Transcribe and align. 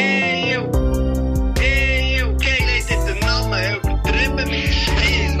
Eeuw. 0.00 0.64
Eeuw. 1.60 2.34
Geil 2.38 2.66
heeft 2.66 2.88
dit 2.88 3.06
de 3.06 3.14
übertrieben 3.82 4.48
mit 4.48 4.72
Stil. 4.74 5.32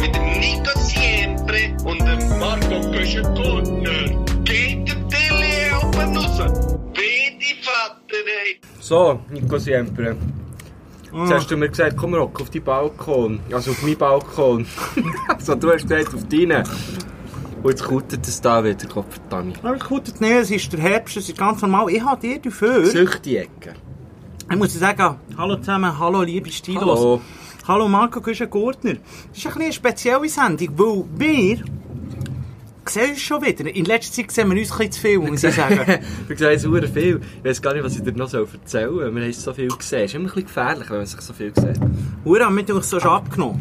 mit 0.00 0.14
dem 0.14 0.40
Nico 0.40 0.72
Siempre 0.78 1.60
und 1.84 2.00
dem 2.00 2.38
Marco 2.38 2.90
Köschen-Gurtner. 2.92 4.24
Geht 4.44 4.88
der 4.88 5.08
Tilly 5.08 5.72
oben 5.82 6.16
raus. 6.16 6.38
Bitte, 6.94 7.50
Vater, 7.62 8.24
ey. 8.44 8.60
So, 8.80 9.20
Nico 9.30 9.58
Siempre. 9.58 10.16
Jetzt 11.12 11.32
hast 11.32 11.50
du 11.50 11.56
mir 11.56 11.68
gesagt, 11.68 11.96
komm 11.96 12.14
rock 12.14 12.40
auf 12.40 12.50
die 12.50 12.60
Balkon. 12.60 13.40
Also 13.52 13.70
auf 13.70 13.82
meinen 13.82 13.96
Balkon. 13.96 14.66
also 15.28 15.54
du 15.54 15.72
hast 15.72 15.88
gesagt, 15.88 16.14
auf 16.14 16.28
deinen. 16.28 16.64
Und 17.62 17.70
jetzt 17.70 17.84
kutet 17.84 18.26
es 18.26 18.40
da 18.40 18.62
wieder, 18.62 18.86
Gott 18.86 19.06
verdammt. 19.10 19.58
Aber 19.64 19.76
gut, 19.78 20.12
nee, 20.20 20.32
es 20.38 20.50
ist 20.50 20.72
der 20.72 20.80
Herbst, 20.80 21.16
es 21.16 21.28
ist 21.28 21.36
ganz 21.38 21.60
normal. 21.60 21.90
Ich 21.90 22.02
habe 22.02 22.20
dir 22.20 22.38
dafür. 22.38 22.86
Süchte 22.86 23.38
Ecke. 23.38 23.74
Ich 24.50 24.56
muss 24.56 24.72
sagen, 24.74 25.16
hallo 25.36 25.56
zusammen, 25.56 25.98
hallo 25.98 26.22
liebe 26.22 26.50
Stilos. 26.50 26.98
Hallo. 27.00 27.20
Hallo 27.66 27.88
Marco 27.88 28.20
Güschen-Gurtner. 28.20 28.94
Das 28.94 29.38
ist 29.38 29.46
ein 29.46 29.52
bisschen 29.52 29.62
eine 29.62 29.72
spezielle 29.72 30.28
Sendung, 30.28 30.68
weil 30.78 31.04
wir 31.18 31.58
sehen 32.86 33.10
uns 33.10 33.20
schon 33.20 33.42
wieder. 33.44 33.66
In 33.74 33.84
letzter 33.84 34.14
Zeit 34.22 34.30
sehen 34.30 34.50
wir 34.50 34.58
uns 34.58 34.70
ein 34.72 34.78
bisschen 34.78 34.92
zu 34.92 35.00
viel, 35.02 35.18
muss 35.18 35.44
ich 35.44 35.54
sagen. 35.54 35.98
Wir 36.28 36.36
sehen 36.38 36.58
so 36.58 36.72
viel. 36.72 37.20
Ich 37.42 37.44
weiß 37.44 37.60
gar 37.60 37.74
nicht, 37.74 37.84
was 37.84 37.96
ich 37.96 38.02
dir 38.02 38.12
noch 38.12 38.32
erzählen 38.32 38.64
soll. 38.90 39.14
Wir 39.14 39.22
haben 39.22 39.32
so 39.32 39.52
viel 39.52 39.68
gesehen. 39.68 40.04
Es 40.04 40.10
ist 40.12 40.14
immer 40.14 40.24
ein 40.24 40.26
bisschen 40.28 40.46
gefährlich, 40.46 40.88
wenn 40.88 40.96
man 40.96 41.06
sich 41.06 41.20
so 41.20 41.32
viel 41.34 41.52
sieht. 41.54 41.80
Ura, 42.24 42.48
wir 42.50 42.74
uns 42.74 42.88
so 42.88 42.98
schon 43.00 43.10
abgenommen. 43.10 43.60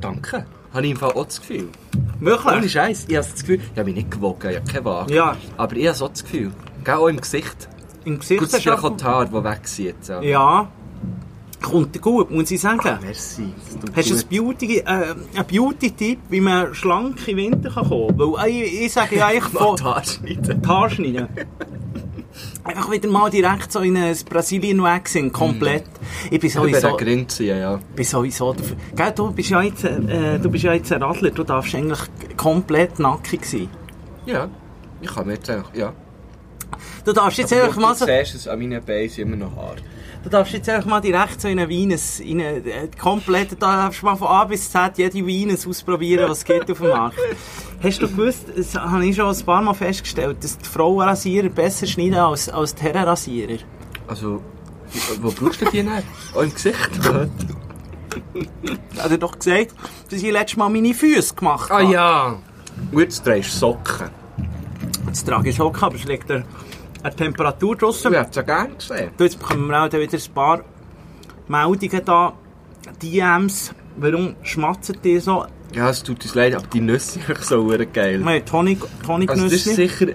Danke. 0.00 0.46
Habe 0.72 0.86
ich 0.86 0.92
im 0.92 0.96
Fall 0.96 1.12
auch 1.12 1.24
das 1.26 1.40
Gefühl. 1.40 1.68
Ohne 1.94 2.20
Wirklich? 2.20 2.72
Scheiß. 2.72 3.04
Ich 3.08 3.16
habe 3.16 3.26
das 3.30 3.40
Gefühl, 3.40 3.60
ich 3.72 3.78
habe 3.78 3.84
mich 3.84 3.94
nicht 3.96 4.10
gewogen, 4.10 4.50
ich 4.50 4.56
habe 4.56 4.66
keine 4.70 4.84
Waage. 4.84 5.14
Ja. 5.14 5.36
Aber 5.56 5.76
ich 5.76 5.86
habe 5.86 5.96
so 5.96 6.08
das 6.08 6.22
Gefühl. 6.22 6.52
Gell, 6.84 6.94
auch 6.94 7.08
im 7.08 7.20
Gesicht. 7.20 7.68
Im 8.04 8.18
Gesicht 8.18 8.40
Gut, 8.40 8.48
es 8.48 8.54
ist 8.58 8.68
auch 8.68 8.80
schon- 8.80 8.96
die 8.96 9.04
Haare, 9.04 9.26
die 9.28 9.44
weg 9.44 9.60
sind 9.68 9.84
jetzt. 9.86 10.08
Ja. 10.22 10.68
Kommt 11.60 12.02
gut, 12.02 12.30
muss 12.32 12.50
ich 12.50 12.60
sagen. 12.60 12.80
Merci. 13.02 13.52
Das 13.64 13.78
tut 13.80 13.96
Hast 13.96 14.10
du 14.10 14.14
gut. 14.14 14.24
ein 14.24 14.28
Beauty, 14.28 14.78
äh, 14.78 14.84
einen 14.84 15.46
Beauty-Tipp, 15.48 16.18
wie 16.28 16.40
man 16.40 16.74
schlank 16.74 17.28
im 17.28 17.36
Winter 17.36 17.70
kann 17.70 17.88
kommen 17.88 18.18
kann? 18.18 18.32
Weil 18.32 18.48
ich, 18.50 18.82
ich 18.82 18.92
sage 18.92 19.16
ja 19.16 19.26
eigentlich 19.28 19.44
von... 19.44 19.76
die 19.76 19.82
Haare 19.84 20.04
schneiden. 20.04 20.62
Die 20.62 20.68
Haare 20.68 20.90
schneiden. 20.90 21.28
Einfach 22.64 22.90
wieder 22.92 23.08
mal 23.08 23.28
direkt 23.28 23.72
so 23.72 23.80
in 23.80 23.96
ein 23.96 24.16
Brasilien 24.28 24.82
Waxing, 24.82 25.32
komplett. 25.32 25.84
Ich 26.30 26.30
bin 26.30 26.34
Ich 26.34 26.40
bin 26.40 26.50
sowieso, 26.50 26.88
ein 26.88 26.96
Grind 26.96 27.30
ziehen, 27.32 27.58
ja. 27.58 27.80
bin 27.96 28.04
sowieso 28.04 28.52
dafür. 28.52 28.76
Gell, 28.94 29.12
du 29.12 29.32
bist 29.32 29.50
ja 29.50 29.62
jetzt, 29.62 29.84
äh, 29.84 30.38
du 30.38 30.48
bist 30.48 30.62
ja 30.64 30.72
jetzt 30.72 30.92
ein 30.92 31.02
Radler, 31.02 31.30
du 31.30 31.42
darfst 31.42 31.74
eigentlich 31.74 31.98
komplett 32.36 32.98
nackig 33.00 33.44
sein. 33.44 33.68
Ja. 34.26 34.48
Ich 35.00 35.12
kann 35.12 35.26
mir 35.26 35.34
jetzt 35.34 35.50
einfach, 35.50 35.74
ja. 35.74 35.92
Du 37.04 37.12
darfst 37.12 37.38
jetzt 37.38 37.52
einfach 37.52 37.76
mal 37.76 37.94
so, 37.96 38.06
Du 38.06 38.12
siehst 38.12 38.34
es, 38.36 38.48
an 38.48 38.58
meinen 38.60 38.82
Beinen 38.84 39.10
immer 39.16 39.36
noch 39.36 39.56
Haare. 39.56 39.76
du 40.22 40.30
darfst 40.30 40.52
jetzt 40.54 40.68
einfach 40.68 40.88
mal 40.88 41.00
direkt 41.00 41.40
so 41.40 41.48
in 41.48 41.58
eine 41.58 41.68
Venus, 41.68 42.20
in 42.20 42.40
eine, 42.40 42.58
äh, 42.58 42.88
komplett, 42.96 43.50
du 43.52 43.56
darfst 43.56 44.02
mal 44.04 44.14
von 44.16 44.28
A 44.28 44.44
bis 44.44 44.70
Z 44.70 44.96
jede 44.98 45.26
Venus 45.26 45.66
ausprobieren, 45.66 46.30
was 46.30 46.38
es 46.38 46.44
gibt 46.44 46.70
auf 46.70 46.78
dem 46.78 46.88
Markt. 46.88 47.18
Hast 47.82 48.00
du 48.00 48.08
gewusst, 48.08 48.44
das 48.54 48.74
habe 48.76 49.04
ich 49.04 49.16
schon 49.16 49.34
ein 49.34 49.44
paar 49.44 49.60
Mal 49.60 49.74
festgestellt, 49.74 50.44
dass 50.44 50.56
die 50.56 50.68
Frauenrasierer 50.68 51.48
besser 51.48 51.86
schneiden 51.86 52.14
als, 52.14 52.48
als 52.48 52.76
die 52.76 52.82
Herrenrasierer? 52.82 53.58
Also, 54.06 54.40
wo 55.20 55.32
brauchst 55.32 55.62
du 55.62 55.64
die 55.70 55.82
nicht? 55.82 56.04
Auch 56.34 56.42
im 56.42 56.54
Gesicht? 56.54 56.90
Hat 58.98 59.10
er 59.10 59.18
doch 59.18 59.36
gesagt, 59.36 59.74
dass 60.10 60.22
ich 60.22 60.30
letztes 60.30 60.56
Mal 60.58 60.68
meine 60.68 60.94
Füße 60.94 61.34
gemacht 61.34 61.70
ah 61.72 61.80
habe. 61.80 61.92
ja. 61.92 62.38
Und 62.92 63.00
jetzt 63.00 63.26
drehst 63.26 63.54
du 63.54 63.58
Socken. 63.58 64.10
Jetzt 65.06 65.26
trage 65.26 65.48
ich 65.48 65.56
Socken, 65.56 65.82
aber 65.82 65.96
es 65.96 66.04
liegt 66.04 66.30
eine, 66.30 66.44
eine 67.02 67.16
Temperatur 67.16 67.76
draussen. 67.76 68.12
Du 68.12 68.18
hättest 68.18 68.30
es 68.30 68.36
ja 68.36 68.42
gerne 68.42 68.74
gesehen. 68.74 69.10
Du, 69.16 69.24
Jetzt 69.24 69.38
bekommen 69.40 69.66
wir 69.68 69.82
auch 69.82 69.92
wieder 69.92 70.18
ein 70.18 70.34
paar 70.34 70.60
Meldungen 71.48 72.04
da, 72.04 72.32
DMs. 73.02 73.74
Warum 73.96 74.34
schmatzen 74.42 74.96
die 75.02 75.18
so? 75.18 75.46
Ja, 75.74 75.90
es 75.90 76.02
tut 76.02 76.22
uns 76.22 76.34
leid, 76.34 76.54
aber 76.54 76.66
die 76.66 76.80
Nüsse 76.80 77.18
sind 77.20 77.38
so 77.44 77.66
geil. 77.92 78.20
Wir 78.24 78.26
haben 78.26 78.52
Honig, 78.52 78.78
Also 78.82 78.88
das 79.44 79.52
ist 79.52 79.66
Honignüsse. 79.66 79.74
sicher 79.74 80.06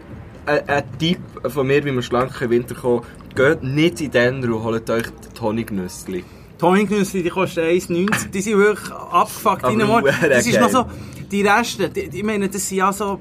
ein, 0.45 0.69
ein 0.69 0.83
Tipp 0.99 1.19
von 1.47 1.67
mir, 1.67 1.83
wie 1.83 1.91
man 1.91 2.03
schlank 2.03 2.39
im 2.41 2.49
Winter 2.49 2.75
kommt. 2.75 3.05
Geht 3.35 3.63
nicht 3.63 4.01
in 4.01 4.11
den 4.11 4.43
und 4.51 4.63
holt 4.63 4.89
euch 4.89 5.05
die 5.35 5.41
Honignüsse. 5.41 6.11
Die 6.11 6.23
Honignüsse, 6.61 7.21
die 7.21 7.29
kosten 7.29 7.59
1,90. 7.61 8.29
Die 8.31 8.41
sind 8.41 8.57
wirklich 8.57 8.91
abgefuckt. 8.91 9.63
Aber 9.63 10.01
Das 10.29 10.45
ist 10.45 10.59
noch 10.59 10.69
so, 10.69 10.85
die 11.31 11.41
Reste, 11.41 11.89
die, 11.89 12.01
ich 12.01 12.23
meine, 12.23 12.49
das 12.49 12.67
sind 12.67 12.77
ja 12.79 12.91
so, 12.93 13.19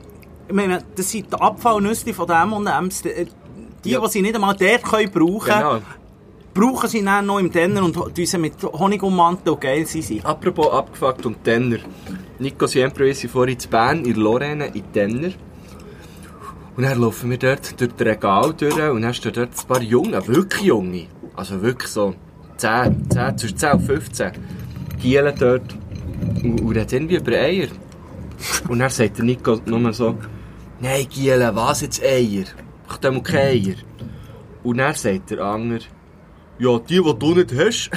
ich 0.49 0.55
meine, 0.55 0.83
das 0.95 1.11
sind 1.11 1.33
die 1.33 1.37
Abfallnüsse 1.41 2.15
von 2.15 2.27
dem 2.27 2.53
und 2.53 2.67
dem. 2.67 2.89
Die, 2.89 3.27
die, 3.85 3.91
Ja. 3.91 4.01
die 4.01 4.09
sie 4.11 4.23
nicht 4.23 4.35
einmal 4.35 4.57
dort 4.57 4.83
können 4.85 5.11
brauchen 5.11 5.53
Genau. 5.53 5.79
Brauchen 6.57 6.89
sie 6.89 7.05
dann 7.05 7.27
noch 7.27 7.39
im 7.39 7.53
Denner 7.53 7.85
und 7.85 8.17
sie 8.17 8.39
mit 8.39 8.63
Honig 8.63 9.03
ummanteln 9.03 9.61
geil 9.61 9.87
sind 9.87 10.05
sie. 10.05 10.23
Apropos 10.25 10.73
abgefuckt 10.73 11.27
und 11.27 11.45
Tenner. 11.45 11.79
Nico 12.39 12.67
Siempre 12.67 13.11
ist 13.11 13.27
vorhin 13.27 13.59
in 13.63 13.71
Bern, 13.71 14.05
in 14.07 14.17
Lorraine, 14.17 14.67
in 14.69 14.91
Tenner. 14.91 15.33
Und 16.75 16.83
dann 16.83 16.99
laufen 16.99 17.31
wir 17.31 17.39
dort 17.39 17.79
durch 17.79 17.93
das 17.93 18.07
Regal 18.07 18.55
durch 18.55 18.75
und 18.75 19.03
dann 19.03 19.15
dort 19.23 19.39
ein 19.39 19.67
paar 19.69 19.83
Junge, 19.83 20.27
wirklich 20.27 20.63
Junge. 20.63 21.07
Also 21.35 21.61
wirklich 21.61 21.91
so 21.91 22.15
10, 22.57 23.11
10, 23.11 23.39
zwischen 23.39 23.59
10 23.59 23.73
und 23.73 23.83
15. 23.83 24.33
Gielen 25.01 25.35
dort 25.39 25.77
und, 26.43 26.75
reden 26.75 26.89
irgendwie 26.91 27.17
über 27.17 27.33
Eier. 27.33 27.69
Und 28.69 28.79
dann 28.79 28.91
sagt 28.91 29.19
der 29.19 29.25
Nico 29.27 29.61
nur 29.67 29.93
so, 29.93 30.17
nein 30.81 31.07
Gielen, 31.11 31.55
was 31.55 31.83
jetzt 31.83 32.03
Eier? 32.03 32.45
Ich 32.89 33.03
will 33.03 33.23
keine 33.23 33.41
Eier. 33.41 33.75
Und 34.63 34.79
dann 34.79 34.95
sagt 34.95 35.31
der 35.31 35.41
Anger, 35.41 35.81
ja, 36.59 36.79
die, 36.79 37.03
die 37.03 37.19
du 37.19 37.35
nicht 37.35 37.53
hast. 37.55 37.91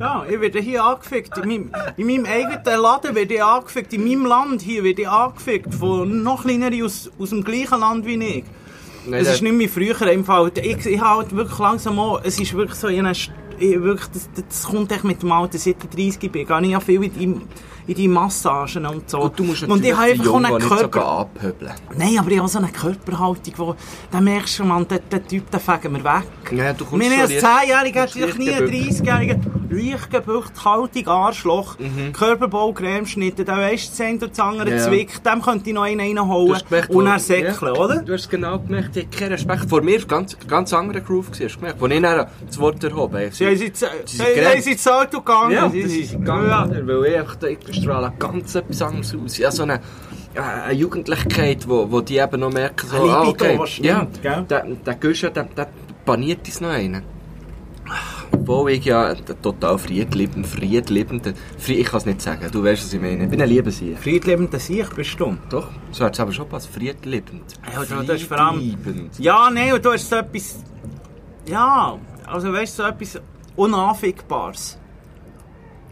Ja, 0.00 0.24
ich 0.28 0.40
werde 0.40 0.60
hier 0.60 0.84
angefickt. 0.84 1.36
In 1.38 1.48
meinem, 1.48 1.70
in 1.96 2.06
meinem 2.06 2.26
eigenen 2.26 2.80
Laden 2.82 3.14
werde 3.14 3.34
ich 3.34 3.42
angefickt. 3.42 3.92
In 3.92 4.04
meinem 4.04 4.26
Land 4.26 4.62
hier 4.62 4.82
werde 4.84 5.02
ich 5.02 5.08
angefickt. 5.08 5.74
Von 5.74 6.22
noch 6.22 6.42
kleineren 6.42 6.82
aus, 6.82 7.10
aus 7.18 7.30
dem 7.30 7.44
gleichen 7.44 7.80
Land 7.80 8.04
wie 8.06 8.14
ich. 8.22 8.44
Nein, 9.06 9.20
Es 9.20 9.28
ist 9.34 9.42
nicht 9.42 9.54
mehr 9.54 9.68
früher 9.68 10.00
im 10.10 10.24
Fall. 10.24 10.50
Ich, 10.60 10.84
ich 10.86 11.00
halt 11.00 11.34
wirklich 11.34 11.58
langsam 11.58 11.98
an, 11.98 12.20
es 12.24 12.38
ist 12.40 12.54
wirklich 12.54 12.78
so, 12.78 12.88
in 12.88 13.00
einer 13.00 13.14
St- 13.14 13.30
ich, 13.58 13.80
wirklich, 13.82 14.08
das, 14.12 14.28
das 14.48 14.64
kommt 14.64 14.92
echt 14.92 15.04
mit 15.04 15.22
dem 15.22 15.32
Alter, 15.32 15.58
seit 15.58 15.76
ich 15.82 15.90
30 15.90 16.30
bin, 16.30 16.46
gehe 16.46 16.60
ich 16.62 16.68
ja 16.68 16.80
viel 16.80 17.02
in 17.04 17.12
die, 17.12 17.40
in 17.88 17.94
die 17.94 18.06
Massagen 18.08 18.86
und 18.86 19.10
so. 19.10 19.18
Und 19.22 19.36
du 19.38 19.42
musst 19.44 19.62
und 19.64 19.68
natürlich 19.70 19.90
ich 19.90 19.96
habe 19.98 20.10
einfach 20.12 20.24
Jungen 20.26 20.46
einen 20.46 20.58
Körper... 20.60 21.04
abhöbeln. 21.06 21.72
Nein, 21.96 22.18
aber 22.18 22.30
ich 22.30 22.38
habe 22.38 22.48
so 22.48 22.58
eine 22.58 22.68
Körperhaltung, 22.68 23.54
wo, 23.56 23.74
da 24.10 24.20
merkst 24.20 24.58
du, 24.60 24.64
man, 24.64 24.86
der, 24.86 24.98
der 25.00 25.26
Typ, 25.26 25.50
den 25.50 25.58
fegen 25.60 25.94
wir 25.96 26.04
weg. 26.04 26.22
Ja, 26.52 26.72
du 26.72 26.84
kommst 26.84 27.08
Meine, 27.08 27.22
als 27.22 27.32
schon 27.32 27.42
leicht- 27.42 27.94
10-Jähriger 27.94 28.02
hat 28.02 28.10
sich 28.10 28.38
nie 28.38 28.46
leicht 28.50 28.60
ein 28.60 28.66
gebückt. 28.70 29.02
30-Jähriger 29.02 29.38
leicht 29.70 30.10
gebückt, 30.10 31.08
Arschloch, 31.08 31.76
Mhm. 31.78 32.12
Körperbau, 32.12 32.72
Cremeschnitte, 32.72 33.44
der 33.44 33.56
weisst, 33.56 33.92
das 33.92 34.00
eine 34.00 34.16
oder 34.18 34.28
das 34.28 34.40
andere 34.40 34.70
Ja. 34.70 34.78
zwickt, 34.78 35.24
dem 35.26 35.42
könnte 35.42 35.68
ich 35.70 35.74
noch 35.74 35.82
einen 35.82 35.98
Du 36.14 36.20
reinholen 36.22 36.60
und 36.60 36.88
wo- 36.94 37.02
dann 37.02 37.18
säckeln, 37.18 37.56
ja, 37.74 37.80
oder? 37.80 38.02
Du 38.02 38.12
hast 38.12 38.28
genau 38.28 38.58
gemerkt, 38.58 38.96
die 38.96 39.00
hat 39.00 39.12
keinen 39.12 39.32
Respekt. 39.32 39.68
Vor 39.68 39.82
mir 39.82 39.98
war 40.00 40.06
ganz, 40.08 40.36
ganz 40.46 40.72
anderer 40.72 41.00
Groove. 41.00 41.28
Hast 41.30 41.40
du 41.40 41.48
gemerkt. 41.58 41.82
Als 41.82 41.92
ich 41.92 42.02
dann 42.02 42.26
das 42.46 42.58
Wort 42.58 42.84
erhoben 42.84 43.14
habe. 43.16 43.30
Sie 43.32 43.44
sie, 43.44 43.56
Sie 43.56 43.56
sie, 43.56 44.16
sind 44.16 44.54
sie, 44.56 44.60
sie 44.62 44.72
ins 44.72 44.88
Auto 44.88 45.18
gegangen. 45.20 45.52
Ja, 45.52 45.70
sie, 45.70 45.82
das 45.82 45.90
sie, 45.90 46.00
ist 46.00 46.12
gegangen, 46.12 46.86
weil 46.86 47.04
ich 47.12 47.18
einfach, 47.18 47.36
ich 47.42 47.58
strahle 47.80 48.12
ganz 48.18 48.54
etwas 48.54 48.82
anderes 48.82 49.14
aus. 49.14 49.38
Ja, 49.38 49.50
so 49.50 49.62
eine, 49.62 49.74
äh, 50.34 50.40
eine 50.40 50.72
Jugendlichkeit, 50.74 51.68
wo, 51.68 51.90
wo 51.90 52.00
die 52.00 52.18
eben 52.18 52.40
noch 52.40 52.52
merken, 52.52 52.86
so, 52.88 52.96
ah, 52.96 53.28
okay, 53.28 53.58
ja, 53.82 54.06
der, 54.22 54.62
der 54.84 54.94
der, 54.94 55.44
der 55.44 55.68
paniert 56.04 56.46
uns 56.46 56.60
noch 56.60 56.70
einen. 56.70 57.02
Obwohl 58.30 58.72
ich 58.72 58.84
ja 58.84 59.14
total 59.14 59.78
friedliebend, 59.78 60.46
friedliebend, 60.46 61.34
Fried, 61.58 61.78
ich 61.78 61.86
kann 61.86 61.98
es 61.98 62.06
nicht 62.06 62.20
sagen, 62.20 62.46
du 62.52 62.62
weißt, 62.62 62.84
was 62.84 62.92
ich 62.92 63.00
meine. 63.00 63.24
Ich 63.24 63.30
bin 63.30 63.40
ein 63.40 63.48
Liebensieg. 63.48 63.98
Friedliebender 63.98 64.58
Sieg 64.58 64.94
bist 64.94 65.18
du. 65.18 65.36
Doch, 65.48 65.68
so 65.92 66.04
hat 66.04 66.12
es 66.14 66.20
aber 66.20 66.32
schon 66.32 66.46
passt, 66.48 66.68
friedliebend. 66.68 67.42
Ja, 67.72 67.84
du- 68.04 68.18
vor 68.18 68.38
allem-. 68.38 68.76
Ja, 69.18 69.50
nein, 69.50 69.72
und 69.72 69.84
du 69.84 69.92
hast 69.92 70.08
so 70.10 70.16
etwas... 70.16 70.62
Ja, 71.46 71.96
also 72.26 72.52
weißt 72.52 72.78
du, 72.78 72.82
so 72.82 72.88
etwas 72.88 73.20
Unanfickbares. 73.56 74.78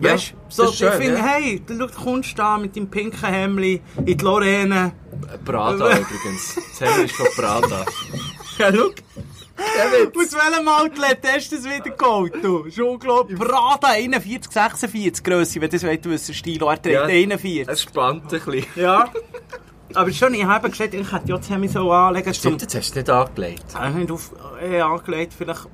Ja, 0.00 0.12
Weißt 0.12 0.32
du, 0.32 0.36
so, 0.48 0.64
ist 0.64 0.76
schön, 0.76 0.88
ich 0.88 0.94
finde, 0.94 1.18
ja. 1.20 1.24
hey, 1.26 1.62
du 1.66 1.86
kommst 1.88 2.38
da 2.38 2.58
mit 2.58 2.76
deinem 2.76 2.88
pinken 2.90 3.28
Hemdli 3.28 3.80
in 3.98 4.04
die 4.04 4.24
Lorraine. 4.24 4.92
Prada 5.44 5.86
übrigens. 5.98 6.54
Das 6.78 6.80
Hemd 6.80 7.04
ist 7.06 7.14
von 7.16 7.26
Prada. 7.36 7.84
Ja, 8.58 8.72
schau. 8.74 8.86
Aus 9.58 10.32
welchem 10.32 10.68
Outlet 10.68 11.18
hast 11.26 11.52
du 11.52 11.56
das 11.56 11.64
wieder 11.66 11.90
geholt? 11.94 12.32
Du? 12.42 12.64
Ist 12.64 12.78
unglaublich. 12.78 13.38
Prada 13.38 13.88
41, 13.88 14.50
46 14.50 15.22
Grösse, 15.24 15.60
wenn 15.60 15.68
du 15.70 15.76
das 15.76 15.84
weißt, 15.84 16.04
wissen, 16.06 16.34
Stilo. 16.34 16.68
Er 16.70 16.80
trägt 16.80 16.94
Ja. 16.94 17.02
41. 17.04 17.68
Es 17.68 17.82
spannt 17.82 18.24
ein 18.32 18.40
bisschen. 18.40 18.64
Ja. 18.76 19.10
Aber 19.94 20.10
schon, 20.12 20.32
ich 20.34 20.44
habe 20.44 20.70
gesagt, 20.70 20.94
ich 20.94 21.12
hätte 21.12 21.28
ja 21.28 21.36
das 21.36 21.50
Hemd 21.50 21.70
so 21.70 21.90
anlegen. 21.92 22.32
Stimmt, 22.34 22.62
jetzt 22.62 22.74
hast 22.74 22.88
du 22.94 22.98
es 23.00 23.06
nicht 23.06 23.10
angelegt. 23.10 23.64
Ich 23.68 23.74
habe 23.74 23.98
nicht 23.98 24.10
auf, 24.10 24.30
äh, 24.62 24.80
angelegt, 24.80 25.34
vielleicht... 25.36 25.66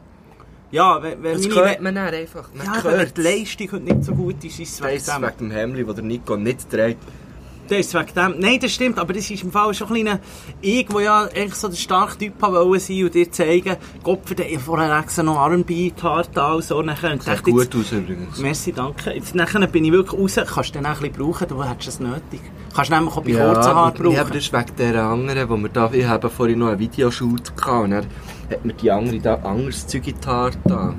Ja, 0.73 1.03
wenn, 1.03 1.23
wenn 1.23 1.35
Das 1.35 1.47
meine... 1.49 1.69
hört 1.69 1.81
man 1.83 1.95
dann 1.95 2.15
einfach. 2.15 2.49
Man 2.55 2.67
ja, 2.67 2.83
wenn 2.85 2.93
hört 2.99 3.17
die 3.17 3.21
Leistung 3.21 3.73
heute 3.73 3.85
nicht 3.85 4.05
so 4.05 4.15
gut 4.15 4.43
ist, 4.43 4.59
ist 4.59 4.73
es 4.73 4.83
wegen 4.83 4.89
dem. 4.99 5.23
wegen 5.23 5.37
dem 5.39 5.51
Hemd, 5.51 5.87
das 5.87 5.95
der 5.97 6.05
Nico 6.05 6.37
nicht 6.37 6.69
trägt. 6.71 6.99
Das 7.79 7.87
ist 7.87 7.95
wegen 7.95 8.15
dem. 8.15 8.41
Nein, 8.41 8.59
das 8.61 8.73
stimmt, 8.73 8.99
aber 8.99 9.13
das 9.13 9.31
ist 9.31 9.43
im 9.43 9.51
Fall 9.53 9.73
schon 9.75 9.89
ein 9.89 9.95
kleiner... 9.95 10.19
Ich, 10.61 10.87
der 10.87 11.01
ja 11.01 11.23
eigentlich 11.23 11.55
so 11.55 11.69
der 11.69 11.77
starke 11.77 12.19
Typ 12.19 12.41
wollte 12.41 12.81
sein 12.81 13.05
und 13.05 13.15
dir 13.15 13.31
zeigen, 13.31 13.77
Gott, 14.03 14.21
hab 14.31 14.61
vorher 14.61 14.99
extra 14.99 15.23
noch 15.23 15.37
R&B, 15.49 15.91
Tartal, 15.91 16.63
so, 16.63 16.83
nachher. 16.83 17.13
Sieht 17.13 17.27
dachte, 17.27 17.51
gut 17.51 17.65
jetzt- 17.65 17.77
aus 17.77 17.93
übrigens. 17.93 18.39
Merci, 18.39 18.73
danke. 18.73 19.13
Jetzt 19.13 19.35
nachher 19.35 19.67
bin 19.67 19.85
ich 19.85 19.93
wirklich 19.93 20.21
raus. 20.21 20.37
Kannst 20.53 20.75
du 20.75 20.79
den 20.79 20.87
auch 20.87 20.91
ein 20.91 21.11
bisschen 21.11 21.13
brauchen, 21.15 21.49
du 21.49 21.65
hättest 21.65 21.89
es 21.89 22.01
nötig. 22.01 22.41
Kannst 22.75 22.91
du 22.91 22.95
nämlich 22.95 23.15
auch 23.15 23.23
bei 23.23 23.33
kurzen 23.33 23.75
Haaren 23.75 23.95
brauchen. 23.95 24.13
ja, 24.13 24.21
aber 24.23 24.31
das 24.31 24.45
ist 24.45 24.53
wegen 24.53 24.77
der 24.79 25.03
anderen, 25.03 25.49
wo 25.49 25.57
wir 25.57 25.69
da, 25.69 25.91
ich 25.93 26.05
habe 26.07 26.31
vorhin 26.31 26.59
noch 26.59 26.69
einen 26.69 26.79
Videoshoot 26.79 27.57
gehabt 27.57 27.85
und 27.85 27.91
dann 27.91 28.07
hat 28.51 28.65
mir 28.65 28.73
die 28.75 28.91
andere 28.91 29.19
da 29.21 29.35
anderes 29.37 29.87
Zeug 29.87 30.07
in 30.09 30.15
die 30.21 30.27
Haare 30.27 30.53
da. 30.65 30.95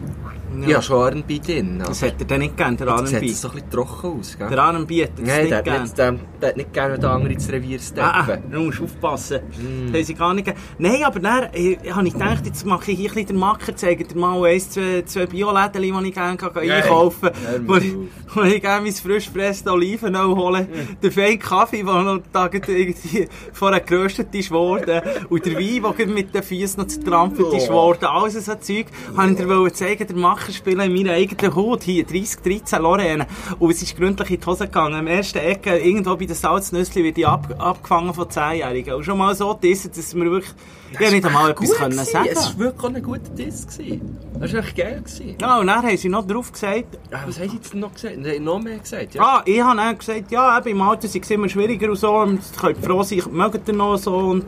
Ja. 0.62 0.70
Ja, 0.70 0.82
schon 0.82 1.02
R&B 1.18 1.40
drin. 1.40 1.80
Das 1.80 2.02
aber 2.04 2.12
hätte 2.12 2.24
er 2.24 2.28
dann 2.28 2.40
nicht 2.40 2.58
gern, 2.58 2.78
der 2.78 2.98
sieht 3.06 3.14
R&B. 3.14 3.30
es 3.30 3.42
so 3.42 3.48
ein 3.50 3.54
bisschen 3.56 3.70
trocken 3.72 4.20
aus, 4.20 4.38
gell? 4.38 4.50
Der 4.50 4.58
R&B 4.58 5.02
hätte 5.04 5.22
das 5.22 5.28
Nein, 5.28 5.40
nicht 5.42 5.50
der 5.52 5.58
hat 5.58 5.66
gern. 5.66 5.82
nicht, 5.84 5.98
der, 5.98 6.16
der 6.42 6.50
hat 6.50 6.58
nicht 6.58 6.74
gerne, 6.74 6.94
wenn 6.94 7.02
der 7.02 7.10
andere 7.12 7.34
ins 7.34 7.50
Revier 7.52 7.80
Ah, 7.98 8.20
ah, 8.20 8.24
steppen. 8.24 8.52
du 8.52 8.60
musst 8.62 8.82
aufpassen. 8.82 9.40
Mm. 9.58 9.88
Das 9.88 9.96
haben 9.96 10.04
sie 10.06 10.14
gar 10.14 10.34
nicht 10.34 10.46
gegeben. 10.46 10.64
Nein, 10.78 11.04
aber 11.04 11.20
dann 11.20 11.44
äh, 11.54 11.78
habe 11.92 12.08
ich 12.08 12.14
gedacht, 12.14 12.46
jetzt 12.46 12.66
mache 12.66 12.92
ich 12.92 12.98
hier 12.98 13.10
ein 13.10 13.14
bisschen 13.14 13.28
den 13.30 13.38
Macker, 13.38 13.76
zeige 13.76 14.04
dir 14.06 14.18
mal 14.18 14.44
eins, 14.46 14.70
zwei, 14.70 15.04
zwei 15.06 15.26
Bioläden, 15.26 15.82
die 15.82 16.08
ich 16.10 16.14
gerne 16.14 16.38
kann 16.38 16.52
Nein. 16.56 16.72
einkaufen 16.72 17.30
kann. 17.32 17.68
Wo 17.68 17.76
ich, 17.76 17.94
wo 18.34 18.42
ich 18.44 18.62
gerne 18.62 18.82
mein 18.84 18.94
frisch 18.94 19.26
gepresste 19.28 19.72
Olivenöl 19.72 20.36
hole. 20.36 20.68
Den 21.02 21.12
feinen 21.12 21.40
Kaffee, 21.40 21.84
der 21.84 22.02
noch 22.04 22.20
da 22.32 22.50
irgendwie 22.52 23.28
vorher 23.52 23.80
geröstet 23.80 24.34
ist 24.34 24.52
worden. 24.52 25.02
Und 25.30 25.46
der 25.46 25.54
Wein, 25.56 25.96
der 25.98 26.08
mit 26.08 26.34
den 26.34 26.44
Füßen 26.44 26.80
noch 26.82 26.88
zertrampelt 26.88 27.54
ist 27.54 27.70
Oh. 27.70 27.74
worden. 27.74 28.06
Alles 28.06 28.34
so 28.46 28.56
Zeug. 28.56 28.88
Habe 29.16 29.32
ich 29.32 29.38
dir 29.38 29.74
zeigen, 29.74 30.08
der 30.08 30.16
Macher 30.44 30.52
spielen 30.54 30.80
in 30.82 30.94
meiner 30.94 31.14
eigenen 31.14 31.56
Hut. 31.56 31.84
Hier, 31.84 32.04
30, 32.06 32.42
13 32.42 32.82
Lorraine. 32.82 33.28
Und 33.60 33.72
es 33.72 33.82
ist 33.82 33.96
gründlich 33.98 34.30
in 34.30 34.40
die 34.42 34.46
Hose 34.46 34.66
gegangen. 34.66 34.96
Am 34.96 35.08
ersten 35.08 35.38
Ecke, 35.38 35.78
irgendwo 35.78 36.16
bei 36.18 36.26
den 36.26 36.36
Salznüssli, 36.36 37.04
wird 37.04 37.18
ich 37.18 37.26
ab, 37.28 37.54
abgefangen 37.58 38.14
von 38.14 38.26
10-Jährigen. 38.28 38.96
Und 38.96 39.04
schon 39.06 39.18
mal 39.18 39.34
so 39.36 39.54
dissen, 39.54 39.92
dass 39.96 40.14
wir 40.16 40.26
wirklich, 40.26 40.52
ich 40.92 41.00
ja, 41.00 41.12
nicht 41.12 41.26
einmal 41.26 41.52
etwas 41.52 41.72
können 41.72 41.92
gewesen. 41.92 42.12
sagen. 42.12 42.30
Es 42.32 42.46
war 42.46 42.60
wirklich 42.60 42.96
ein 42.96 43.04
guter 43.04 43.30
Diss. 43.30 43.68
gewesen. 43.68 44.18
Das 44.40 44.54
war 44.54 44.60
echt 44.60 44.76
geil. 44.76 45.02
Gewesen. 45.04 45.36
Ja, 45.40 45.60
und 45.60 45.68
dann 45.68 45.84
haben 45.84 45.98
sie 45.98 46.10
noch 46.10 46.28
drauf 46.28 46.52
gesagt, 46.52 46.98
Ah, 47.12 47.24
was 47.26 47.40
haben 47.40 47.50
sie 47.50 47.56
jetzt 47.56 47.74
noch 47.74 47.94
gesagt? 47.94 48.16
Sie 48.22 48.30
haben 48.32 48.44
noch 48.44 48.60
mehr 48.62 48.80
gesagt, 48.80 49.16
ja? 49.16 49.22
Ah, 49.24 49.42
ich 49.46 49.62
habe 49.62 49.78
dann 49.78 49.98
gesagt, 49.98 50.32
ja, 50.32 50.58
eben, 50.60 50.70
im 50.70 50.82
Alter 50.82 51.08
sei 51.08 51.20
es 51.20 51.32
immer 51.32 51.48
schwieriger 51.48 51.90
und 51.90 51.96
so, 51.96 52.14
und 52.18 52.40
könnt 52.60 52.84
froh 52.84 53.04
sein, 53.04 53.22
mögt 53.32 53.66
ihr 53.68 53.74
noch 53.74 53.96
so, 53.98 54.16
und 54.18 54.46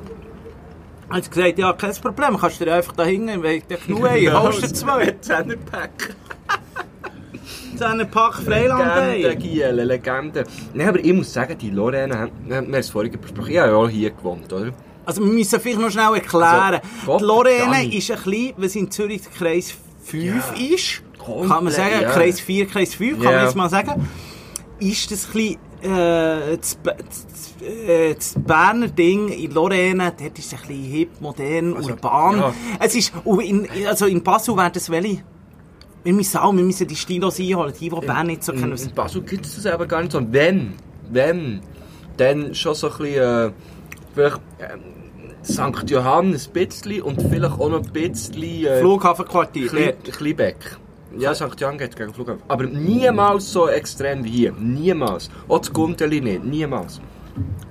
hat 1.09 1.23
sie 1.23 1.29
gesagt, 1.29 1.59
ja, 1.59 1.73
kein 1.73 1.93
Problem, 1.95 2.37
kannst 2.37 2.59
du 2.61 2.65
dir 2.65 2.75
einfach 2.75 2.93
da 2.93 3.03
hingehen, 3.03 3.41
weil 3.43 3.55
ich 3.57 3.67
genug 3.85 4.03
habe, 4.09 4.33
holst 4.43 4.63
du 4.63 4.73
zwei. 4.73 5.15
Zehnerpack. 5.21 6.15
Zehn 7.77 8.07
Pack 8.09 8.35
Freiland 8.35 8.85
Legende, 8.85 9.29
ey. 9.29 9.35
Giele, 9.35 9.83
Legende. 9.83 10.43
Nein, 10.73 10.87
aber 10.89 10.99
ich 11.03 11.13
muss 11.13 11.33
sagen, 11.33 11.57
die 11.57 11.71
haben- 11.71 12.31
wir 12.45 12.55
haben 12.57 12.73
es 12.73 12.89
vorhin 12.89 13.19
besprochen, 13.19 13.51
ich 13.51 13.57
habe 13.59 13.71
ja 13.71 13.75
auch 13.75 13.89
hier 13.89 14.11
gewohnt, 14.11 14.51
oder? 14.53 14.71
Also, 15.05 15.21
wir 15.21 15.31
müssen 15.31 15.59
vielleicht 15.59 15.79
noch 15.79 15.91
schnell 15.91 16.13
erklären. 16.15 16.79
Also, 17.05 17.27
Gott, 17.27 17.47
die 17.47 17.59
Dani. 17.59 17.97
ist 17.97 18.09
ein 18.11 18.17
bisschen, 18.23 18.53
was 18.57 18.75
in 18.75 18.89
Zürich 18.89 19.21
der 19.23 19.31
Kreis 19.33 19.73
5 20.05 20.23
Ja. 20.57 20.75
ist, 20.75 21.01
kann 21.23 21.37
man 21.39 21.47
Komplett, 21.49 21.73
sagen, 21.75 22.01
ja. 22.01 22.09
Kreis 22.11 22.39
4, 22.39 22.65
Kreis 22.67 22.95
5, 22.95 23.21
kann 23.21 23.33
man 23.33 23.43
jetzt 23.43 23.55
mal 23.55 23.69
sagen, 23.69 24.07
ist 24.79 25.11
das 25.11 25.25
ein 25.27 25.33
bisschen, 25.33 25.57
äh, 25.85 26.57
das, 26.57 26.77
äh, 27.61 28.13
das 28.15 28.35
Berner 28.37 28.87
Ding 28.87 29.29
in 29.29 29.51
Lorraine, 29.51 30.13
dort 30.17 30.37
ist 30.39 30.51
es 30.51 30.53
ein 30.53 30.67
bisschen 30.67 30.83
hip, 30.83 31.21
modern, 31.21 31.73
urban. 31.73 32.37
ja. 32.39 32.53
Es 32.79 32.95
ist, 32.95 33.13
und 33.23 33.41
in, 33.41 33.67
also 33.87 34.05
in 34.05 34.23
Basel 34.23 34.55
wäre 34.57 34.71
das 34.71 34.89
welche? 34.89 35.23
Wir 36.03 36.13
müssen 36.13 36.37
auch, 36.37 36.53
wir 36.55 36.63
müssen 36.63 36.87
die 36.87 36.95
Stilos 36.95 37.39
einholen, 37.39 37.73
die, 37.79 37.89
die 37.89 38.05
Bern 38.05 38.27
nicht 38.27 38.43
so 38.43 38.51
In, 38.51 38.59
kennen. 38.59 38.77
in 38.77 38.91
Basel 38.91 39.21
gibt 39.21 39.45
es 39.45 39.55
das 39.55 39.65
aber 39.65 39.87
gar 39.87 40.01
nicht 40.01 40.11
so. 40.11 40.21
Wenn, 40.31 40.73
wenn, 41.09 41.61
dann 42.17 42.53
schon 42.53 42.75
so 42.75 42.91
ein 42.91 42.97
bisschen, 42.97 43.49
äh, 43.49 43.51
vielleicht, 44.13 44.41
ähm, 44.59 44.81
St. 45.43 45.89
Johannes 45.89 46.47
ein 46.47 46.53
bisschen 46.53 47.01
und 47.03 47.21
vielleicht 47.21 47.59
auch 47.59 47.69
noch 47.69 47.83
ein 47.83 47.91
bisschen, 47.91 48.65
äh, 48.65 48.79
Flughafenquartier. 48.79 49.67
Kle 49.67 50.33
dort. 50.35 50.79
Ja, 51.17 51.33
St. 51.33 51.59
Johann 51.59 51.77
geht 51.77 51.95
gegen 51.95 52.09
den 52.09 52.13
Flughafen. 52.13 52.43
Aber 52.47 52.65
niemals 52.65 53.51
so 53.51 53.67
extrem 53.67 54.23
wie 54.23 54.29
hier. 54.29 54.51
Niemals. 54.53 55.29
Auch 55.47 55.59
das 55.59 55.71
Gunteli 55.71 56.21
nicht. 56.21 56.43
Niemals. 56.43 57.01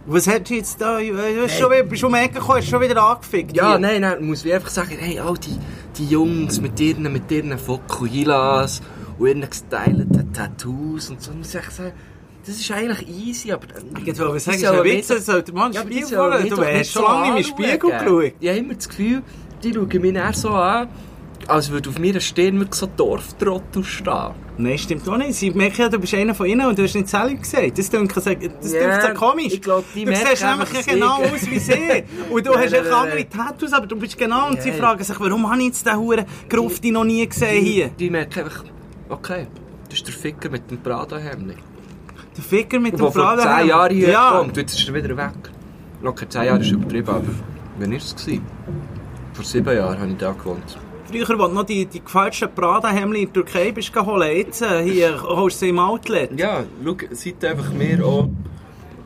Was 0.07 0.27
hast 0.27 0.51
du 0.51 0.55
jetzt 0.55 0.81
da? 0.81 0.99
Du 0.99 1.15
bist 1.15 1.59
schon 1.59 1.71
wieder, 1.71 1.85
bist 1.85 2.05
um 2.05 2.13
die 2.13 2.19
Ecke 2.19 2.35
gekommen, 2.35 2.59
hast 2.59 2.69
schon 2.69 2.81
wieder 2.83 3.03
angefickt. 3.03 3.57
Ja, 3.57 3.71
hier. 3.71 3.79
nein, 3.79 4.03
nein, 4.03 4.25
muss 4.25 4.45
ich 4.45 4.53
einfach 4.53 4.69
sagen, 4.69 4.97
hey, 4.99 5.19
all 5.19 5.35
die, 5.39 5.57
die 5.97 6.07
Jungs 6.07 6.61
mit 6.61 6.79
ihren, 6.79 7.11
mit 7.11 7.31
ihren 7.31 7.57
Fokuhilas 7.59 8.83
und 9.19 9.29
ihren 9.29 9.49
gestylten 9.49 10.33
Tattoos 10.35 11.09
und 11.09 11.23
so, 11.23 11.33
muss 11.33 11.55
ich 11.55 11.71
sagen, 11.71 11.93
das 12.47 12.57
ist 12.57 12.71
eigentlich 12.71 13.09
easy, 13.09 13.53
aber... 13.53 13.67
Ich 14.05 14.19
wollte 14.19 14.41
sagen, 14.41 14.59
ist 14.59 14.67
ein 14.67 14.85
Witz, 14.85 15.09
das 15.09 15.25
sollte 15.25 15.53
man 15.53 15.73
Ja, 15.73 15.83
mich 15.83 16.07
Du 16.11 16.19
hast 16.63 16.93
schon 16.93 17.03
lange 17.05 17.29
in 17.29 17.35
den 17.37 17.45
Spiegel 17.45 17.79
geschaut. 17.79 18.33
Ich 18.39 18.49
habe 18.51 18.59
immer 18.59 18.75
das 18.75 18.89
Gefühl, 18.89 19.23
die 19.63 19.73
schauen 19.73 20.01
mich 20.03 20.13
dann 20.13 20.35
so 20.35 20.51
an, 20.51 20.89
als 21.49 21.71
würde 21.71 21.91
auf 21.91 21.99
mir 21.99 22.21
Stirn 22.21 22.59
wirklich 22.59 22.75
so 22.81 22.87
Dorftrottel 22.87 23.85
stehen. 23.85 24.31
Nein, 24.57 24.79
stimmt 24.79 25.09
auch 25.09 25.17
nicht. 25.17 25.35
Sie 25.35 25.51
merken 25.51 25.81
ja, 25.83 25.89
du 25.89 25.99
bist 25.99 26.15
einer 26.15 26.35
von 26.35 26.47
ihnen 26.47 26.65
und 26.67 26.79
du 26.79 26.85
hast 26.85 26.95
nicht 26.95 27.09
selber 27.09 27.35
gesagt. 27.35 27.77
Das 27.77 27.91
klingt 27.91 28.13
so, 28.13 28.21
das 28.21 28.39
klingt 28.39 29.03
so 29.03 29.09
komisch. 29.15 29.53
ich 29.55 29.63
glaub, 29.63 29.85
die 29.95 30.05
du 30.05 30.15
siehst 30.15 30.45
nämlich 30.45 30.87
genau 30.87 31.17
aus 31.23 31.51
wie 31.51 31.59
sie. 31.59 32.05
Und 32.31 32.47
du 32.47 32.53
Nein, 32.55 32.63
hast 32.65 32.73
nein, 32.73 32.83
nein, 32.85 32.93
andere 32.93 33.29
Tattoos, 33.29 33.73
aber 33.73 33.87
du 33.87 33.97
bist 33.97 34.17
genau 34.17 34.49
und 34.49 34.63
sie 34.63 34.69
Ja. 34.71 34.75
fragen 34.77 35.03
sich, 35.03 35.19
warum 35.19 35.51
habe 35.51 35.61
ich 35.61 35.67
jetzt 35.69 35.87
den 35.87 35.97
Huren 35.97 36.25
Grufti 36.49 36.91
noch 36.93 37.05
nie 37.05 37.27
gesehen 37.27 37.65
hier? 37.65 37.89
Die 37.89 38.11
merken 38.11 38.45
einfach, 38.45 38.65
okay, 39.09 39.47
das 39.89 39.99
ist 39.99 40.07
der 40.07 40.15
Ficker 40.15 40.49
mit 40.51 40.71
dem 40.71 40.79
Prada-Hemd. 40.81 41.55
Der 42.37 42.45
Ficker 42.45 42.79
mit 42.79 42.93
dem 42.95 43.01
Der 43.01 43.13
vor. 43.13 43.39
10 43.39 43.67
Jahren 43.69 43.93
hier 43.95 44.11
Ja. 44.11 44.39
kommt, 44.39 44.57
jetzt 44.57 44.79
ist 44.79 44.89
er 44.89 44.95
wieder 44.95 45.17
weg. 45.17 45.33
Locker 46.03 46.29
10 46.29 46.45
Jahre 46.45 46.61
ist 46.61 46.71
übertrieben, 46.71 47.09
aber 47.09 47.25
wann 47.79 47.91
war 47.91 47.97
es? 47.99 48.15
Vor 49.35 49.45
7 49.45 49.77
Jahren 49.77 49.99
habe 49.99 50.11
ich 50.11 50.17
da 50.17 50.31
gewohnt. 50.33 50.79
Früher, 51.07 51.29
als 51.29 51.39
du 51.51 51.55
noch 51.55 51.65
die, 51.65 51.87
die 51.87 52.01
gefälschten 52.03 52.49
Prada-Hemden 52.55 53.17
in 53.17 53.25
der 53.27 53.33
Türkei 53.33 53.73
bist 53.73 53.93
geholt, 53.93 54.25
jetzt 54.33 54.63
äh, 54.63 54.83
hier 54.83 55.23
holst 55.23 55.61
du 55.61 55.67
sie 55.67 55.71
im 55.71 55.79
Outlet. 55.79 56.39
Ja, 56.39 56.65
schau, 56.85 56.97
seid 57.11 57.45
einfach 57.45 57.73
mir 57.73 58.05
auch 58.05 58.29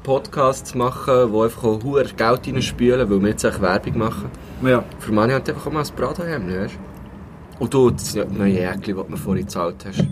Podcasts 0.02 0.74
machen, 0.74 1.32
die 1.32 1.38
einfach 1.40 1.64
auch 1.64 1.82
hoher 1.82 2.04
Geld 2.04 2.46
reinspülen, 2.46 3.10
weil 3.10 3.20
wir 3.20 3.28
jetzt 3.28 3.44
echt 3.44 3.60
Werbung 3.60 3.98
machen. 3.98 4.30
Ja. 4.62 4.84
Für 4.98 5.12
manche 5.12 5.34
hat 5.36 5.48
einfach 5.48 5.66
auch 5.66 5.72
mal 5.72 5.84
ein 5.84 5.94
Prada-Hemd, 5.96 6.50
weißt 6.50 6.74
du? 6.74 7.64
Und 7.64 7.74
du, 7.74 7.90
das 7.90 8.14
neue 8.14 8.52
Jäckchen, 8.52 8.96
das 8.96 9.06
du 9.06 9.10
mir 9.10 9.16
vorhin 9.16 9.44
gezahlt 9.44 9.84
hast, 9.86 10.04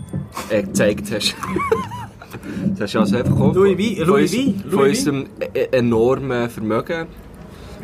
äh, 0.49 0.63
gezeigt 0.63 1.11
hast. 1.13 1.35
das 2.77 2.81
hast 2.81 2.95
du 2.95 2.99
also 2.99 3.17
einfach 3.17 3.39
auch 3.39 3.53
Louis 3.55 3.97
von, 3.99 4.07
Louis 4.07 4.35
von 4.35 4.71
Louis 4.71 4.99
unserem 4.99 5.25
e- 5.53 5.67
enormen 5.71 6.49
Vermögen, 6.49 7.07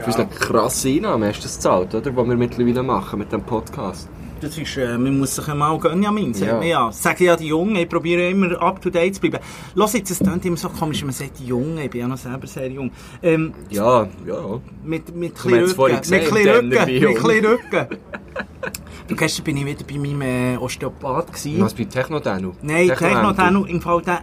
für 0.03 0.07
unsere 0.07 0.27
krasse 0.27 0.89
Einnahme 0.89 1.27
hast 1.27 1.39
du 1.39 1.43
das 1.43 1.55
gezahlt, 1.55 1.95
oder? 1.95 2.15
Was 2.15 2.27
wir 2.27 2.35
mittlerweile 2.35 2.83
machen 2.83 3.19
mit 3.19 3.29
diesem 3.29 3.43
Podcast. 3.43 4.09
Das 4.41 4.57
ist, 4.57 4.75
äh, 4.75 4.97
man 4.97 5.19
muss 5.19 5.35
sich 5.35 5.47
einmal 5.47 5.77
gönnen, 5.79 6.03
ja, 6.03 6.11
mein, 6.11 6.33
sagt 6.33 6.51
Ja. 6.51 6.61
ja. 6.61 6.91
Sagen 6.91 7.23
ja 7.23 7.35
die 7.37 7.47
Jungen, 7.47 7.77
ich 7.77 7.87
probiere 7.87 8.29
immer 8.29 8.61
up 8.61 8.81
to 8.81 8.89
date 8.89 9.15
zu 9.15 9.21
bleiben. 9.21 9.39
Lass 9.73 9.93
jetzt, 9.93 10.11
es 10.11 10.19
klingt 10.19 10.43
immer 10.43 10.57
so 10.57 10.67
komisch, 10.67 11.01
man 11.03 11.13
sagt 11.13 11.39
die 11.39 11.45
Jungen, 11.45 11.77
ich 11.77 11.89
bin 11.89 12.01
ja 12.01 12.07
noch 12.09 12.17
selber 12.17 12.45
sehr 12.45 12.69
jung. 12.69 12.91
Ähm, 13.21 13.53
Ja, 13.69 14.05
ja. 14.27 14.59
mit, 14.83 15.15
mit 15.15 15.35
kleinen 15.35 15.63
Rücken, 15.71 15.93
mit 16.09 16.23
kleinen 16.25 16.73
Rücken, 16.73 16.99
mit 16.99 17.17
kleinen. 17.17 17.57
Du, 19.07 19.15
gestern 19.15 19.43
bin 19.43 19.57
ich 19.57 19.65
wieder 19.65 19.83
bei 19.85 19.97
meinem 19.97 20.21
äh, 20.21 20.57
Osteopath 20.57 21.27
gewesen. 21.33 21.61
Was 21.61 21.73
bei 21.73 21.83
Techno-Danu? 21.83 22.53
Nein. 22.61 22.87
Techno-Danu, 22.87 23.65
im 23.65 23.81
Fall, 23.81 24.01
da, 24.01 24.19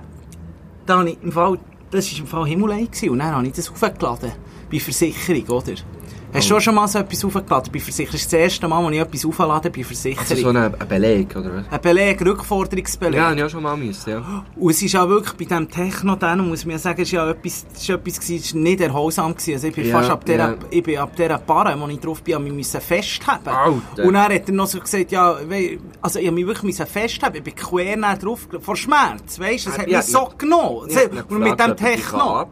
da 0.87 1.03
im 1.03 1.33
Fall, 1.33 1.59
das 1.91 2.11
war 2.13 2.19
im 2.21 2.27
Fall 2.27 2.47
Himmelei 2.47 2.85
gewesen, 2.85 3.11
und 3.11 3.19
dann 3.19 3.35
habe 3.35 3.47
ich 3.47 3.53
das 3.53 3.71
aufgeladen. 3.71 4.33
Bei 4.71 4.79
Versicherung, 4.81 5.45
oder? 5.49 5.73
Hast 6.33 6.49
Oh. 6.53 6.55
du 6.55 6.61
schon 6.61 6.77
mal 6.77 6.87
so 6.87 7.01
etwas 7.01 7.25
aufgeladen? 7.25 7.73
Bei 7.73 7.81
Versicherung, 7.81 8.13
das 8.13 8.21
ist 8.21 8.33
das 8.33 8.39
erste 8.41 8.69
Mal, 8.69 8.85
wo 8.85 8.89
ich 8.91 9.01
etwas 9.01 9.25
auflade 9.27 9.69
bei 9.69 9.83
Versicherung. 9.83 10.29
Also 10.31 10.37
so 10.37 10.49
ein, 10.51 10.57
ein 10.59 10.89
Beleg, 10.89 11.35
oder 11.35 11.57
was? 11.57 11.65
Ein 11.73 11.81
Beleg, 11.81 12.25
Rückforderungsbeleg. 12.25 13.17
Ja, 13.17 13.33
ich 13.33 13.43
auch 13.43 13.51
schon 13.51 13.65
mal 13.65 13.77
müssen, 13.77 14.11
ja. 14.11 14.45
Und 14.55 14.71
es 14.71 14.81
ist 14.81 14.95
auch 14.95 15.09
wirklich 15.09 15.33
bei 15.33 15.45
diesem 15.47 15.69
Techno, 15.69 16.15
dann 16.15 16.49
muss 16.49 16.65
man 16.65 16.73
ja 16.75 16.79
sagen, 16.79 17.03
es 17.03 17.09
ist 17.09 17.13
ja 17.13 17.29
etwas, 17.29 17.67
es 17.75 17.81
ist 17.83 17.91
etwas 17.91 18.21
gewesen, 18.21 18.37
es 18.37 18.45
ist 18.45 18.55
nicht 18.55 18.81
erholsam 18.81 19.33
gewesen. 19.33 19.55
Also 19.55 19.67
ich 19.67 19.75
bin 19.75 19.87
Ja, 19.89 19.99
fast 19.99 20.11
ab 20.11 20.25
der, 20.25 20.37
ja. 20.37 20.55
ich 20.71 20.83
bin 20.85 20.99
ab 20.99 21.17
dieser 21.17 21.39
Barre, 21.39 21.75
wo 21.81 21.89
ich 21.89 21.99
drauf 21.99 22.23
bin, 22.23 22.35
habe 22.37 22.47
ich 22.47 22.53
müssen 22.53 22.81
festhalten. 22.81 23.49
Alter. 23.49 24.05
Und 24.05 24.15
dann 24.15 24.33
hat 24.33 24.49
er 24.49 24.55
noch 24.55 24.69
so 24.69 24.79
gesagt, 24.79 25.11
ja, 25.11 25.37
also 26.01 26.19
ich 26.21 26.27
habe 26.27 26.35
mich 26.37 26.47
wirklich 26.47 26.77
festhalten. 26.77 27.39
Ich 27.39 27.43
bin 27.43 27.57
quer 27.57 27.97
drauf, 28.17 28.47
vor 28.61 28.77
Schmerz, 28.77 29.41
weißt 29.41 29.67
du, 29.67 29.71
das 29.71 29.79
hat 29.81 29.89
Ja, 29.89 29.99
mich 29.99 30.07
so 30.07 30.29
genommen. 30.39 30.89
Und 31.29 31.41
mit 31.41 31.59
dem 31.59 31.77
Techno. 31.77 32.47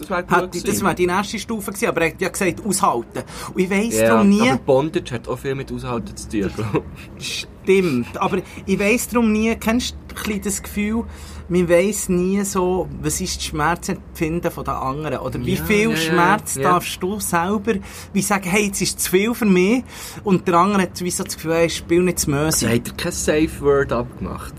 Das 0.00 0.10
wäre 0.10 0.22
gut 0.24 0.68
das 0.68 0.82
wäre 0.82 0.94
die 0.94 1.06
nächste 1.06 1.38
Stufe 1.38 1.70
gewesen, 1.70 1.88
aber 1.88 2.00
er 2.02 2.10
hat 2.12 2.20
ja 2.20 2.28
gesagt, 2.28 2.64
aushalten. 2.66 3.22
Und 3.54 3.60
ich 3.60 3.70
weiss 3.70 3.98
ja, 3.98 4.08
darum 4.08 4.28
nie, 4.28 4.48
aber 4.48 4.58
Bondage 4.58 5.14
hat 5.14 5.28
auch 5.28 5.38
viel 5.38 5.54
mit 5.54 5.70
Aushalten 5.72 6.16
zu 6.16 6.28
tun, 6.28 6.50
Bro. 6.56 6.82
Stimmt, 7.18 8.16
aber 8.16 8.38
ich 8.66 8.78
weiss 8.78 9.08
darum 9.08 9.32
nie, 9.32 9.54
kennst 9.56 9.92
du 10.08 10.14
ein 10.16 10.22
bisschen 10.24 10.42
das 10.42 10.62
Gefühl, 10.62 11.04
man 11.48 11.68
weiss 11.68 12.08
nie 12.08 12.42
so, 12.44 12.88
was 13.02 13.20
ist 13.20 13.36
das 13.36 13.44
Schmerzempfinden 13.46 14.50
von 14.50 14.64
den 14.64 14.74
anderen? 14.74 15.18
Oder 15.18 15.44
wie 15.44 15.54
Ja, 15.54 15.64
viel 15.64 15.90
ja, 15.90 15.96
Schmerz 15.96 16.54
ja. 16.56 16.62
darfst 16.62 17.02
du 17.02 17.18
selber, 17.20 17.74
wie 18.12 18.22
sagen, 18.22 18.48
hey, 18.48 18.66
jetzt 18.66 18.80
ist 18.80 19.00
zu 19.00 19.10
viel 19.10 19.34
für 19.34 19.44
mich, 19.46 19.82
und 20.24 20.46
der 20.48 20.54
andere 20.54 20.82
hat 20.82 21.00
wie 21.00 21.10
so 21.10 21.24
das 21.24 21.34
Gefühl, 21.36 21.54
hey, 21.54 21.70
spiel 21.70 22.02
nicht 22.02 22.20
zu 22.20 22.26
Sie 22.26 22.30
Möse. 22.32 22.68
hat 22.68 22.88
er 22.88 22.94
kein 22.94 23.12
Safe 23.12 23.50
Word 23.60 23.92
abgemacht. 23.92 24.54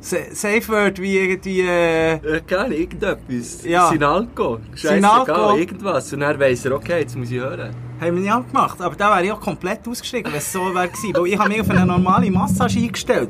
Sa- 0.00 0.16
Safe 0.32 0.66
Word 0.68 0.98
wie 1.00 1.18
irgendwie... 1.18 1.60
Äh, 1.60 2.12
Äh, 2.14 2.40
gerne, 2.46 2.74
irgendetwas. 2.74 3.64
Ja. 3.64 3.88
Sinalco. 3.90 4.58
Scheißegal, 4.74 5.58
irgendwas. 5.58 6.12
Und 6.12 6.20
dann 6.20 6.38
weiss 6.40 6.64
er, 6.64 6.72
okay, 6.72 7.00
jetzt 7.00 7.16
muss 7.16 7.30
ich 7.30 7.38
hören. 7.38 7.70
haben 8.00 8.14
wir 8.16 8.22
nicht 8.22 8.32
abgemacht. 8.32 8.80
Aber 8.80 8.96
da 8.96 9.10
wäre 9.10 9.24
ich 9.26 9.32
auch 9.32 9.40
komplett 9.40 9.86
ausgestiegen, 9.86 10.32
wenn 10.32 10.38
es 10.38 10.50
so 10.52 10.60
wäre 10.74 10.88
gewesen. 10.88 11.12
Weil 11.14 11.26
ich 11.26 11.38
habe 11.38 11.48
mich 11.50 11.60
auf 11.60 11.68
eine 11.70 11.84
normale 11.84 12.30
Massage 12.30 12.78
eingestellt. 12.78 13.28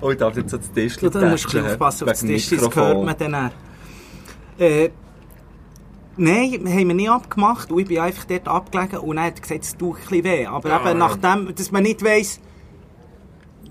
Oh, 0.00 0.10
ich 0.10 0.18
darf 0.18 0.34
nicht 0.36 0.50
so 0.50 0.56
das 0.56 0.70
Tisch 0.72 0.96
Du, 0.98 1.08
da 1.08 1.28
musst 1.28 1.52
du 1.52 1.60
aufpassen 1.60 2.04
auf 2.04 2.10
das 2.10 2.20
Tisch, 2.20 2.48
das 2.50 2.74
hört 2.74 3.04
man 3.04 3.14
dann. 3.18 3.50
Äh, 4.58 4.90
Nein, 6.16 6.52
haben 6.68 6.88
wir 6.88 6.94
nicht 6.94 7.10
abgemacht. 7.10 7.70
Und 7.72 7.80
ich 7.80 7.88
bin 7.88 7.98
einfach 7.98 8.24
dort 8.24 8.46
abgelegen 8.46 8.98
und 8.98 9.16
dann 9.16 9.24
hat 9.26 9.40
gesagt, 9.42 9.64
es 9.64 9.76
tut 9.76 9.96
ein 9.96 10.00
bisschen 10.02 10.24
weh. 10.24 10.46
Aber 10.46 10.70
Ah. 10.70 10.90
eben 10.90 10.98
nachdem, 10.98 11.54
dass 11.54 11.72
man 11.72 11.82
nicht 11.84 12.04
weiss, 12.04 12.38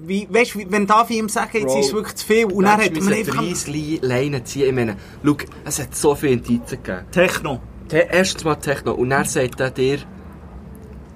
wie, 0.04 0.28
weißt, 0.30 0.58
wie, 0.58 0.68
wenn 0.72 0.88
darf 0.88 1.10
ich 1.10 1.18
ihm 1.18 1.30
sagen, 1.30 1.50
jetzt 1.54 1.66
Bro, 1.68 1.80
ist 1.80 1.86
es 1.88 1.94
wirklich 1.94 2.16
zu 2.16 2.26
viel. 2.26 2.46
Und 2.46 2.64
dann 2.66 2.82
hat 2.82 3.02
man 3.02 3.14
einfach... 3.14 3.44
drei 3.44 4.00
Leinen 4.02 4.46
ziehen. 4.46 4.68
Ich 4.68 4.74
meine, 4.74 4.96
schau, 5.24 5.38
es 5.66 5.80
hat 5.80 5.96
so 5.96 6.16
viele 6.16 6.34
Indizien 6.34 6.82
gegeben. 6.84 7.06
Techno. 7.12 7.62
Te 7.88 8.08
Erstens 8.12 8.44
mal 8.44 8.56
Techno. 8.56 8.94
Und 8.94 9.10
dann 9.10 9.26
sagt 9.26 9.60
er 9.60 9.70
dir, 9.72 10.00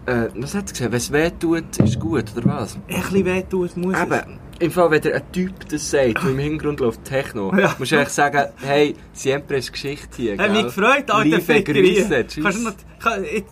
äh, 0.05 0.27
was 0.35 0.53
hat 0.53 0.67
er 0.69 0.73
gesagt? 0.73 0.91
Wenn 0.91 0.97
es 0.97 1.11
weh 1.11 1.29
tut, 1.39 1.77
ist 1.79 1.99
gut, 1.99 2.25
oder 2.35 2.45
was? 2.45 2.75
Ein 2.75 3.01
bisschen 3.01 3.25
weh 3.25 3.41
tut, 3.43 3.75
muss 3.77 3.95
es. 3.95 4.01
Eben, 4.03 4.39
im 4.59 4.71
Fall, 4.71 4.91
wenn 4.91 5.01
dir 5.01 5.15
ein 5.15 5.31
Typ 5.31 5.67
das 5.69 5.89
sagt, 5.91 6.23
und 6.23 6.29
im 6.31 6.39
Hintergrund 6.39 6.79
läuft 6.79 7.03
Techno, 7.03 7.53
Ja. 7.57 7.75
musst 7.77 7.91
du 7.91 7.97
eigentlich 7.97 8.09
sagen, 8.09 8.45
hey, 8.57 8.95
siempre 9.13 9.57
ist 9.57 9.73
Geschichte 9.73 10.15
hier, 10.15 10.37
Hat 10.37 10.51
mich 10.51 10.63
gefreut, 10.63 11.09
alter 11.09 11.23
Liebe. 11.23 11.63
Grüße, 11.63 12.09
Kannst 12.09 12.35
tschüss. 12.35 12.55
du 12.55 12.61
noch... 12.63 12.73
Kann, 12.99 13.23
ich- 13.23 13.43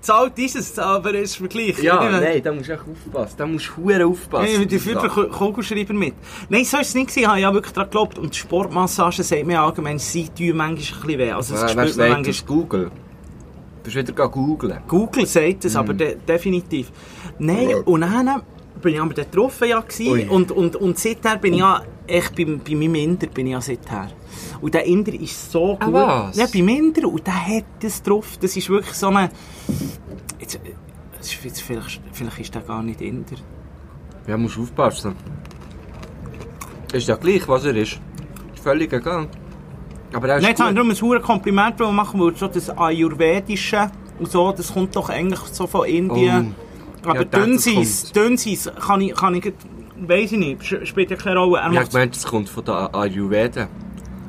Zahlt 0.00 0.38
ist 0.38 0.56
es, 0.56 0.78
aber 0.78 1.14
es 1.14 1.30
ist 1.30 1.36
Vergleich. 1.36 1.78
Ja, 1.82 1.94
Ich 2.04 2.10
meine- 2.10 2.20
nein, 2.20 2.42
da 2.42 2.52
musst 2.52 2.68
du 2.68 2.72
echt 2.72 2.82
aufpassen. 2.82 3.34
Da 3.38 3.46
musst 3.46 3.68
du 3.76 3.84
verdammt 3.88 4.12
aufpassen. 4.12 4.60
Ja, 4.60 4.64
die 4.64 4.78
Fünfer 4.78 5.08
Kugelschreiber 5.08 5.94
mit. 5.94 6.14
Nein, 6.48 6.64
so 6.64 6.78
ist 6.78 6.88
es 6.88 6.94
nicht. 6.94 7.16
Ich 7.16 7.26
habe 7.26 7.40
ja 7.40 7.52
wirklich 7.52 7.72
daran 7.72 7.90
geglaubt. 7.90 8.18
Und 8.18 8.34
die 8.34 8.38
Sportmassage 8.38 9.22
sagt 9.22 9.46
mir 9.46 9.60
allgemein, 9.60 9.98
sie 9.98 10.28
tun 10.28 10.56
manchmal 10.56 10.68
ein 10.68 10.74
bisschen 10.76 11.18
weh. 11.18 11.30
Also, 11.32 11.54
das 11.54 11.62
Wer 11.62 11.68
spürt 11.88 11.96
man 11.98 12.10
manchmal. 12.22 12.46
Google. 12.46 12.84
Du 13.84 13.92
bist 13.92 13.96
wieder 13.96 14.28
googlen. 14.28 14.78
Google 14.88 15.26
sagt 15.26 15.64
es, 15.64 15.74
Mhm. 15.74 15.78
aber 15.80 15.94
de 15.94 16.16
definitiv. 16.26 16.90
Nein, 17.38 17.74
und 17.84 18.00
dann 18.00 18.42
bin 18.82 18.94
ich 18.94 19.00
aber 19.00 19.14
dort 19.14 19.30
getroffen 19.32 19.68
ja. 19.68 19.82
Ui. 20.00 20.26
und, 20.28 20.52
und, 20.52 20.76
und 20.76 20.98
seither 20.98 21.36
bin 21.36 21.54
ich 21.54 21.60
ja, 21.60 21.82
echt 22.06 22.34
bei, 22.36 22.44
bei 22.44 22.74
meinem 22.74 22.94
Inder 22.94 23.26
bin 23.26 23.46
ich 23.46 23.52
ja 23.52 23.60
seither. 23.60 24.08
Und 24.60 24.74
der 24.74 24.84
Inder 24.84 25.12
ist 25.14 25.50
so 25.50 25.76
Ah, 25.80 25.84
gut. 25.84 25.94
was? 25.94 26.36
Ja, 26.36 26.46
beim 26.52 26.68
Inder. 26.68 27.08
Und 27.08 27.26
der 27.26 27.46
hat 27.46 27.64
es 27.82 28.02
drauf. 28.02 28.36
Das 28.40 28.56
ist 28.56 28.68
wirklich 28.68 28.94
so 28.94 29.08
eine... 29.08 29.30
Jetzt, 30.38 30.60
das 31.18 31.44
jetzt 31.44 31.62
vielleicht, 31.62 32.00
vielleicht 32.12 32.38
ist 32.38 32.54
der 32.54 32.62
gar 32.62 32.82
nicht 32.82 33.00
Inder. 33.00 33.36
Ja, 34.26 34.36
musst 34.36 34.58
aufpassen. 34.58 35.14
Ist 36.92 37.08
ja 37.08 37.16
gleich, 37.16 37.46
was 37.48 37.64
er 37.64 37.76
ist. 37.76 37.98
Ist 38.54 38.62
völlig 38.62 38.92
egal. 38.92 39.28
Aber 40.12 40.28
er 40.28 40.36
ist 40.36 40.42
Nein, 40.42 40.50
jetzt 40.50 40.62
gut. 40.62 40.76
darum 40.76 40.90
ein 40.90 41.00
hohes 41.00 41.22
Kompliment 41.22 41.78
machen, 41.78 42.20
weil 42.20 42.36
so 42.36 42.46
das 42.46 42.70
Ayurvedische 42.70 43.90
und 44.18 44.30
so, 44.30 44.52
das 44.52 44.72
kommt 44.72 44.94
doch 44.96 45.08
eigentlich 45.10 45.40
so 45.52 45.66
von 45.66 45.86
Indien. 45.86 46.54
Oh. 46.58 46.65
Aber 47.06 47.18
Ja, 47.20 47.24
das 47.24 47.40
Dünnseiss, 47.44 48.02
kommt. 48.04 48.16
Dünnseiss 48.16 48.70
kann 48.86 49.00
ich, 49.00 49.14
kann 49.14 49.34
ich, 49.34 49.52
weiss 49.98 50.32
ich 50.32 50.38
nicht, 50.38 50.62
sp- 50.66 50.84
spielt 50.86 51.10
ja 51.10 51.16
keine 51.16 51.38
Rolle. 51.38 51.58
Er 51.58 51.60
Ich 51.60 51.64
habe 51.66 51.74
macht's- 51.76 51.90
gemeint, 51.92 52.16
das 52.16 52.24
kommt 52.26 52.48
von 52.48 52.64
der 52.64 52.94
Ayurveda. 52.94 53.68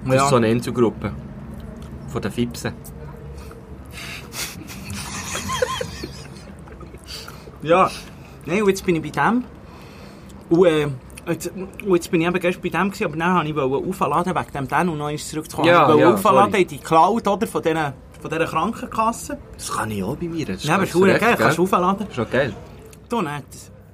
Das 0.06 0.16
Ja. 0.16 0.24
ist 0.24 0.30
so 0.30 0.36
eine 0.38 0.50
Inselgruppe. 0.52 1.12
Von 2.10 2.22
den 2.22 2.32
Fipsen. 2.32 2.74
Ja. 7.64 7.90
Nein, 8.46 8.62
und 8.62 8.70
jetzt 8.70 8.86
bin 8.86 8.96
ich 8.96 9.02
bei 9.02 9.10
dem. 9.10 9.44
Und, 10.50 10.66
äh, 10.68 10.88
jetzt, 11.28 11.52
jetzt 11.86 12.12
bin 12.12 12.22
ich 12.22 12.28
eben 12.28 12.40
gestern 12.40 12.62
bei 12.62 12.70
dem 12.70 12.92
gewesen, 12.92 13.06
aber 13.06 13.18
dann 13.18 13.36
wollte 13.36 13.50
ich 13.84 13.90
aufladen 13.90 14.36
wegen 14.36 14.52
dem 14.54 14.68
dann 14.68 14.90
und 14.90 14.98
noch 15.00 15.08
eins 15.08 15.28
zurückzukommen. 15.28 15.68
Ja, 15.68 15.82
ich 15.84 15.88
wollte 15.90 16.02
ja, 16.02 16.14
aufladen 16.14 16.54
in 16.56 16.68
die 16.68 16.78
Cloud, 16.78 17.28
oder, 17.28 17.48
von 17.48 17.62
dieser, 17.62 17.94
von 18.22 18.30
dieser 18.30 18.46
Krankenkasse. 18.46 19.38
Das 19.58 19.72
kann 19.72 19.92
ich 19.92 20.04
auch 20.04 20.16
bei 20.16 20.28
mir. 20.28 20.46
Das 20.46 20.58
ist 20.58 20.66
Ja, 20.66 20.76
aber 20.76 20.84
ist 20.84 20.94
geil, 20.94 21.36
kannst 21.38 21.58
du 21.58 21.64
aufladen. 21.64 22.08
Ist 22.08 22.20
auch 22.20 22.30
geil. 22.30 22.54
Du, 23.10 23.22
nicht, 23.22 23.32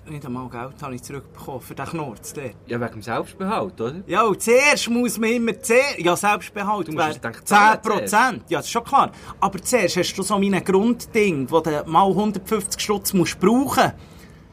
nicht 0.10 0.26
einmal 0.26 0.50
Geld 0.50 0.82
habe 0.82 0.96
ich 0.96 1.04
zurückbekommen 1.04 1.62
für 1.62 1.76
den 1.76 1.86
Knorz 1.86 2.34
dort. 2.34 2.56
Ja, 2.68 2.80
wegen 2.82 2.94
dem 2.94 3.02
Selbstbehalt, 3.02 3.80
oder? 3.80 3.96
Ja, 4.08 4.24
und 4.24 4.42
zuerst 4.42 4.90
muss 4.90 5.18
man 5.18 5.30
immer 5.30 5.60
10, 5.60 5.78
ja, 6.00 6.16
Selbstbehalt 6.16 6.88
Du 6.88 6.94
musst 6.94 7.24
denken, 7.24 7.40
10 7.40 7.46
zahlen 7.46 7.82
Prozent. 7.82 8.44
Ja, 8.50 8.60
das 8.60 8.66
ist 8.66 8.72
schon 8.72 8.84
klar. 8.84 9.12
Aber 9.40 9.62
zuerst 9.62 9.98
hast 9.98 10.14
du 10.16 10.24
so 10.24 10.40
mein 10.40 10.64
Grundding, 10.64 11.50
wo 11.50 11.60
du 11.60 11.84
mal 11.86 12.08
150 12.08 12.82
Stutz 12.82 13.14
musst 13.14 13.40
brauchen. 13.40 13.92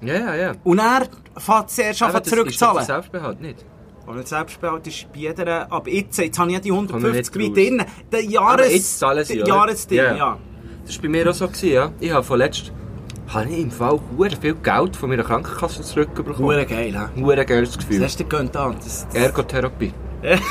Ja, 0.02 0.14
ja, 0.14 0.34
ja. 0.34 0.52
Und 0.64 0.78
er 0.78 1.08
fährt 1.36 1.70
zuerst 1.70 2.02
an 2.02 2.12
das 2.12 2.22
ist 2.22 2.30
zurückzahlen. 2.30 2.84
Selbstbehalt 2.84 3.40
nicht. 3.40 3.64
Der 4.14 4.26
Selbstbehalt 4.26 4.86
ist 4.86 5.12
bei 5.12 5.20
jeder, 5.20 5.70
ab 5.72 5.86
jetzt, 5.88 6.18
jetzt 6.18 6.38
habe 6.38 6.48
ich 6.50 6.54
ja 6.54 6.60
die 6.60 6.70
Kommen 6.70 6.88
wir 6.88 6.96
150 6.96 7.34
nicht 7.36 7.56
wie 7.56 7.68
raus. 7.68 7.78
drin. 7.78 7.84
Der 8.12 8.24
Jahres, 8.24 8.52
Aber 8.64 8.66
jetzt 8.70 8.98
zahlen 8.98 9.24
sie? 9.24 9.38
Jahresding, 9.38 9.98
Ja. 9.98 10.14
ja. 10.16 10.38
Das 10.86 10.96
war 10.96 11.02
bei 11.02 11.08
mir 11.08 11.28
auch 11.30 11.34
so, 11.34 11.46
gewesen, 11.46 11.68
ja. 11.72 11.92
Ich 12.00 12.10
habe 12.10 12.24
vorletzt 12.24 12.72
habe 13.28 13.48
ich 13.48 13.58
im 13.60 13.70
Fall 13.70 14.00
hure 14.16 14.30
viel 14.40 14.54
Geld 14.54 14.96
von 14.96 15.08
meiner 15.08 15.22
Krankenkasse 15.22 15.82
zurückbekommen. 15.82 16.38
Hure 16.38 16.66
geil, 16.66 16.92
hä? 16.92 17.20
Hure 17.20 17.44
geiles 17.46 17.70
Das 17.70 17.78
Gefühl. 17.78 18.02
hast 18.04 18.18
du 18.18 18.24
gönnt 18.24 18.56
an. 18.56 18.74
Das, 18.82 19.06
Ergotherapie. 19.14 19.92
Ja. 20.22 20.36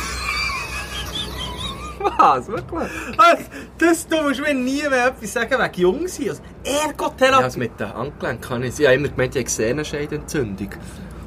Was? 2.17 2.47
Wirklich? 2.47 2.89
das, 3.77 4.07
du 4.07 4.21
musst 4.21 4.39
mir 4.41 4.53
nie 4.53 4.81
mehr 4.89 5.07
etwas 5.07 5.33
sagen 5.33 5.51
wegen 5.61 5.81
jung 5.81 6.07
sein. 6.07 6.29
Also, 6.29 6.41
Ja, 6.65 6.87
Ergotherapie. 6.87 7.43
das 7.43 7.57
mit 7.57 7.77
den 7.79 7.93
Handgelenken 7.93 8.41
kann 8.49 8.63
ich. 8.63 8.79
Ich 8.79 8.85
habe 8.85 8.95
immer 8.95 9.09
gemeint, 9.09 9.35
ich 9.35 9.41
habe 9.41 9.49
Sehnenscheidentzündung. 9.49 10.69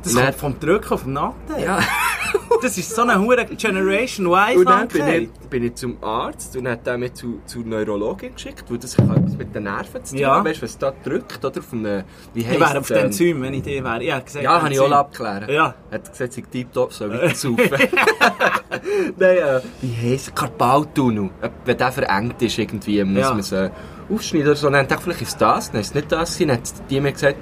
Das 0.02 0.14
kommt 0.14 0.34
vom 0.34 0.58
Drücken 0.58 0.92
auf 0.94 1.02
den 1.04 1.12
Nacken. 1.12 1.60
Ja. 1.62 1.78
Das 2.62 2.78
ist 2.78 2.94
so 2.94 3.02
eine 3.02 3.18
hure 3.20 3.44
Generation 3.44 4.26
Und 4.28 4.64
dann 4.66 4.86
bin 4.88 5.08
ich, 5.08 5.28
bin 5.50 5.64
ich 5.64 5.74
zum 5.74 6.02
Arzt 6.02 6.56
und 6.56 6.68
hat 6.68 6.86
er 6.86 6.96
mich 6.96 7.14
zu, 7.14 7.40
zur 7.44 7.64
Neurologin 7.64 8.34
geschickt, 8.34 8.64
weil 8.68 8.78
das 8.78 8.94
etwas 8.94 9.36
mit 9.36 9.52
den 9.54 9.64
Nerven 9.64 10.04
zu 10.04 10.12
tun. 10.14 10.20
Ja. 10.20 10.44
Weißt 10.44 10.58
du, 10.60 10.62
was 10.66 10.78
da 10.78 10.92
drückt, 11.02 11.44
oder? 11.44 11.58
Auf 11.58 11.72
einem, 11.72 12.04
wie 12.34 12.40
Ich 12.40 12.46
heisst 12.48 12.60
wäre 12.60 12.78
auf 12.78 12.90
ähm, 12.90 12.96
den 12.96 13.04
Enzym, 13.06 13.42
wenn 13.42 13.54
ich 13.54 13.62
die 13.62 13.82
wäre. 13.82 14.02
Ja, 14.04 14.20
gesagt, 14.20 14.44
Ja, 14.44 14.62
habe 14.62 14.72
ich 14.72 14.78
auch 14.80 14.90
abklären. 14.92 15.48
Ja. 15.50 15.74
Er 15.90 15.94
hat 15.98 16.10
gesagt, 16.10 16.38
ich 16.38 16.46
tiptop, 16.46 16.92
soll 16.92 17.10
weiter 17.10 17.34
saufen. 17.34 17.68
Nein, 19.18 19.36
äh, 19.36 19.60
wie 19.80 20.12
heisst 20.12 20.34
Karpaltunnel? 20.36 21.30
Äh, 21.40 21.48
Wenn 21.64 21.76
der 21.76 21.92
verengt 21.92 22.40
ist, 22.42 22.58
irgendwie, 22.58 23.02
muss 23.04 23.20
Ja. 23.20 23.30
man 23.30 23.40
es 23.40 23.52
äh, 23.52 23.70
aufschneiden 24.08 24.48
oder 24.48 24.56
so. 24.56 24.70
Dann 24.70 24.86
dachte 24.86 24.94
ich, 24.94 25.00
vielleicht 25.02 25.22
ist 25.22 25.28
es 25.30 25.36
das. 25.36 25.70
Dann 25.72 25.80
ist 25.80 25.88
es 25.88 25.94
nicht 25.94 26.12
das. 26.12 26.38
Dann 26.38 26.52
hat 26.52 26.60
die 26.90 27.00
mir 27.00 27.12
gesagt, 27.12 27.36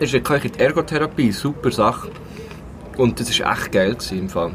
das 0.00 0.12
ist 0.12 0.28
eine 0.28 0.40
die 0.40 0.58
Ergotherapie, 0.58 1.30
super 1.30 1.70
Sache. 1.70 2.10
Und 2.96 3.18
das 3.20 3.38
war 3.40 3.52
echt 3.52 3.72
geil 3.72 3.94
gewesen, 3.94 4.18
im 4.18 4.28
Fall. 4.28 4.52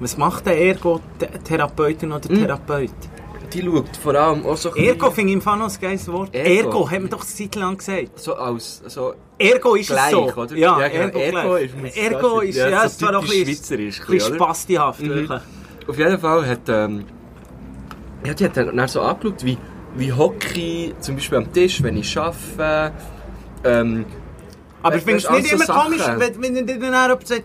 Was 0.00 0.16
macht 0.16 0.46
der 0.46 0.58
Ergotherapeutin 0.60 2.12
oder 2.12 2.28
Hm? 2.28 2.38
Therapeut? 2.38 2.90
Die 3.52 3.62
schaut 3.62 3.96
vor 3.96 4.14
allem 4.14 4.44
auch 4.44 4.58
so 4.58 4.74
Ergo 4.76 5.10
finde 5.10 5.30
ich 5.30 5.36
im 5.36 5.40
Fall 5.42 5.56
noch 5.58 5.70
ein 5.74 5.80
geiles 5.80 6.06
Wort. 6.08 6.34
Ergo. 6.34 6.50
Ergo, 6.68 6.90
hat 6.90 7.00
man 7.00 7.08
doch 7.10 7.20
eine 7.22 7.28
Zeit 7.28 7.54
lang 7.54 7.78
gesagt. 7.78 8.18
so 8.20 8.34
als, 8.34 8.82
so 8.86 9.14
Ergo 9.38 9.74
ist 9.74 9.88
Gleich, 9.88 10.04
es 10.06 10.10
so. 10.10 10.32
oder? 10.36 10.54
Ja, 10.56 10.78
Ja. 10.80 10.86
Ergo, 10.86 11.18
Ergo 11.18 11.38
gleich. 11.54 11.64
ist- 11.84 11.96
Ergo 11.96 12.40
ist, 12.40 12.56
ja, 12.56 12.68
ja, 12.68 12.82
ist 12.82 12.98
zwar 12.98 13.12
noch 13.12 13.22
ein 13.22 13.28
bisschen, 13.28 13.46
schweizerisch, 13.46 14.00
ein 14.02 14.06
bisschen 14.06 14.34
spastihaft, 14.34 15.00
Mhm. 15.00 15.08
wirklich. 15.08 15.40
Auf 15.88 15.98
jeden 15.98 16.18
Fall 16.18 16.46
hat, 16.46 16.68
ähm, 16.68 17.04
ja, 18.26 18.34
die 18.34 18.44
hat 18.44 18.56
dann 18.58 18.88
so 18.88 19.00
angeschaut, 19.00 19.42
wie, 19.44 19.56
wie 19.96 20.12
hocke 20.12 20.60
ich 20.60 20.98
zum 20.98 21.14
Beispiel 21.14 21.38
am 21.38 21.50
Tisch, 21.50 21.82
wenn 21.82 21.96
ich 21.96 22.18
arbeite. 22.18 22.92
Ähm, 23.64 24.04
Aber 24.82 24.98
findest 24.98 25.26
du 25.28 25.32
weißt, 25.32 25.42
nicht 25.42 25.52
immer 25.52 25.66
so 25.66 25.72
komisch, 25.72 25.98
Sachen. 26.02 26.20
wenn, 26.20 26.42
wenn 26.42 26.66
dir 26.66 26.78
dann 26.78 26.80
jemand 26.80 27.26
sagt, 27.26 27.44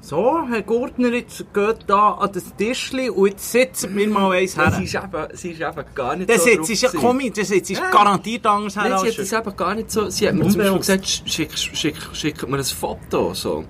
so, 0.00 0.40
Herr 0.50 0.62
Gurtner, 0.62 1.12
jetzt 1.12 1.44
geht 1.54 1.76
da 1.86 2.10
an 2.14 2.30
das 2.32 2.56
Tischli 2.56 3.08
und 3.08 3.28
jetzt 3.28 3.52
setzen 3.52 3.94
wir 3.94 4.08
mal 4.08 4.32
eins 4.32 4.54
sie, 4.54 4.60
her. 4.60 4.80
ist 4.82 4.94
eben, 4.96 5.36
sie 5.36 5.50
ist 5.52 5.60
eben 5.60 5.84
gar 5.94 6.16
nicht 6.16 6.28
Das 6.28 6.42
so 6.42 6.50
jetzt 6.50 6.70
ist 6.70 6.82
ja 6.82 6.90
drauf 6.90 7.00
komisch, 7.00 7.30
das 7.36 7.50
jetzt 7.50 7.70
ist 7.70 7.78
Ja. 7.80 7.88
garantiert 7.90 8.44
anders 8.44 8.74
her 8.74 8.88
Nein, 8.88 8.98
sie 8.98 9.08
hat 9.10 9.18
das 9.18 9.32
eben 9.32 9.56
gar 9.56 9.74
nicht 9.76 9.90
so. 9.92 10.10
Sie 10.10 10.26
hat 10.26 10.34
mir 10.34 10.48
zum 10.48 10.58
Beispiel 10.60 10.78
gesagt, 10.78 11.06
schick, 11.06 11.56
schick, 11.56 11.94
schick 12.14 12.48
mir 12.48 12.56
ein 12.58 12.64
Foto 12.64 13.32
so, 13.32 13.64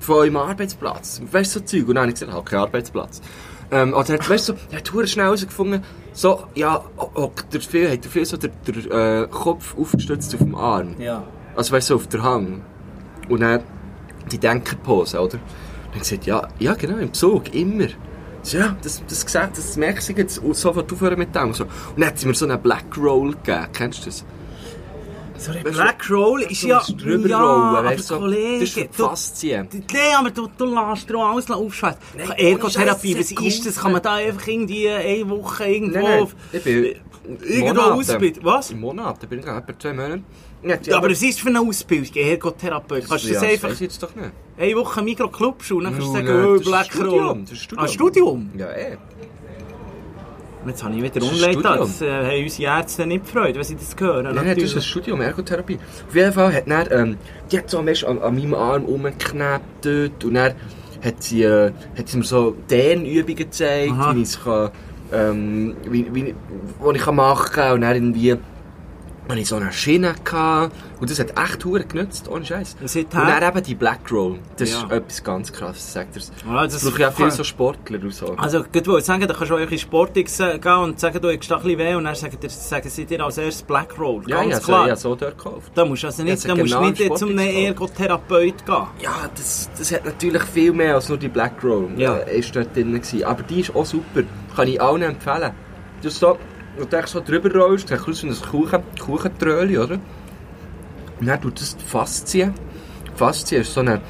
von 0.00 0.14
eurem 0.16 0.36
Arbeitsplatz. 0.38 1.20
Weißt 1.30 1.56
du, 1.56 1.58
so 1.58 1.64
Zeug. 1.66 1.88
Und 1.88 1.96
dann 1.96 2.02
habe 2.04 2.08
ich 2.08 2.14
gesagt, 2.14 2.30
ich 2.30 2.36
habe 2.36 2.50
keinen 2.50 2.60
Arbeitsplatz. 2.60 3.20
Ähm, 3.70 3.92
oder 3.92 4.14
hat, 4.14 4.30
weißt 4.30 4.48
du, 4.48 4.52
so, 4.54 4.58
er 4.70 4.78
hat 4.78 4.88
verdammt 4.88 5.10
schnell 5.10 5.24
herausgefunden, 5.26 5.82
so, 6.14 6.44
ja, 6.54 6.82
hockt 6.96 7.52
der 7.52 7.60
viel, 7.60 7.90
hat 7.90 8.02
er 8.04 8.10
viel 8.10 8.24
so 8.24 8.38
der, 8.38 8.50
der 8.66 9.22
äh, 9.24 9.28
Kopf 9.28 9.76
aufgestützt 9.76 10.32
auf 10.34 10.40
dem 10.40 10.54
Arm. 10.54 10.94
Ja. 10.98 11.22
Also 11.56 11.72
weißt 11.72 11.90
du, 11.90 11.94
so 11.94 11.96
auf 11.96 12.06
der 12.08 12.22
Hang. 12.22 12.62
Und 13.28 13.40
dann 13.40 13.62
die 14.30 14.38
Denkerpose, 14.38 15.20
oder? 15.20 15.38
Dann 15.90 16.00
gesagt, 16.00 16.26
ja, 16.26 16.48
ja 16.58 16.74
genau, 16.74 16.98
im 16.98 17.12
Zug, 17.12 17.54
immer. 17.54 17.88
So, 18.42 18.58
ja, 18.58 18.76
das, 18.82 19.02
das, 19.08 19.24
gesagt, 19.24 19.56
das 19.56 19.76
merkst 19.76 20.10
du 20.10 20.12
jetzt 20.14 20.38
und 20.38 20.54
sofort 20.56 20.92
aufhören 20.92 21.18
mit 21.18 21.34
dem. 21.34 21.48
und 21.48 21.56
So. 21.56 21.64
Und 21.64 21.72
dann 21.98 22.08
hat 22.08 22.18
sie 22.18 22.26
mir 22.26 22.34
so 22.34 22.44
einen 22.46 22.60
Black 22.60 22.96
Roll 22.98 23.32
gegeben, 23.32 23.66
kennst 23.72 24.02
du 24.02 24.06
das? 24.06 24.24
Sorry, 25.36 25.62
Black 25.62 26.10
Roll 26.10 26.42
ist 26.42 26.62
ja... 26.62 26.80
Drüberrollen, 26.80 27.28
ja, 27.28 27.38
aber 27.38 27.84
weißt 27.84 27.98
du, 27.98 28.14
so, 28.14 28.18
Kollege, 28.18 28.60
das 28.60 28.76
ist 28.76 28.94
Faszien. 28.94 29.68
Nein, 29.72 30.00
aber 30.18 30.30
du, 30.30 30.48
du 30.56 30.64
lässt 30.66 31.10
dir 31.10 31.18
alles 31.18 31.50
aufschwätzen. 31.50 32.00
Ergotherapie, 32.36 33.18
was 33.18 33.30
ist 33.30 33.66
das? 33.66 33.76
Kann 33.76 33.92
man 33.92 34.02
da 34.02 34.14
einfach 34.14 34.46
irgendwie 34.46 34.88
eine 34.88 35.28
Woche 35.28 35.66
irgendwo... 35.66 35.98
Nein, 35.98 36.18
nein, 36.20 36.28
ich 36.52 36.64
bin 36.64 36.94
Irgendwo 37.42 37.80
ausbilden. 37.80 38.44
Was? 38.44 38.70
Im 38.70 38.80
Monat, 38.80 39.22
da 39.22 39.26
bin 39.26 39.40
ich 39.40 39.46
etwa 39.46 39.78
zwei 39.78 39.92
Monate. 39.94 40.22
Ja, 40.66 40.76
Ja, 40.82 40.96
aber 40.96 41.10
was 41.10 41.22
ist 41.22 41.40
für 41.40 41.48
eine 41.48 41.60
Ausbildung? 41.60 42.14
Ergotherapeut. 42.14 43.04
Kannst 43.08 43.28
du 43.28 43.34
das 43.34 43.42
einfach 43.42 43.68
Das 43.70 43.80
jetzt 43.80 44.02
doch 44.02 44.14
nicht. 44.14 44.30
eine 44.58 44.74
Woche 44.76 45.02
Mikro-Clubschule, 45.02 45.84
dann 45.84 45.92
kannst 45.94 46.08
du 46.08 46.12
sagen, 46.12 46.26
äh, 46.28 46.32
oh, 46.32 46.56
das 46.56 47.52
ist 47.52 47.62
Studium, 47.62 47.84
Ah, 47.84 47.88
Studium. 47.88 48.50
Ja, 48.56 48.70
eh. 48.70 48.96
Und 50.62 50.70
Jetzt 50.70 50.82
habe 50.82 50.94
ich 50.96 51.02
wieder. 51.02 51.20
Studium. 51.20 51.62
Das 51.62 52.00
äh, 52.00 52.10
haben 52.10 52.42
unsere 52.42 52.78
Ärzte 52.78 53.06
nicht 53.06 53.24
gefreut, 53.26 53.54
wenn 53.54 53.64
sie 53.64 53.76
das 53.76 53.94
hören. 53.98 54.24
Nein, 54.24 54.34
nein, 54.34 54.54
das 54.54 54.64
ist 54.64 54.76
ein 54.76 54.82
Studium 54.82 55.20
Ergotherapie. 55.20 55.78
Auf 56.08 56.14
jeden 56.14 56.32
Fall 56.32 56.54
hat 56.54 56.70
dann, 56.70 56.86
ähm, 56.90 57.16
die 57.52 57.58
hat 57.58 57.68
so 57.68 57.78
an, 57.80 57.88
an 57.88 58.34
meinem 58.34 58.54
Arm 58.54 58.84
rumgeknebt 58.84 59.60
dort 59.82 60.24
und 60.24 60.34
dann 60.34 60.54
hat 61.04 61.22
sie, 61.22 61.42
äh, 61.42 61.70
hat 61.98 62.08
sie 62.08 62.16
mir 62.16 62.24
so 62.24 62.56
Dehnübungen 62.70 63.36
gezeigt, 63.36 63.92
Aha. 63.92 64.14
wie 64.16 64.22
ich 64.22 64.28
es 64.28 64.42
kann, 64.42 64.70
ähm, 65.12 65.76
wie, 65.90 66.06
wie, 66.14 66.34
was 66.80 66.96
ich 66.96 67.02
kann 67.02 67.16
machen 67.16 67.52
kann 67.52 67.74
und 67.74 67.80
dann 67.82 67.94
irgendwie 67.94 68.36
hatte 69.28 69.40
ich 69.40 69.48
so 69.48 69.56
eine 69.56 69.72
Schiene 69.72 70.14
gehabt 70.24 70.74
und 71.00 71.10
das 71.10 71.18
hat 71.18 71.30
echt 71.38 71.64
Huren 71.64 71.88
genützt, 71.88 72.28
ohne 72.28 72.44
Scheiß. 72.44 72.76
Und 72.80 73.14
dann 73.14 73.42
eben 73.42 73.62
die 73.64 73.74
Black 73.74 74.00
Roll, 74.12 74.38
das 74.56 74.70
Ja. 74.72 74.78
ist 74.84 74.92
etwas 74.92 75.24
ganz 75.24 75.52
krasses, 75.52 75.92
sagt 75.92 76.16
er's. 76.16 76.30
Ah, 76.48 76.64
Das 76.66 76.82
brauche 76.84 76.98
ich 77.00 77.06
auch 77.06 77.16
kann- 77.16 77.30
so 77.30 77.42
Sportler 77.44 78.00
und 78.02 78.14
so. 78.14 78.34
Also, 78.36 78.64
ich 78.72 78.86
wollte 78.86 79.04
sagen, 79.06 79.26
da 79.26 79.34
kannst 79.34 79.50
du 79.50 79.56
auch 79.56 79.58
in 79.70 79.78
Sportix 79.78 80.38
gehen 80.38 80.72
und 80.72 81.00
sagen, 81.00 81.20
du 81.20 81.28
hast 81.28 81.52
ein 81.52 81.62
bisschen 81.62 81.78
weh 81.78 81.94
und 81.94 82.04
dann 82.04 82.14
sagen, 82.14 82.38
dir- 82.40 82.50
sagen 82.50 82.88
sie 82.88 83.04
dir 83.06 83.24
als 83.24 83.38
erstes 83.38 83.62
Black 83.62 83.98
Roll. 83.98 84.22
ja, 84.26 84.36
Ganz 84.36 84.48
ich 84.48 84.54
habe 84.54 84.62
so, 84.62 84.66
klar. 84.72 84.84
ich 84.84 84.90
habe 84.90 85.00
so 85.00 85.14
dort 85.14 85.38
gekauft. 85.38 85.72
Da 85.74 85.84
musst 85.84 86.02
du 86.02 86.06
also 86.08 86.22
Ja, 86.22 86.30
nicht, 86.30 86.48
da 86.48 86.54
musst 86.54 86.72
genau 86.74 86.90
nicht 86.90 87.18
zum 87.18 87.30
einem 87.30 87.38
Ergotherapeut 87.56 88.66
gehen. 88.66 88.86
Ja, 89.00 89.30
das, 89.34 89.70
das 89.76 89.92
hat 89.92 90.04
natürlich 90.04 90.42
viel 90.42 90.72
mehr 90.72 90.94
als 90.96 91.08
nur 91.08 91.18
die 91.18 91.28
Black 91.28 91.62
Roll. 91.62 91.88
Ja. 91.96 92.16
Äh, 92.18 92.38
ist 92.38 92.54
dort 92.54 92.74
drin 92.74 92.92
gewesen. 92.92 93.24
Aber 93.24 93.42
die 93.42 93.60
ist 93.60 93.74
auch 93.74 93.86
super. 93.86 94.22
Kann 94.54 94.68
ich 94.68 94.80
allen 94.80 95.02
empfehlen. 95.02 95.52
Du 96.02 96.10
so, 96.10 96.38
wenn 96.76 96.88
du 96.88 97.06
so 97.06 97.20
drüber 97.20 97.52
rollst, 97.60 97.88
sieht 97.88 98.00
aus 98.00 98.22
wie 98.22 98.28
ein 98.28 98.34
Kuchen, 98.50 98.82
Kuchentröli, 98.98 99.78
oder? 99.78 99.98
Und 101.20 101.26
dann 101.26 101.40
tut 101.40 101.60
das 101.60 101.76
die 101.76 101.84
Faszien. 101.84 102.54
Die 103.12 103.16
Faszien 103.18 103.60
ist 103.62 103.72
so 103.72 103.80
eine, 103.80 104.00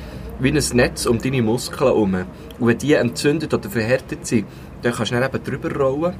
wie 0.40 0.50
ein 0.50 0.62
Netz 0.72 1.06
um 1.06 1.18
deine 1.18 1.42
Muskeln 1.42 1.78
herum. 1.86 2.14
Und 2.58 2.66
wenn 2.68 2.78
die 2.78 2.94
entzündet 2.94 3.52
oder 3.52 3.68
verhärtet 3.68 4.26
sind, 4.26 4.46
dann 4.82 4.92
kannst 4.94 5.12
du 5.12 5.16
dann 5.20 5.28
eben 5.28 5.42
drüber 5.44 5.74
rollen 5.78 6.14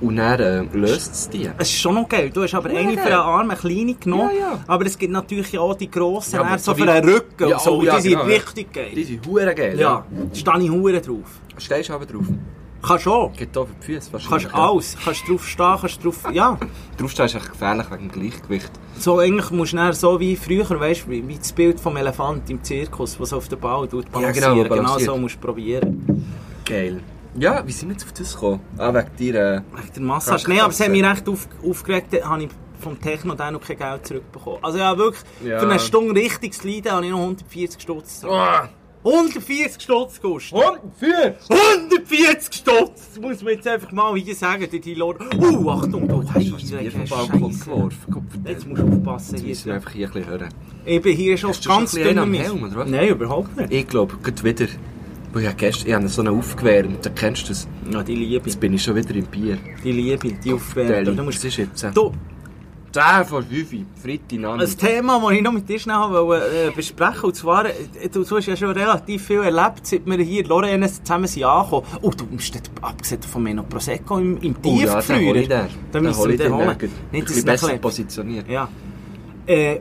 und 0.00 0.16
dann 0.16 0.40
äh, 0.40 0.62
löst 0.76 1.12
es 1.12 1.28
die. 1.28 1.48
Es 1.58 1.68
ist 1.68 1.78
schon 1.80 1.94
noch 1.94 2.08
geil. 2.08 2.30
Du 2.32 2.42
hast 2.42 2.54
aber 2.54 2.72
Ja, 2.72 2.80
eine 2.80 2.92
für 2.94 3.02
einen 3.04 3.12
Arm, 3.14 3.50
eine 3.50 3.58
kleine 3.58 3.94
genommen. 3.94 4.30
Ja, 4.34 4.52
ja. 4.52 4.58
Aber 4.66 4.84
es 4.86 4.98
gibt 4.98 5.12
natürlich 5.12 5.56
auch 5.58 5.74
die 5.74 5.90
grossen, 5.90 6.36
Ja, 6.36 6.58
so 6.58 6.74
für 6.74 6.86
den 6.86 7.08
Rücken 7.08 7.48
Ja, 7.48 7.56
und 7.56 7.60
so. 7.62 7.70
oh, 7.70 7.78
Und 7.78 7.84
ja, 7.86 7.96
die 7.96 8.02
sind 8.02 8.10
genau, 8.12 8.24
richtig 8.24 8.72
geil. 8.72 8.90
Die 8.94 9.04
sind 9.04 9.26
hure 9.26 9.54
geil. 9.54 9.78
ja, 9.78 10.04
da 10.10 10.34
stehe 10.34 10.60
ich 10.64 10.70
hure 10.70 11.00
drauf. 11.00 11.40
Stehst 11.58 11.88
du 11.88 11.92
aber 11.92 12.06
drauf. 12.06 12.26
Kannst 12.82 13.06
auch. 13.06 13.32
Geht 13.34 13.56
auf 13.56 13.68
die 13.80 13.86
Füße 13.86 14.12
wahrscheinlich. 14.12 14.42
Kannst 14.48 14.54
alles. 14.56 14.96
Kannst 15.04 15.28
drauf 15.28 15.46
stehen, 15.48 15.76
kannst 15.80 16.04
drauf... 16.04 16.18
Ja. 16.32 16.58
Draufstehen 16.98 17.26
ist 17.26 17.34
echt 17.36 17.50
gefährlich 17.52 17.86
wegen 17.90 18.08
dem 18.08 18.20
Gleichgewicht. 18.20 18.70
So 18.98 19.18
eigentlich 19.18 19.50
musst 19.50 19.72
du 19.72 19.92
so 19.92 20.18
wie 20.20 20.36
früher, 20.36 20.68
weißt 20.80 21.06
du, 21.06 21.10
wie, 21.10 21.26
wie 21.28 21.36
das 21.38 21.52
Bild 21.52 21.78
vom 21.80 21.96
Elefant 21.96 22.50
im 22.50 22.62
Zirkus, 22.62 23.18
was 23.20 23.32
auf 23.32 23.48
den 23.48 23.60
Ball 23.60 23.86
tut, 23.88 24.06
Ja, 24.06 24.10
genau, 24.10 24.20
balancieren. 24.22 24.56
wo 24.58 24.62
genau 24.62 24.68
balanciert. 24.84 25.10
so 25.10 25.16
musst 25.16 25.34
du 25.36 25.38
probieren. 25.40 26.26
Geil. 26.64 27.00
Ja, 27.38 27.66
wie 27.66 27.72
sind 27.72 27.88
wir 27.88 27.94
jetzt 27.94 28.04
auf 28.04 28.12
das 28.12 28.34
gekommen? 28.34 28.60
Ah, 28.76 28.92
wegen 28.92 29.16
dir. 29.18 29.34
Äh, 29.34 29.56
Wegen 29.78 29.92
der 29.94 30.02
Massage. 30.02 30.48
Nein, 30.48 30.60
aber 30.60 30.70
es 30.70 30.80
hat 30.80 30.90
mich 30.90 31.02
recht 31.04 31.28
auf, 31.28 31.48
aufgeregt, 31.66 32.24
habe 32.24 32.42
ich 32.44 32.50
vom 32.80 33.00
Techno 33.00 33.34
dann 33.34 33.54
noch 33.54 33.62
kein 33.62 33.78
Geld 33.78 34.06
zurückbekommen. 34.06 34.58
Also 34.60 34.78
ja, 34.78 34.98
wirklich, 34.98 35.22
Ja. 35.44 35.60
für 35.60 35.68
eine 35.70 35.78
Stunde 35.78 36.20
richtig 36.20 36.52
zu 36.52 36.68
leiden, 36.68 36.92
habe 36.92 37.04
ich 37.06 37.10
noch 37.12 37.20
140 37.20 37.80
Stutz 37.80 38.20
zurück. 38.20 38.34
oh, 38.36 38.66
140 39.04 39.82
Stutz 39.82 40.20
gekostet. 40.20 40.58
für! 40.96 41.34
140 41.48 42.54
Stutz! 42.54 43.08
Das 43.14 43.20
muss 43.20 43.42
man 43.42 43.54
jetzt 43.54 43.66
einfach 43.66 43.90
mal 43.90 44.14
hier 44.16 44.34
sagen, 44.34 44.68
die, 44.70 44.94
Lord. 44.94 45.20
Uh, 45.34 45.70
Achtung, 45.70 46.06
du 46.06 46.22
hast 46.32 46.70
mir 46.70 46.90
vom 46.90 47.04
Balkon 47.04 47.58
geworfen? 47.58 48.26
Jetzt 48.46 48.66
musst 48.66 48.82
du 48.82 48.86
aufpassen 48.86 49.34
Jetzt 49.36 49.46
müssen 49.46 49.66
wir 49.66 49.74
einfach 49.74 49.90
hier 49.90 50.06
ein 50.06 50.12
bisschen 50.12 50.30
hören. 50.30 50.48
Ich 50.84 51.02
bin 51.02 51.16
hier 51.16 51.36
schon 51.36 51.50
Hast 51.50 51.64
schon 51.64 51.78
ganz 51.78 51.96
einen 51.96 52.18
am. 52.18 52.32
Helm, 52.32 52.62
oder 52.62 52.76
was? 52.76 52.88
Nein, 52.88 53.08
überhaupt 53.08 53.56
nicht. 53.56 53.72
Ich 53.72 53.88
glaube, 53.88 54.16
gerade 54.22 54.44
wieder. 54.44 54.66
Ich 55.34 55.56
gestern, 55.56 55.88
ich 55.88 55.94
habe 55.94 56.08
so 56.08 56.20
einen 56.20 56.38
aufgewärmt, 56.38 57.06
da 57.06 57.10
kennst 57.10 57.44
du 57.44 57.48
das. 57.48 57.66
Ja, 57.90 58.02
die 58.02 58.14
Liebe, 58.14 58.44
Jetzt 58.44 58.60
bin 58.60 58.74
ich 58.74 58.82
schon 58.82 58.94
wieder 58.94 59.14
im 59.14 59.24
Bier. 59.24 59.56
die 59.82 59.92
Liebe, 59.92 60.28
die. 60.28 60.50
Du 60.50 60.56
Was 60.56 61.24
musst... 61.24 61.44
ist 61.44 61.56
jetzt? 61.56 61.86
Du, 61.94 62.12
10 62.92 63.24
vor 63.26 63.42
5, 63.42 63.74
Freitag 64.02 64.32
ein 64.32 64.44
Abend. 64.44 64.78
Thema, 64.78 65.18
das 65.20 65.30
ich 65.32 65.42
noch 65.42 65.52
mit 65.52 65.68
dir 65.68 65.78
schnell 65.78 65.96
wollte, 66.10 66.46
äh, 66.68 66.70
besprechen 66.70 67.24
und 67.24 67.34
zwar, 67.34 67.64
äh, 67.66 67.72
du, 68.12 68.22
du 68.22 68.36
hast 68.36 68.46
ja 68.46 68.56
schon 68.56 68.70
relativ 68.70 69.26
viel 69.26 69.40
erlebt, 69.42 69.86
seit 69.86 70.04
wir 70.06 70.18
hier 70.18 70.42
in 70.42 70.48
Lorraine 70.48 70.86
zusammen 70.92 71.26
sind 71.26 71.44
angekommen. 71.44 71.86
Oh, 72.02 72.10
du 72.10 72.24
musst 72.30 72.54
dort, 72.54 72.70
abgesehen 72.82 73.22
von 73.22 73.42
mir 73.42 73.54
noch 73.54 73.68
Prosecco 73.68 74.18
im, 74.18 74.36
im 74.38 74.54
Oh 74.64 74.76
ja, 74.76 75.00
den 75.00 75.26
hol 75.26 75.36
ich 75.36 75.48
Tiefgefrier. 75.48 75.48
den. 75.48 75.48
Da 75.48 75.98
Den 75.98 76.02
müssen 76.02 76.20
wir 76.22 76.28
den 76.28 76.38
den. 76.38 76.54
holen. 76.54 76.68
Ein 76.68 76.90
Nicht, 77.12 77.28
dass 77.30 77.44
besser 77.44 77.66
nachher- 77.68 77.78
positioniert. 77.80 78.48
Ja. 78.48 78.68
Äh, 79.46 79.80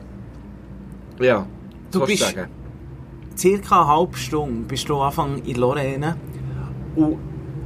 Ja, 1.20 1.46
Du 1.92 2.06
bist- 2.06 2.24
sagen? 2.24 2.48
circa 3.38 3.82
eine 3.82 3.88
halbe 3.92 4.18
Stunde 4.18 4.66
bist 4.68 4.88
du 4.88 4.98
Anfang 5.00 5.42
in 5.44 5.56
Lorraine 5.58 6.16
und 6.96 7.18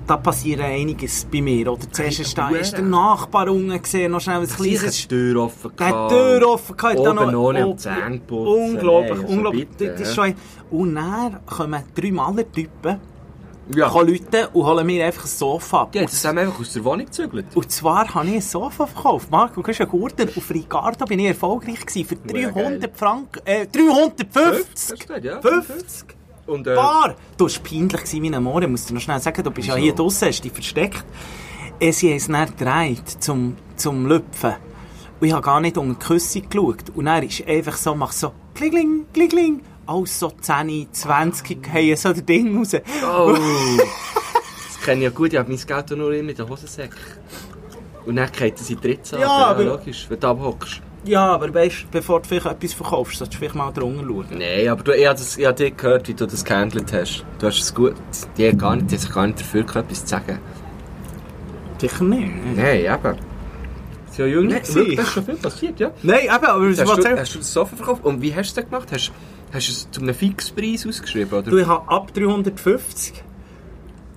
da 0.07 0.17
passiert 0.17 0.61
einiges 0.61 1.25
bei 1.31 1.41
mir. 1.41 1.71
Oder 1.71 1.89
zuerst 1.91 2.19
ist, 2.19 2.37
da, 2.37 2.49
ist 2.49 2.73
der 2.73 2.81
Nachbar 2.83 3.49
unten 3.49 3.81
gesehen, 3.81 4.11
noch 4.11 4.21
schnell 4.21 4.37
ein 4.37 4.43
Ich 4.43 4.55
kleines... 4.55 4.95
die 5.01 5.07
Tür 5.07 5.43
offen. 5.43 5.71
Der 5.77 5.87
hat 5.87 6.11
die 6.11 6.15
Tür 6.15 6.47
offen 6.49 6.77
gehabt, 6.77 6.99
Oben 6.99 7.15
noch- 7.15 7.33
ohne 7.33 7.63
am 7.63 7.69
oben- 7.69 7.77
Zähne. 7.77 8.21
Unglaublich, 8.29 9.11
Nein, 9.11 9.21
also 9.21 9.33
unglaublich. 9.33 9.67
bitte, 9.69 9.91
das 9.91 10.01
ist 10.01 10.15
schon 10.15 10.23
ein- 10.25 10.35
Und 10.71 10.95
dann 10.95 11.45
kommen 11.45 11.83
drei 11.95 12.11
Malertypen, 12.11 12.99
Ja. 13.75 13.89
kommen 13.89 14.09
Leute 14.09 14.49
und 14.49 14.65
holen 14.65 14.85
mir 14.85 15.05
einfach 15.05 15.23
ein 15.25 15.27
Sofa 15.27 15.81
ab. 15.81 15.95
Ja, 15.95 16.01
jetzt 16.01 16.23
haben 16.23 16.35
wir 16.35 16.43
einfach 16.43 16.59
aus 16.59 16.73
der 16.73 16.83
Wohnung 16.85 17.05
gezügelt. 17.05 17.47
Und 17.55 17.71
zwar 17.71 18.13
habe 18.13 18.27
ich 18.27 18.33
ein 18.35 18.41
Sofa 18.41 18.85
verkauft. 18.85 19.31
Marco, 19.31 19.61
du 19.61 19.67
hast 19.67 19.81
einen 19.81 19.89
Gurten. 19.89 20.29
Auf 20.35 20.49
Ricardo 20.51 21.05
bin 21.05 21.17
ich 21.19 21.27
erfolgreich 21.27 21.83
gewesen. 21.85 22.05
Für 22.05 22.15
Hure 22.15 22.51
300 22.51 22.95
Franken, 22.97 23.41
äh, 23.45 23.65
350! 23.65 24.99
Das 24.99 25.07
geht, 25.07 25.23
ja. 25.25 25.41
50! 25.41 26.14
Und, 26.47 26.67
äh, 26.67 26.75
Bar! 26.75 27.15
Du 27.37 27.45
warst 27.45 27.63
peinlich 27.63 28.13
ein 28.13 28.43
Moor. 28.43 28.61
Ich 28.61 28.67
muss 28.69 28.85
dir 28.85 28.93
noch 28.93 29.01
schnell 29.01 29.19
sagen, 29.19 29.43
du 29.43 29.51
bist 29.51 29.67
ja 29.67 29.75
hier 29.75 29.93
draussen, 29.93 30.27
hast 30.27 30.41
dich 30.43 30.51
versteckt. 30.51 31.03
Sie 31.79 32.09
haben 32.09 32.17
es 32.17 32.27
dann 32.27 32.55
gedreht 32.55 33.07
zum, 33.23 33.57
zum 33.75 34.05
Lüpfen. 34.05 34.53
Und 35.19 35.27
ich 35.27 35.33
habe 35.33 35.41
gar 35.43 35.59
nicht 35.59 35.77
unter 35.77 35.97
die 35.99 36.05
Küsse 36.05 36.41
geschaut. 36.41 36.83
Und 36.93 37.05
dann 37.05 37.23
ist 37.23 37.45
einfach 37.47 37.75
so, 37.77 37.95
mach 37.95 38.11
so, 38.11 38.31
klingling, 38.53 39.05
klingling. 39.13 39.61
Alles 39.87 40.19
so 40.19 40.29
10, 40.31 40.87
20 40.91 41.67
haben 41.73 41.95
so 41.95 42.09
das 42.13 42.25
Ding 42.25 42.57
raus. 42.57 42.75
Oh, 43.03 43.33
das 44.67 44.81
kenne 44.83 44.97
ich 44.97 45.03
ja 45.03 45.09
gut. 45.09 45.33
Ich 45.33 45.39
habe 45.39 45.49
mein 45.51 45.59
Geld 45.65 45.91
nur 45.91 46.13
immer 46.13 46.29
in 46.31 46.35
den 46.35 46.49
Hosensäck. 46.49 46.91
Und 48.05 48.15
dann 48.17 48.31
geht 48.31 48.59
es 48.59 48.69
in 48.69 48.79
die 48.79 48.87
Ritze 48.87 49.19
Ja, 49.19 49.27
ab. 49.27 49.49
aber- 49.51 49.63
logisch, 49.63 50.05
wenn 50.09 50.19
du 50.19 50.27
abhockst. 50.27 50.81
Ja, 51.05 51.27
aber 51.33 51.53
weißt, 51.53 51.91
bevor 51.91 52.21
du 52.21 52.27
vielleicht 52.27 52.45
etwas 52.47 52.73
verkaufst, 52.73 53.17
solltest 53.19 53.35
du 53.35 53.39
vielleicht 53.39 53.55
mal 53.55 53.71
drunter 53.71 54.03
schauen. 54.03 54.25
Nein, 54.37 54.67
aber 54.67 54.83
du, 54.83 54.91
ich 54.95 55.05
habe 55.05 55.17
das- 55.17 55.37
ich 55.37 55.45
habe 55.45 55.55
dir 55.55 55.71
gehört, 55.71 56.07
wie 56.07 56.13
du 56.13 56.25
das 56.25 56.43
gehandelt 56.43 56.91
hast. 56.93 57.23
Du 57.39 57.47
hast 57.47 57.59
es 57.61 57.73
gut... 57.73 57.93
Die 58.37 58.47
haben 58.47 58.57
gar 58.57 58.75
nicht, 58.75 58.89
die 58.89 58.95
haben 58.95 59.01
sich 59.01 59.13
gar 59.13 59.27
nicht 59.27 59.39
dafür 59.39 59.63
gehabt, 59.63 59.85
etwas 59.91 60.01
zu 60.05 60.07
sagen. 60.07 60.39
Sicher 61.79 62.03
nicht. 62.03 62.55
Nein, 62.55 62.79
eben. 62.85 63.17
Sie 64.11 64.21
ja 64.21 64.27
jung 64.27 64.47
Nein, 64.47 64.61
wirklich, 64.73 64.95
das 64.95 65.07
ist 65.07 65.13
schon 65.13 65.25
viel 65.25 65.35
passiert, 65.35 65.79
ja. 65.79 65.91
Nein, 66.01 66.19
eben, 66.23 66.45
aber 66.45 66.69
Hast 66.69 66.79
du, 66.79 67.17
hast 67.19 67.33
du 67.35 67.37
das 67.39 67.53
Sofa 67.53 67.75
verkauft? 67.75 68.05
Und 68.05 68.21
wie 68.21 68.33
hast 68.33 68.55
du 68.55 68.61
das 68.61 68.69
gemacht? 68.69 68.89
Hast, 68.91 69.11
hast 69.53 69.67
du 69.67 69.71
es 69.71 69.91
zu 69.91 70.01
einem 70.01 70.15
Fixpreis 70.15 70.87
ausgeschrieben, 70.87 71.37
oder? 71.37 71.51
Du, 71.51 71.57
ich 71.57 71.67
habe 71.67 71.87
ab 71.89 72.13
350 72.13 73.23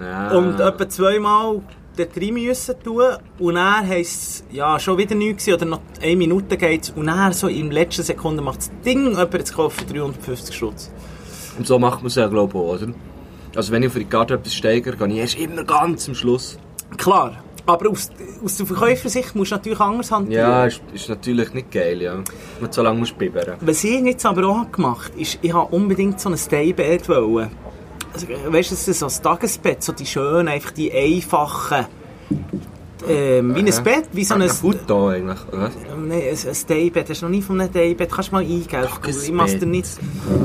ja. 0.00 0.30
und 0.30 0.60
etwa 0.60 0.88
zweimal 0.88 1.62
dort 1.98 2.16
rein 2.16 2.34
müssen 2.34 2.74
tun 2.82 3.04
und 3.38 3.54
dann 3.54 3.86
heisst 3.86 4.22
es, 4.22 4.44
ja, 4.50 4.78
schon 4.78 4.98
wieder 4.98 5.14
nichts 5.14 5.48
oder 5.48 5.64
noch 5.64 5.80
eine 6.00 6.16
Minute 6.16 6.56
geht's 6.56 6.90
und 6.90 7.06
dann 7.06 7.32
so 7.32 7.48
in 7.48 7.70
der 7.70 7.84
letzten 7.84 8.02
Sekunde 8.02 8.42
macht 8.42 8.58
das 8.58 8.70
Ding 8.84 9.10
jemand 9.10 9.46
zu 9.46 9.54
kaufen 9.54 9.86
für 9.86 9.94
350 9.94 10.54
Stutz. 10.54 10.90
Und 11.58 11.66
so 11.66 11.78
macht 11.78 12.00
man 12.00 12.06
es 12.06 12.14
ja, 12.14 12.26
glaube 12.28 12.52
ich, 12.56 12.64
auch, 12.64 12.74
oder? 12.74 12.92
Also 13.56 13.72
wenn 13.72 13.82
ich 13.82 13.88
auf 13.88 13.96
Ricardo 13.96 14.34
etwas 14.34 14.54
steigere, 14.54 14.96
gehe 14.96 15.08
ich 15.08 15.16
erst 15.16 15.38
immer 15.38 15.64
ganz 15.64 16.08
am 16.08 16.14
Schluss. 16.14 16.58
Klar, 16.96 17.42
aber 17.66 17.90
aus, 17.90 18.10
aus 18.42 18.56
der 18.56 18.66
Verkäufersicht 18.66 19.34
musst 19.34 19.50
du 19.50 19.56
natürlich 19.56 19.80
anders 19.80 20.10
hantieren. 20.10 20.42
Ja, 20.42 20.64
ist, 20.64 20.80
ist 20.94 21.08
natürlich 21.08 21.52
nicht 21.52 21.70
geil, 21.70 22.00
ja. 22.00 22.22
Man 22.60 22.72
so 22.72 22.82
lange 22.82 23.00
muss 23.00 23.12
bibbern. 23.12 23.56
Was 23.60 23.84
ich 23.84 24.00
jetzt 24.00 24.24
aber 24.24 24.46
auch 24.48 24.72
gemacht 24.72 25.10
habe, 25.12 25.20
ist, 25.20 25.38
ich 25.42 25.52
habe 25.52 25.74
unbedingt 25.74 26.18
so 26.18 26.30
ein 26.30 26.38
Daybed 26.50 27.08
wollen. 27.08 27.50
Also, 28.12 28.26
weißt 28.28 28.70
du, 28.70 28.74
das 28.74 28.88
ist 28.88 28.98
so 29.00 29.06
ein 29.06 29.22
Tagesbett, 29.22 29.82
so 29.82 29.92
die 29.92 30.06
schönen, 30.06 30.48
einfach 30.48 30.70
die 30.72 30.92
einfachen, 30.92 31.86
ähm, 33.08 33.54
wie 33.54 33.60
ein. 33.60 33.84
Bett, 33.84 34.08
wie 34.12 34.24
so 34.24 34.34
ein... 34.34 34.42
Ein 34.42 34.48
Futter 34.50 35.10
eigentlich, 35.10 35.38
oder 35.48 35.62
was? 35.62 35.72
Nein, 35.96 36.10
ein, 36.10 36.48
ein 36.48 36.56
Daybed, 36.66 37.08
hast 37.08 37.22
du 37.22 37.26
noch 37.26 37.30
nie 37.30 37.42
von 37.42 37.60
einem 37.60 37.72
Daybed, 37.72 38.10
kannst 38.10 38.30
du 38.30 38.34
mal 38.34 38.42
eingeben, 38.42 38.88
ich 39.06 39.30
mach's 39.32 39.56
dir 39.56 39.66
nicht... 39.66 39.86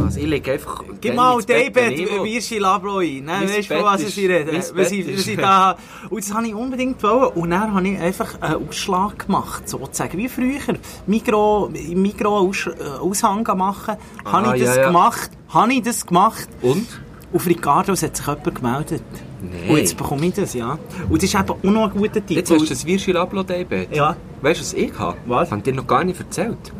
Also 0.05 0.19
ich 0.19 0.27
lege 0.27 0.51
einfach... 0.53 0.83
Gib 1.01 1.15
mal 1.15 1.33
ins 1.35 1.47
Bett, 1.47 1.73
wenn 1.73 1.91
ich 1.93 2.05
Daybed, 2.05 2.11
will. 2.13 2.23
Virschi 2.31 2.59
Labro 2.59 2.99
ein. 2.99 3.25
Nein, 3.25 3.49
weißt 3.49 3.71
du, 3.71 3.75
von 3.75 3.83
was 3.85 4.01
ich 4.03 4.17
rede? 4.17 4.51
ist- 4.51 5.27
ich 5.27 5.35
da... 5.35 5.75
Und 6.11 6.23
das 6.23 6.31
habe 6.33 6.45
ich 6.47 6.53
unbedingt 6.53 7.01
wollen. 7.01 7.31
Und 7.33 7.49
dann 7.49 7.73
habe 7.73 7.87
ich 7.87 7.99
einfach 7.99 8.39
einen 8.39 8.67
Ausschlag 8.69 9.25
gemacht, 9.25 9.67
sozusagen, 9.67 10.17
wie 10.19 10.29
früher. 10.29 10.59
Mikro, 11.07 11.69
Mikro 11.95 12.51
äh, 12.51 12.99
Aushang 13.01 13.43
machen. 13.57 13.95
habe 14.25 14.47
Ah, 14.49 14.55
ich 14.55 14.63
das 14.63 14.75
gemacht? 14.79 15.31
Habe 15.49 15.73
ich 15.73 15.81
das 15.81 16.05
gemacht? 16.05 16.47
Und? 16.61 16.87
Auf 17.33 17.45
Ricardo 17.47 17.93
hat 17.93 18.15
sich 18.17 18.25
jemand 18.27 18.55
gemeldet. 18.55 19.03
Nein. 19.41 19.69
Und 19.71 19.77
jetzt 19.77 19.97
bekomme 19.97 20.25
ich 20.27 20.33
das, 20.35 20.53
ja. 20.53 20.77
Und 21.09 21.15
das 21.21 21.23
ist 21.23 21.35
eben 21.35 21.49
auch 21.49 21.63
noch 21.63 21.91
ein 21.91 21.97
guter 21.97 22.25
Tipp. 22.25 22.37
Jetzt 22.37 22.51
hast 22.51 22.61
du 22.61 22.65
das 22.67 22.85
Virgil 22.85 23.17
Ablo 23.17 23.43
Daybed. 23.43 23.93
Ja. 23.95 24.15
Weißt 24.41 24.59
du, 24.59 24.63
was 24.65 24.73
ich 24.73 24.97
habe? 24.99 25.17
Was? 25.25 25.49
Habe 25.51 25.59
ich 25.59 25.63
dir 25.63 25.73
noch 25.73 25.87
gar 25.87 26.03
nicht 26.03 26.19
erzählt. 26.19 26.71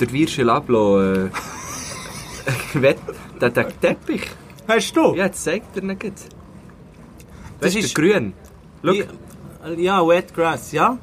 der 0.00 0.12
Virschel 0.12 0.48
ablo, 0.48 1.00
äh, 1.02 1.28
der, 3.40 3.50
der 3.50 3.80
Teppich. 3.80 4.22
Hast 4.68 4.96
du? 4.96 5.14
Ja, 5.14 5.24
jetzt 5.26 5.42
zeigt 5.42 5.76
er 5.76 5.82
nicht. 5.82 6.02
Das 6.04 6.26
Das 7.60 7.74
ist 7.74 7.94
grün. 7.94 8.32
Schau, 8.84 8.92
Ja, 9.76 10.06
Wet 10.06 10.32
Grass, 10.34 10.70
ja. 10.72 10.96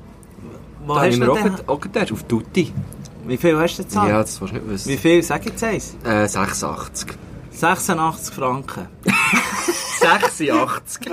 Wo 0.86 0.94
da 0.96 1.02
hast 1.02 1.20
haben 1.20 1.28
du 1.28 1.34
denn? 1.34 1.68
auch 1.68 1.82
gerade 1.82 2.14
auf 2.14 2.24
Tutti. 2.24 2.72
Wie 3.28 3.38
viel 3.38 3.58
hast 3.58 3.78
du 3.80 3.84
gezahlt? 3.84 4.10
Ja, 4.10 4.22
das 4.22 4.40
willst 4.40 4.54
du 4.54 4.58
nicht 4.60 4.68
Wie 4.68 4.72
wissen. 4.74 4.98
viel? 5.00 5.24
Sag 5.24 5.46
jetzt 5.46 5.64
eins. 5.64 5.98
Äh, 6.06 6.28
86. 6.28 7.08
86 7.56 8.34
Franken. 8.36 8.88
86. 10.00 11.08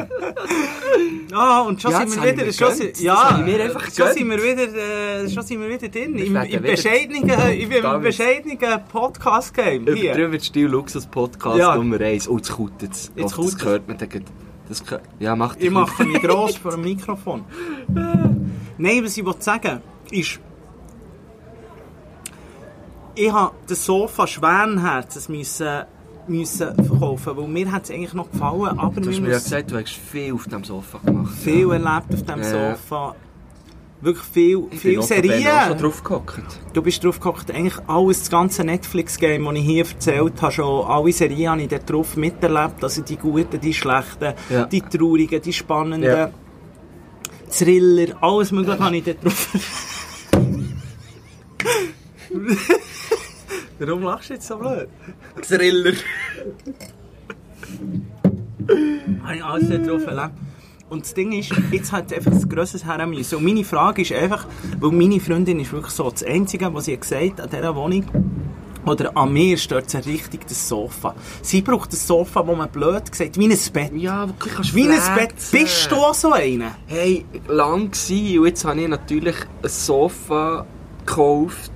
Ah, 1.32 1.60
und 1.62 1.80
schon 1.80 1.92
Ja, 1.92 2.06
sind 2.06 2.22
wir 2.22 2.32
wieder, 2.36 2.52
schon, 2.52 2.68
gegönnt. 2.72 2.76
si- 2.76 2.90
Das 2.92 3.00
ja, 3.00 3.40
mir 3.44 3.62
einfach 3.64 3.84
schon 3.94 4.12
sind 4.12 4.28
wir 4.30 4.42
wieder, 4.42 5.22
äh, 5.24 5.30
schon 5.30 5.42
sind 5.44 5.60
wir 5.60 5.68
wieder 5.68 5.88
drin. 5.88 6.18
Im, 6.18 6.36
im 6.36 6.62
bescheidenen, 6.62 7.28
im, 7.52 8.02
bescheidenen 8.02 8.58
Podcast-Game. 8.90 9.86
Hier. 9.94 10.12
Übertrieben 10.14 10.40
Stil 10.40 10.66
Luxus 10.66 11.06
Podcast 11.06 11.58
Ja. 11.58 11.76
Nummer 11.76 12.00
1. 12.00 12.28
Oh, 12.28 12.36
jetzt 12.36 12.52
kommt 12.52 12.82
jetzt. 12.82 13.12
Jetzt 13.16 13.34
kommt 13.34 13.48
das 13.48 13.58
gehört 13.58 13.88
man 13.88 13.96
dann 13.98 14.24
das 14.68 14.82
Ja, 15.20 15.36
mach 15.36 15.56
Ich 15.58 15.70
mache 15.70 16.04
mich 16.04 16.20
gross 16.22 16.56
vor 16.56 16.72
dem 16.72 16.82
Mikrofon. 16.82 17.44
Nein, 18.78 19.04
was 19.04 19.16
ich 19.16 19.24
wollte 19.24 19.42
sagen, 19.42 19.80
ist, 20.10 20.38
ich 23.14 23.32
habe 23.32 23.54
das 23.66 23.84
Sofa 23.84 24.26
Schwänherzens 24.26 25.28
müssen, 25.28 25.84
müssen 26.28 26.74
verkaufen, 26.84 27.36
weil 27.36 27.48
mir 27.48 27.70
hat 27.72 27.84
es 27.84 27.90
eigentlich 27.90 28.14
noch 28.14 28.30
gefallen, 28.30 28.78
aber 28.78 29.00
Du 29.00 29.10
hast 29.10 29.20
mir 29.20 29.30
ja 29.30 29.38
gesagt, 29.38 29.70
du 29.70 29.76
hast 29.76 29.90
viel 29.92 30.32
auf 30.34 30.46
dem 30.46 30.64
Sofa 30.64 30.98
gemacht. 31.04 31.32
viel 31.38 31.70
erlebt 31.70 32.12
auf 32.14 32.22
diesem 32.22 32.38
Ja. 32.42 32.74
Sofa. 32.76 33.14
Wirklich 34.00 34.24
viel, 34.26 34.64
Ich 34.72 34.80
viel 34.80 34.90
bin 34.94 35.00
auch 35.00 35.06
schon 35.08 35.22
Serien. 35.22 35.78
drauf 35.78 36.02
gehockt. 36.02 36.42
Du 36.72 36.82
bist 36.82 37.04
drauf 37.04 37.20
geguckt, 37.20 37.50
eigentlich 37.52 37.78
alles, 37.86 38.18
das 38.20 38.30
ganze 38.30 38.64
Netflix-Game, 38.64 39.44
das 39.44 39.54
ich 39.54 39.60
hier 39.64 39.84
erzählt 39.86 40.42
habe, 40.42 40.52
schon 40.52 40.84
alle 40.86 41.12
Serien 41.12 41.50
habe 41.52 41.62
ich 41.62 41.68
dort 41.68 41.88
drauf 41.88 42.16
miterlebt. 42.16 42.82
Also 42.82 43.02
die 43.02 43.16
guten, 43.16 43.60
die 43.60 43.72
schlechten, 43.72 44.34
Ja. 44.50 44.64
die 44.64 44.80
traurigen, 44.80 45.40
die 45.40 45.52
spannenden, 45.52 46.10
Ja. 46.10 46.30
Thriller, 47.48 48.16
alles 48.20 48.50
mögliche 48.50 48.78
habe 48.80 48.96
ich 48.96 49.04
dort 49.04 49.24
drauf. 49.24 49.48
Warum 53.84 54.02
lachst 54.04 54.30
du 54.30 54.34
jetzt 54.34 54.46
so 54.46 54.56
blöd? 54.56 54.88
Thriller. 55.42 55.94
Habe 59.24 59.36
ich 59.36 59.44
alles 59.44 59.68
dort 59.68 59.88
drauf 59.88 60.06
erlebt. 60.06 60.34
Und 60.88 61.02
das 61.02 61.14
Ding 61.14 61.32
ist, 61.32 61.52
jetzt 61.72 61.90
hat 61.90 62.12
einfach 62.12 62.30
das 62.30 62.48
Grosses 62.48 62.86
her 62.86 63.04
müssen. 63.06 63.38
Und 63.38 63.44
meine 63.44 63.64
Frage 63.64 64.02
ist 64.02 64.12
einfach, 64.12 64.46
weil 64.78 64.92
meine 64.92 65.18
Freundin 65.18 65.58
ist 65.58 65.72
wirklich 65.72 65.92
so 65.92 66.08
das 66.08 66.22
Einzige, 66.22 66.72
was 66.72 66.84
sie 66.84 66.96
gesagt 66.96 67.40
hat 67.40 67.40
an 67.40 67.50
dieser 67.50 67.74
Wohnung, 67.74 68.04
oder 68.86 69.16
an 69.16 69.32
mir 69.32 69.56
stört 69.56 69.90
sie 69.90 69.98
richtig 69.98 70.46
das 70.46 70.68
Sofa. 70.68 71.14
Sie 71.40 71.62
braucht 71.62 71.92
ein 71.92 71.96
Sofa, 71.96 72.46
wo 72.46 72.54
man 72.54 72.68
blöd 72.68 73.12
sagt, 73.12 73.36
wie 73.38 73.48
ein 73.48 73.58
Bett. 73.72 73.92
Ja, 73.96 74.28
wirklich, 74.28 74.54
kannst 74.54 74.74
Wie 74.74 74.88
ein 74.88 75.00
flexen. 75.00 75.14
Bett. 75.16 75.34
Bist 75.62 75.90
du 75.90 75.96
auch 75.96 76.14
so 76.14 76.32
einer? 76.32 76.76
Hey, 76.86 77.24
lang 77.48 77.90
gsi 77.90 78.38
und 78.38 78.46
jetzt 78.46 78.64
habe 78.64 78.80
ich 78.80 78.88
natürlich 78.88 79.36
ein 79.62 79.68
Sofa 79.68 80.66
gekauft, 81.04 81.72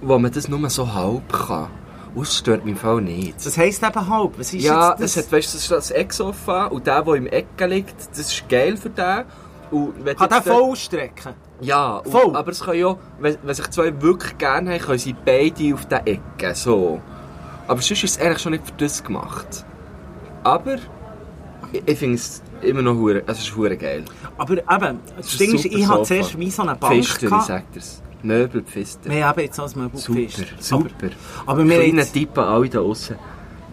wo 0.00 0.18
man 0.18 0.30
das 0.32 0.48
nur 0.48 0.68
so 0.70 0.92
halb 0.92 1.32
kann. 1.32 1.68
Und 2.14 2.26
das 2.26 2.36
stört 2.38 2.64
mich 2.64 2.72
im 2.74 2.78
Fall 2.78 3.00
nicht. 3.02 3.44
Das 3.44 3.56
heisst 3.58 3.82
eben 3.82 4.08
halb. 4.08 4.38
Was 4.38 4.52
ist 4.52 4.62
Ja, 4.64 4.90
jetzt 4.90 5.00
das 5.02 5.14
das? 5.14 5.24
hat, 5.26 5.32
weißt, 5.32 5.48
du, 5.52 5.56
das 5.56 5.62
ist 5.62 5.70
das 5.70 5.90
Ecksofa 5.90 6.66
und 6.66 6.86
der, 6.86 7.02
der 7.02 7.14
im 7.14 7.26
Ecke 7.26 7.66
liegt, 7.66 7.94
das 8.10 8.18
ist 8.18 8.48
geil 8.48 8.76
für 8.76 8.90
den. 8.90 9.24
Und 9.70 9.92
wenn 10.02 10.16
Kann 10.16 10.30
der 10.30 10.42
voll 10.42 10.62
ausstrecken? 10.62 11.34
Ja, 11.60 11.96
und, 11.98 12.10
Voll? 12.10 12.34
aber 12.36 12.50
es 12.52 12.60
können 12.60 12.78
ja, 12.80 12.96
wenn, 13.20 13.36
wenn 13.42 13.54
sich 13.54 13.68
zwei 13.70 14.00
wirklich 14.00 14.38
gerne 14.38 14.70
haben, 14.74 14.80
können 14.80 14.98
sie 14.98 15.12
beide 15.24 15.74
auf 15.74 15.86
der 15.86 16.06
Ecke, 16.08 16.54
so. 16.54 17.00
Aber 17.66 17.82
sonst 17.82 18.02
ist 18.02 18.16
es 18.16 18.18
eigentlich 18.18 18.38
schon 18.38 18.52
nicht 18.52 18.64
für 18.66 18.72
das 18.78 19.04
gemacht. 19.04 19.66
Aber 20.44 20.76
ich, 21.72 21.82
ich 21.84 21.98
finde 21.98 22.14
es 22.14 22.40
immer 22.62 22.80
noch 22.80 22.94
hure, 22.94 23.22
es 23.26 23.40
ist 23.40 23.54
hure 23.54 23.76
geil. 23.76 24.04
Aber 24.38 24.54
eben, 24.54 25.00
das 25.16 25.26
ist 25.26 25.40
Ding 25.40 25.54
ist, 25.54 25.64
ich 25.66 25.86
hatte 25.86 25.98
Sofa. 25.98 26.04
zuerst 26.04 26.38
wie 26.38 26.50
so 26.50 26.62
eine 26.62 26.74
Bank. 26.76 26.94
Pfister, 26.94 27.24
ich 27.24 27.28
gehabt. 27.30 27.46
sag 27.46 27.72
dir's. 27.72 28.02
Möbel 28.22 28.62
Pfister. 28.62 29.10
Wir 29.10 29.26
haben 29.26 29.40
jetzt 29.40 29.58
als 29.60 29.76
Möbel 29.76 29.98
Super, 29.98 30.44
super. 30.58 30.88
Aber, 31.46 31.52
aber 31.52 31.68
wir 31.68 31.76
Kleine 31.76 32.00
jetzt, 32.00 32.12
Tipp 32.12 32.36
an 32.36 32.44
alle 32.48 32.68
da 32.68 32.78
draussen. 32.80 33.16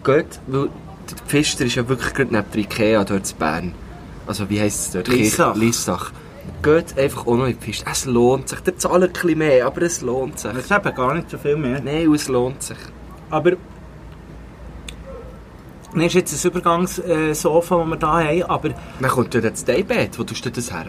Geht, 0.04 0.40
weil 0.48 0.70
der 1.10 1.18
Pfister 1.28 1.66
ist 1.66 1.76
ja 1.76 1.88
wirklich 1.88 2.14
gerade 2.14 2.34
neben 2.34 2.52
der 2.52 2.62
Ikea 2.62 3.04
dort 3.04 3.32
in 3.32 3.38
Bern. 3.38 3.74
Also 4.28 4.50
wie 4.50 4.60
heisst 4.60 4.88
es 4.88 4.92
dort? 4.92 5.08
Lissach. 5.08 5.56
Lissach. 5.56 6.12
Geht 6.62 6.98
einfach 6.98 7.26
auch 7.28 7.38
noch 7.38 7.46
in 7.46 7.58
die 7.58 7.66
Pfister. 7.66 7.90
Es 7.92 8.06
lohnt 8.06 8.50
sich. 8.50 8.60
Der 8.60 8.78
zahlt 8.78 9.04
ein 9.04 9.12
bisschen 9.12 9.38
mehr, 9.38 9.66
aber 9.66 9.82
es 9.84 10.02
lohnt 10.02 10.40
sich. 10.40 10.54
ist 10.54 10.72
eben 10.72 10.96
gar 10.96 11.14
nicht 11.16 11.30
so 11.30 11.38
viel 11.38 11.58
mehr. 11.58 11.82
Nein, 11.82 12.12
es 12.14 12.28
lohnt 12.28 12.62
sich. 12.62 12.78
Aber 13.30 13.54
dann 15.92 16.02
ist 16.04 16.14
jetzt 16.14 16.46
ein 16.46 16.52
Übergangssofa, 16.52 17.78
das 17.78 18.02
wir 18.02 18.22
hier 18.22 18.44
haben, 18.46 18.52
aber 18.52 18.70
Dann 19.00 19.10
kommt 19.10 19.34
dort 19.34 19.46
das 19.46 19.64
Daybed. 19.64 20.20
Wo 20.20 20.24
tust 20.24 20.46
du 20.46 20.52
das 20.52 20.72
her? 20.72 20.88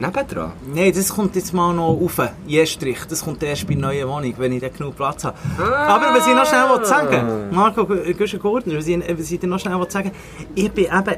Nebendran? 0.00 0.52
nein, 0.74 0.92
das 0.94 1.10
kommt 1.10 1.36
jetzt 1.36 1.52
mal 1.52 1.74
noch 1.74 1.92
rauf, 2.00 2.18
Jestrich. 2.46 3.00
Das 3.08 3.22
kommt 3.22 3.42
erst 3.42 3.66
bei 3.66 3.74
der 3.74 3.82
neuen 3.82 4.08
Wohnung, 4.08 4.34
wenn 4.38 4.52
ich 4.52 4.60
dann 4.60 4.72
genug 4.72 4.96
Platz 4.96 5.24
habe. 5.24 5.36
Aber 5.58 6.14
was 6.14 6.26
ich 6.26 6.34
noch 6.34 6.46
schnell 6.46 6.84
sagen 6.84 7.50
Marco 7.54 7.84
Güschen-Gurtner, 7.86 8.78
was 8.78 8.86
ich, 8.86 8.98
was 8.98 9.30
ich 9.30 9.38
dir 9.38 9.46
noch 9.46 9.60
schnell 9.60 9.78
sagen 9.90 10.10
ich 10.54 10.70
bin 10.72 10.84
eben, 10.84 11.16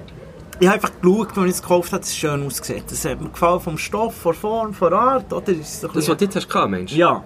ich 0.61 0.69
habe 0.69 0.75
einfach 0.75 0.93
geschaut, 1.01 1.39
als 1.39 1.45
ich 1.47 1.51
es 1.53 1.63
gekauft 1.63 1.93
habe, 1.93 2.01
dass 2.01 2.11
es 2.11 2.17
schön 2.17 2.45
aussieht. 2.47 2.85
Das 2.89 3.05
hat 3.05 3.21
mir 3.21 3.29
gefallen 3.31 3.61
vom 3.61 3.79
Stoff, 3.79 4.15
von 4.17 4.35
Form, 4.35 4.75
von 4.75 4.93
Art, 4.93 5.33
oder? 5.33 5.49
Ist 5.53 5.81
so 5.81 5.89
Das, 5.89 6.09
was 6.09 6.17
du 6.17 6.25
jetzt 6.25 6.37
hast 6.37 6.49
gehabt, 6.49 6.71
Mensch? 6.71 6.93
ja. 6.93 7.23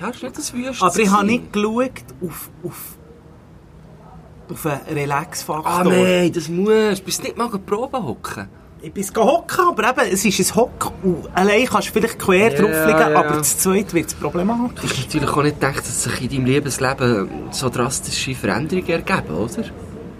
Ja, 0.00 0.08
das 0.08 0.16
ist 0.16 0.22
nicht 0.24 0.38
das 0.38 0.52
Wüste. 0.52 0.84
Aber 0.84 0.98
ich 0.98 1.10
habe 1.10 1.26
nicht 1.26 1.52
geschaut 1.52 1.90
auf, 2.24 2.50
auf, 2.64 2.96
auf 4.50 4.66
einen 4.66 4.98
Relax-Faktor. 4.98 5.64
Ah, 5.72 5.84
nein, 5.84 6.32
das 6.32 6.48
musst 6.48 7.00
du. 7.00 7.04
Bist 7.04 7.18
du 7.20 7.22
nicht 7.24 7.36
mal 7.36 7.48
Probe 7.48 8.02
hocken? 8.02 8.48
Ich 8.84 8.92
bin 8.92 9.04
hocken, 9.16 9.64
aber 9.68 9.90
eben, 9.90 10.12
es 10.12 10.24
ist 10.24 10.50
ein 10.50 10.56
Hock. 10.56 10.92
Allein 11.34 11.66
kannst 11.66 11.88
du 11.88 11.92
vielleicht 11.92 12.18
quer 12.18 12.50
Ja, 12.52 12.58
drauf 12.60 12.86
liegen, 12.86 12.98
ja, 13.12 13.14
aber 13.16 13.42
zu 13.42 13.56
zweit 13.58 13.94
wird 13.94 14.06
es 14.06 14.14
Du 14.16 14.20
problematisch. 14.22 14.90
hast 14.90 15.04
natürlich 15.06 15.30
auch 15.30 15.42
nicht 15.44 15.60
gedacht, 15.60 15.78
dass 15.78 16.02
sich 16.02 16.20
in 16.22 16.28
deinem 16.30 16.46
Lebensleben 16.46 17.28
so 17.52 17.68
drastische 17.68 18.34
Veränderungen 18.34 18.88
ergeben, 18.88 19.36
oder? 19.36 19.64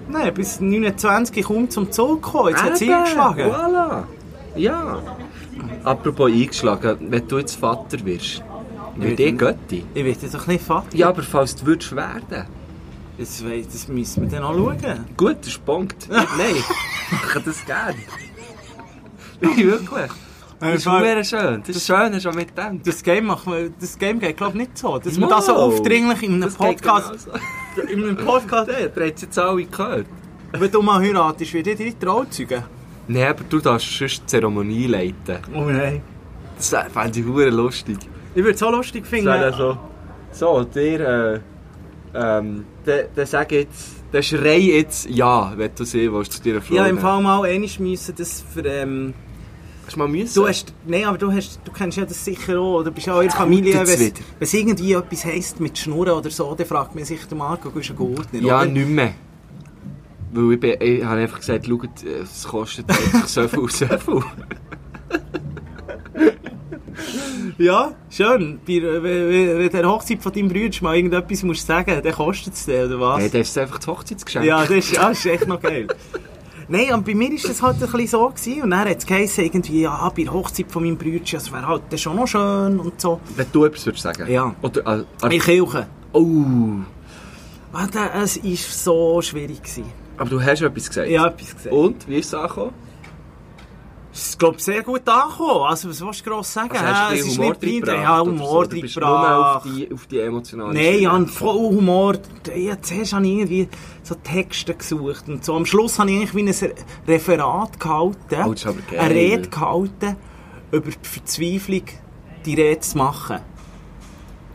Nein, 0.09 0.33
bis 0.35 0.61
29 0.61 1.45
kaum 1.45 1.69
zum 1.71 1.91
Zug 1.91 2.23
gekommen. 2.23 2.51
Jetzt 2.51 2.63
hat 2.63 2.81
Eben, 2.83 2.93
eingeschlagen. 2.95 3.51
Voilà. 3.51 4.05
Ja. 4.55 5.03
Apropos 5.83 6.31
eingeschlagen, 6.31 6.99
wenn 7.11 7.27
du 7.27 7.39
jetzt 7.39 7.57
Vater 7.57 8.05
wirst, 8.05 8.43
wird 8.97 9.19
eh 9.19 9.27
nicht. 9.33 9.39
Götti. 9.39 9.85
Ich 9.93 10.05
werde 10.05 10.29
doch 10.31 10.47
nicht 10.47 10.65
Vater. 10.65 10.95
Ja, 10.97 11.09
aber 11.09 11.23
falls 11.23 11.57
du 11.57 11.67
würdest 11.67 11.97
werden. 11.97 12.47
Das, 13.19 13.43
das 13.73 13.89
müssen 13.89 14.23
wir 14.23 14.31
dann 14.31 14.45
auch 14.45 14.55
schauen. 14.55 15.05
Gut, 15.17 15.39
das 15.41 15.49
ist 15.49 15.65
Punkt. 15.65 16.09
Nein, 16.09 16.23
ich 16.57 17.13
mache 17.13 17.41
das 17.41 17.65
gerne. 17.65 17.95
Wirklich. 19.43 20.11
Das 20.61 20.75
ist 20.77 20.85
sehr 20.85 21.25
schön. 21.25 21.63
Das 21.67 21.77
ist 21.77 21.87
schön, 21.87 22.15
hast 22.15 22.25
du 22.25 22.31
auch 22.31 22.35
mitgedacht. 22.35 22.77
Das 22.85 23.03
Game, 23.03 23.27
machen 23.27 23.53
wir, 23.53 23.71
das 23.81 23.99
Game 23.99 24.21
geht, 24.21 24.37
glaube 24.37 24.53
ich, 24.53 24.69
nicht 24.69 24.79
so. 24.79 24.97
Dass 24.97 25.19
man 25.19 25.29
das 25.29 25.47
so 25.47 25.55
aufdringlich 25.55 26.23
in 26.23 26.35
einem 26.35 26.43
Das 26.43 26.57
geht 26.57 26.83
Podcast... 26.83 27.27
genauso. 27.27 27.93
In 27.93 28.05
einem 28.05 28.17
Podcast... 28.17 28.71
Ja, 28.71 28.79
ihr 28.79 28.85
habt 28.87 28.99
es 28.99 29.23
jetzt 29.23 29.39
alle 29.39 29.65
gehört. 29.65 30.07
Wenn 30.53 30.71
du 30.71 30.83
mal 30.83 31.01
heiratest, 31.01 31.53
wird 31.55 31.67
dir 31.67 31.75
die 31.75 31.99
Trauzeugen. 31.99 32.63
Nein, 33.09 33.27
aber 33.27 33.43
du 33.49 33.59
darfst 33.59 33.91
sonst 33.99 34.23
die 34.23 34.27
Zeremonie 34.27 34.87
leiten. 34.87 35.39
Oh 35.53 35.65
nein. 35.65 36.01
Das 36.57 36.69
fände 36.69 37.19
ich 37.19 37.27
verdammt 37.27 37.55
lustig. 37.55 37.99
Ich 38.35 38.45
würde 38.45 38.55
es 38.55 38.63
auch 38.63 38.71
lustig 38.71 39.05
finden. 39.05 39.25
Sagen 39.25 39.57
so, 39.59 39.79
so, 40.31 40.65
der, 40.65 41.01
äh, 41.35 41.41
ähm, 42.15 42.65
der, 42.87 43.05
der 43.05 43.27
sag 43.27 43.51
jetzt, 43.51 43.97
der 44.13 44.23
schrei 44.23 44.59
jetzt 44.59 45.11
ja, 45.11 45.53
wenn 45.57 45.75
du 45.75 45.83
sehen 45.85 46.13
willst, 46.13 46.35
zu 46.35 46.43
deiner 46.43 46.61
Frau. 46.61 46.75
Ja, 46.77 46.87
im. 46.87 46.99
Fall 46.99 47.21
mal 47.21 47.45
einmal 47.45 47.69
müssen 47.81 48.15
das 48.17 48.45
für... 48.55 48.65
Ähm, 48.65 49.13
Hast 49.85 49.95
du 49.95 49.99
mal 49.99 50.09
müssen? 50.09 50.35
Du 50.35 50.47
hast, 50.47 50.73
nein, 50.87 51.05
aber 51.05 51.19
du, 51.19 51.33
hast, 51.33 51.61
du 51.65 51.73
kennst 51.73 51.99
ja 51.99 52.05
das 52.05 52.25
sicher 52.25 52.59
auch, 52.59 52.81
oder 52.81 52.91
bist 52.91 53.07
ja 53.07 53.15
auch 53.15 53.21
in 53.21 53.29
der 53.29 53.37
Familie, 53.37 53.75
wenn 53.75 54.13
es 54.41 54.55
irgendwie 54.55 54.93
etwas 54.93 55.25
heisst 55.25 55.61
mit 55.61 55.77
Schnurren 55.77 56.13
oder 56.15 56.31
so, 56.31 56.55
dann 56.55 56.67
fragt 56.67 56.95
man 56.95 57.05
sich, 57.05 57.25
der 57.27 57.37
Marco, 57.37 57.69
du 57.69 57.75
bist 57.77 57.91
ein 57.91 57.97
Gurtner, 57.97 58.41
Ja, 58.41 58.61
oder? 58.63 58.67
nicht 58.67 58.89
mehr. 58.89 59.15
Weil 60.33 60.53
ich, 60.55 60.61
bin, 60.61 60.77
ich 60.81 61.05
habe 61.05 61.21
einfach 61.21 61.41
gesagt, 61.41 61.67
schaut, 61.67 62.05
äh, 62.05 62.21
es 62.23 62.45
kostet 62.45 62.87
so 63.27 63.47
viel, 63.49 63.69
so 63.69 63.87
viel. 63.87 64.23
Ja, 67.59 67.93
schön. 68.11 68.61
Bei, 68.67 68.81
wenn, 68.83 69.03
wenn 69.03 69.59
wenn 69.59 69.71
der 69.71 69.89
Hochzeit 69.89 70.23
von 70.23 70.33
deinem 70.33 70.49
Bruder 70.49 70.77
mal 70.81 70.97
irgendetwas 70.97 71.43
musst 71.43 71.67
sagen, 71.67 72.01
dann 72.03 72.13
kostet 72.13 72.55
es 72.55 72.65
dir, 72.65 72.87
oder 72.87 73.01
was? 73.01 73.21
Hey, 73.21 73.31
das 73.31 73.49
ist 73.49 73.59
einfach 73.59 73.79
das 73.79 73.87
Hochzeitsgeschenk. 73.87 74.45
ja, 74.47 74.61
das 74.63 74.71
ist, 74.71 74.93
ja, 74.93 75.09
das 75.09 75.19
ist 75.19 75.27
echt 75.27 75.47
noch 75.47 75.61
geil. 75.61 75.87
Nein, 76.73 76.95
und 76.95 77.05
bei 77.05 77.15
mir 77.15 77.29
war 77.29 77.49
das 77.49 77.61
halt 77.61 77.75
ein 77.75 77.81
bisschen 77.81 78.07
so. 78.07 78.29
Gewesen. 78.31 78.63
Und 78.63 78.71
dann 78.71 78.89
hat 78.89 78.97
es 78.97 79.05
geheißen, 79.05 79.45
irgendwie, 79.45 79.83
ja, 79.83 80.09
bei 80.09 80.23
der 80.23 80.33
Hochzeit 80.33 80.73
von 80.73 80.83
meinem 80.83 80.97
Bruder, 80.97 81.21
das 81.31 81.53
wäre 81.53 81.67
halt 81.67 82.01
schon 82.01 82.17
noch 82.17 82.27
schön 82.27 82.81
und 82.81 82.99
so. 82.99 83.21
Wenn 83.37 83.47
du 83.53 83.67
etwas 83.67 83.85
würdest 83.85 84.03
sagen. 84.05 84.27
Ja. 84.33 84.55
Oder, 84.63 85.05
äh, 85.23 85.27
äh, 85.37 85.39
Kirche. 85.39 85.87
oh. 86.15 86.47
Ah, 87.75 87.87
Es 88.23 88.43
war 88.43 88.57
so 88.57 89.21
schwierig. 89.21 89.63
Gewesen. 89.63 89.85
Aber 90.17 90.31
du 90.31 90.43
hast 90.43 90.63
etwas 90.63 90.89
gesagt. 90.89 91.11
Habe 91.19 91.35
etwas 91.35 91.57
gesagt. 91.57 91.75
Und, 91.75 92.09
wie 92.09 92.17
ist 92.17 92.29
es 92.29 92.35
angekommen? 92.35 92.73
Es 94.13 94.29
ist, 94.29 94.39
glaube 94.39 94.57
ich, 94.59 94.65
sehr 94.65 94.83
gut 94.83 95.09
angekommen. 95.09 95.63
Also, 95.71 95.89
was 95.89 96.01
willst 96.05 96.27
du 96.27 96.31
gross 96.31 96.53
sagen? 96.53 96.71
Also 96.73 96.85
hast 96.85 97.13
du 97.13 97.17
es 97.17 97.27
ist 97.29 97.39
nicht 97.39 97.61
blind. 97.61 97.89
reingebracht 97.89 98.05
Ja, 98.05 98.21
oder 98.21 98.31
Humor 98.31 98.67
so? 98.87 99.01
Nur 99.01 99.57
auf 99.57 99.63
die, 99.63 99.93
auf 99.93 100.07
die 100.07 100.19
emotionale 100.21 100.75
Nein, 100.75 100.95
ich 100.99 101.07
habe 101.07 101.27
voll 101.29 101.55
Humor. 101.55 102.15
Ja, 102.55 102.81
zuerst 102.83 103.15
habe 103.15 103.27
ich 103.27 103.33
irgendwie 103.33 103.69
so 104.03 104.15
Texte 104.17 104.75
gesucht 104.75 105.29
und 105.29 105.43
so. 105.45 105.57
Am 105.57 105.65
Schluss 105.65 105.99
habe 105.99 106.11
ich 106.11 106.17
eigentlich 106.31 106.35
wie 106.35 106.67
ein 106.67 106.73
Referat 107.09 107.81
gehalten. 107.81 108.37
Oh, 108.47 108.53
ist 108.53 108.65
geil. 108.65 108.77
Eine 108.99 109.15
Rede 109.15 109.49
gehalten 109.49 110.17
über 110.73 110.91
die 110.91 111.09
Verzweiflung, 111.09 111.85
die 112.45 112.55
Rede 112.55 112.81
zu 112.81 112.99
machen. 112.99 113.39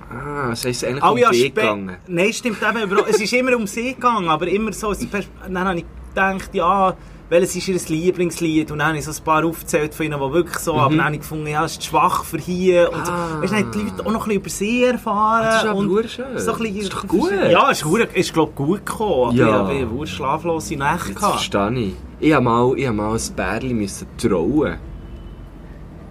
Ah, 0.09 0.49
das 0.49 0.65
heisst 0.65 0.85
eigentlich 0.85 1.03
Alle 1.03 1.11
um 1.13 1.17
dich 1.17 1.27
Aspekte. 1.27 1.61
gegangen. 1.61 1.97
Nein, 2.07 2.33
stimmt 2.33 2.57
eben. 2.61 2.99
es 3.09 3.19
ist 3.19 3.33
immer 3.33 3.55
um 3.55 3.65
sie 3.67 3.93
gegangen, 3.95 4.29
aber 4.29 4.47
immer 4.47 4.71
so. 4.71 4.93
Dann 4.93 5.59
habe 5.59 5.79
ich 5.79 5.85
gedacht, 6.09 6.53
ja, 6.53 6.95
welches 7.29 7.55
ist 7.55 7.67
ihr 7.67 7.95
Lieblingslied? 7.95 8.71
Und 8.71 8.79
dann 8.79 8.89
habe 8.89 8.97
ich 8.97 9.05
so 9.05 9.11
ein 9.11 9.23
paar 9.23 9.45
aufgezählt 9.45 9.93
von 9.93 10.05
ihnen, 10.05 10.19
die 10.19 10.33
wirklich 10.33 10.59
so. 10.59 10.75
Aber 10.75 10.95
dann 10.95 11.03
habe 11.05 11.15
ich 11.15 11.21
gefunden, 11.21 11.47
ja, 11.47 11.65
es 11.65 11.73
ist 11.73 11.83
schwach 11.83 12.23
für 12.23 12.37
hier. 12.37 12.91
Und 12.93 13.05
so. 13.05 13.11
Mhm. 13.11 13.17
Ah. 13.17 13.41
Weißt 13.41 13.53
du, 13.53 13.57
dann 13.57 13.71
die 13.71 13.79
Leute 13.79 14.05
auch 14.05 14.11
noch 14.11 14.27
ein 14.27 14.41
bisschen 14.41 14.41
über 14.41 14.49
sie 14.49 14.83
erfahren. 14.83 15.43
Das 15.43 15.63
ist 15.63 15.69
aber 15.69 15.79
und 15.79 16.09
schön. 16.09 16.25
So 16.37 16.53
ein 16.53 16.57
bisschen, 16.59 16.75
Das 16.75 16.83
ist 16.83 16.93
doch 16.93 17.07
gut. 17.07 17.31
Ja, 17.31 17.71
es 17.71 17.81
ist, 17.81 18.15
ist 18.15 18.33
glaube 18.33 18.51
ich, 18.51 18.55
gut 18.55 18.85
gekommen. 18.85 19.35
Ja. 19.35 19.47
Ich 19.47 19.53
habe 19.53 19.69
eine 19.71 20.07
schlaflose 20.07 20.75
Nacht 20.75 21.15
gehabt. 21.15 21.33
verstehe 21.33 21.79
ich. 21.79 21.93
Ich 22.19 22.33
habe 22.33 22.43
mal, 22.43 22.73
ich 22.77 22.87
habe 22.87 22.95
mal 22.95 23.13
ein 23.13 23.35
Bärli 23.35 23.73
müssen 23.73 24.07
trauen. 24.17 24.77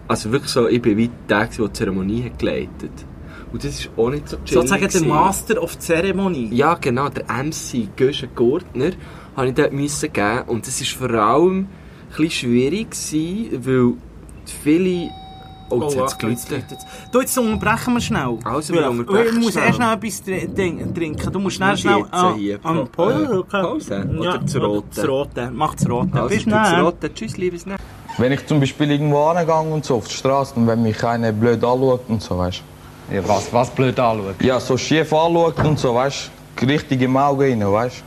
Also 0.08 0.30
wirklich 0.30 0.52
so, 0.52 0.68
ich 0.68 0.80
bin 0.80 0.96
wie 0.96 1.10
der, 1.28 1.46
der 1.46 1.66
die 1.66 1.72
Zeremonie 1.72 2.24
hat 2.24 2.38
geleitet. 2.38 2.92
Und 3.52 3.64
das 3.64 3.80
ist 3.80 3.90
auch 3.96 4.10
nicht 4.10 4.28
so 4.28 4.36
chillig. 4.44 4.68
Sozusagen 4.68 4.88
der. 4.88 5.02
Master 5.02 5.62
of 5.62 5.78
Zeremonie. 5.78 6.48
Ja, 6.52 6.74
genau, 6.74 7.08
der 7.08 7.24
MC 7.24 7.88
Göschen 7.96 8.28
Gurtner 8.34 8.90
habe 9.36 9.48
ich 9.48 9.54
dort 9.54 9.72
müssen 9.72 10.12
geben. 10.12 10.42
Und 10.46 10.66
das 10.66 10.80
war 11.00 11.08
vor 11.08 11.18
allem 11.18 11.58
ein 11.60 11.68
bisschen 12.16 12.30
schwierig, 12.50 12.90
gewesen, 12.90 13.64
weil 13.66 13.92
viele... 14.62 15.10
Oh, 15.68 15.82
jetzt 15.82 15.98
hat 15.98 16.22
es 16.32 16.48
ja. 16.48 16.58
Du, 17.10 17.20
jetzt 17.20 17.36
unterbrechen 17.36 17.94
wir 17.94 18.00
schnell. 18.00 18.38
Also, 18.44 18.72
wir 18.72 18.82
Ja, 18.82 18.88
unterbrechen 18.88 19.38
Ich 19.38 19.44
muss 19.44 19.52
schnell. 19.54 19.64
erst 19.66 19.76
schnell 19.76 19.92
etwas 19.94 20.22
tr- 20.24 20.54
trin- 20.54 20.94
trinken. 20.94 21.32
Du 21.32 21.38
musst 21.40 21.56
schnell 21.56 21.76
schnell... 21.76 21.98
jetzt 21.98 22.36
hier? 22.36 22.58
am 22.62 22.86
Pa- 22.86 23.02
Pause. 23.02 23.24
äh, 23.24 23.50
Pause? 23.50 24.08
Oder 24.16 24.38
das 24.38 24.56
oder 24.56 24.66
Rote? 24.66 24.86
Das 24.94 25.08
Rote. 25.08 25.50
Mach 25.52 25.74
das 25.74 25.90
Rote. 25.90 26.14
Also, 26.22 26.28
Bis 26.36 26.44
dann. 26.44 26.80
rote. 26.82 27.12
Tschüss, 27.12 27.36
liebes 27.36 27.66
Netz. 27.66 27.80
Wenn 28.16 28.30
ich 28.30 28.46
zum 28.46 28.60
Beispiel 28.60 28.92
irgendwo 28.92 29.24
angehe 29.24 29.54
und 29.74 29.84
so 29.84 29.96
auf 29.96 30.06
die 30.06 30.14
Straße 30.14 30.54
und 30.54 30.68
wenn 30.68 30.82
mich 30.84 31.02
einer 31.02 31.32
blöd 31.32 31.64
anschaut 31.64 32.02
und 32.08 32.22
so, 32.22 32.38
weißt 32.38 32.62
Ja, 33.12 33.26
was, 33.28 33.52
was 33.52 33.68
blöd 33.70 33.98
anschauen. 33.98 34.34
Ja, 34.40 34.60
so 34.60 34.76
schief 34.76 35.12
anschaut 35.12 35.58
und 35.64 35.80
so, 35.80 35.92
weißt 35.96 36.30
richtig 36.62 37.02
im 37.02 37.16
Auge 37.16 37.46
rein, 37.46 37.60
weißt 37.60 38.04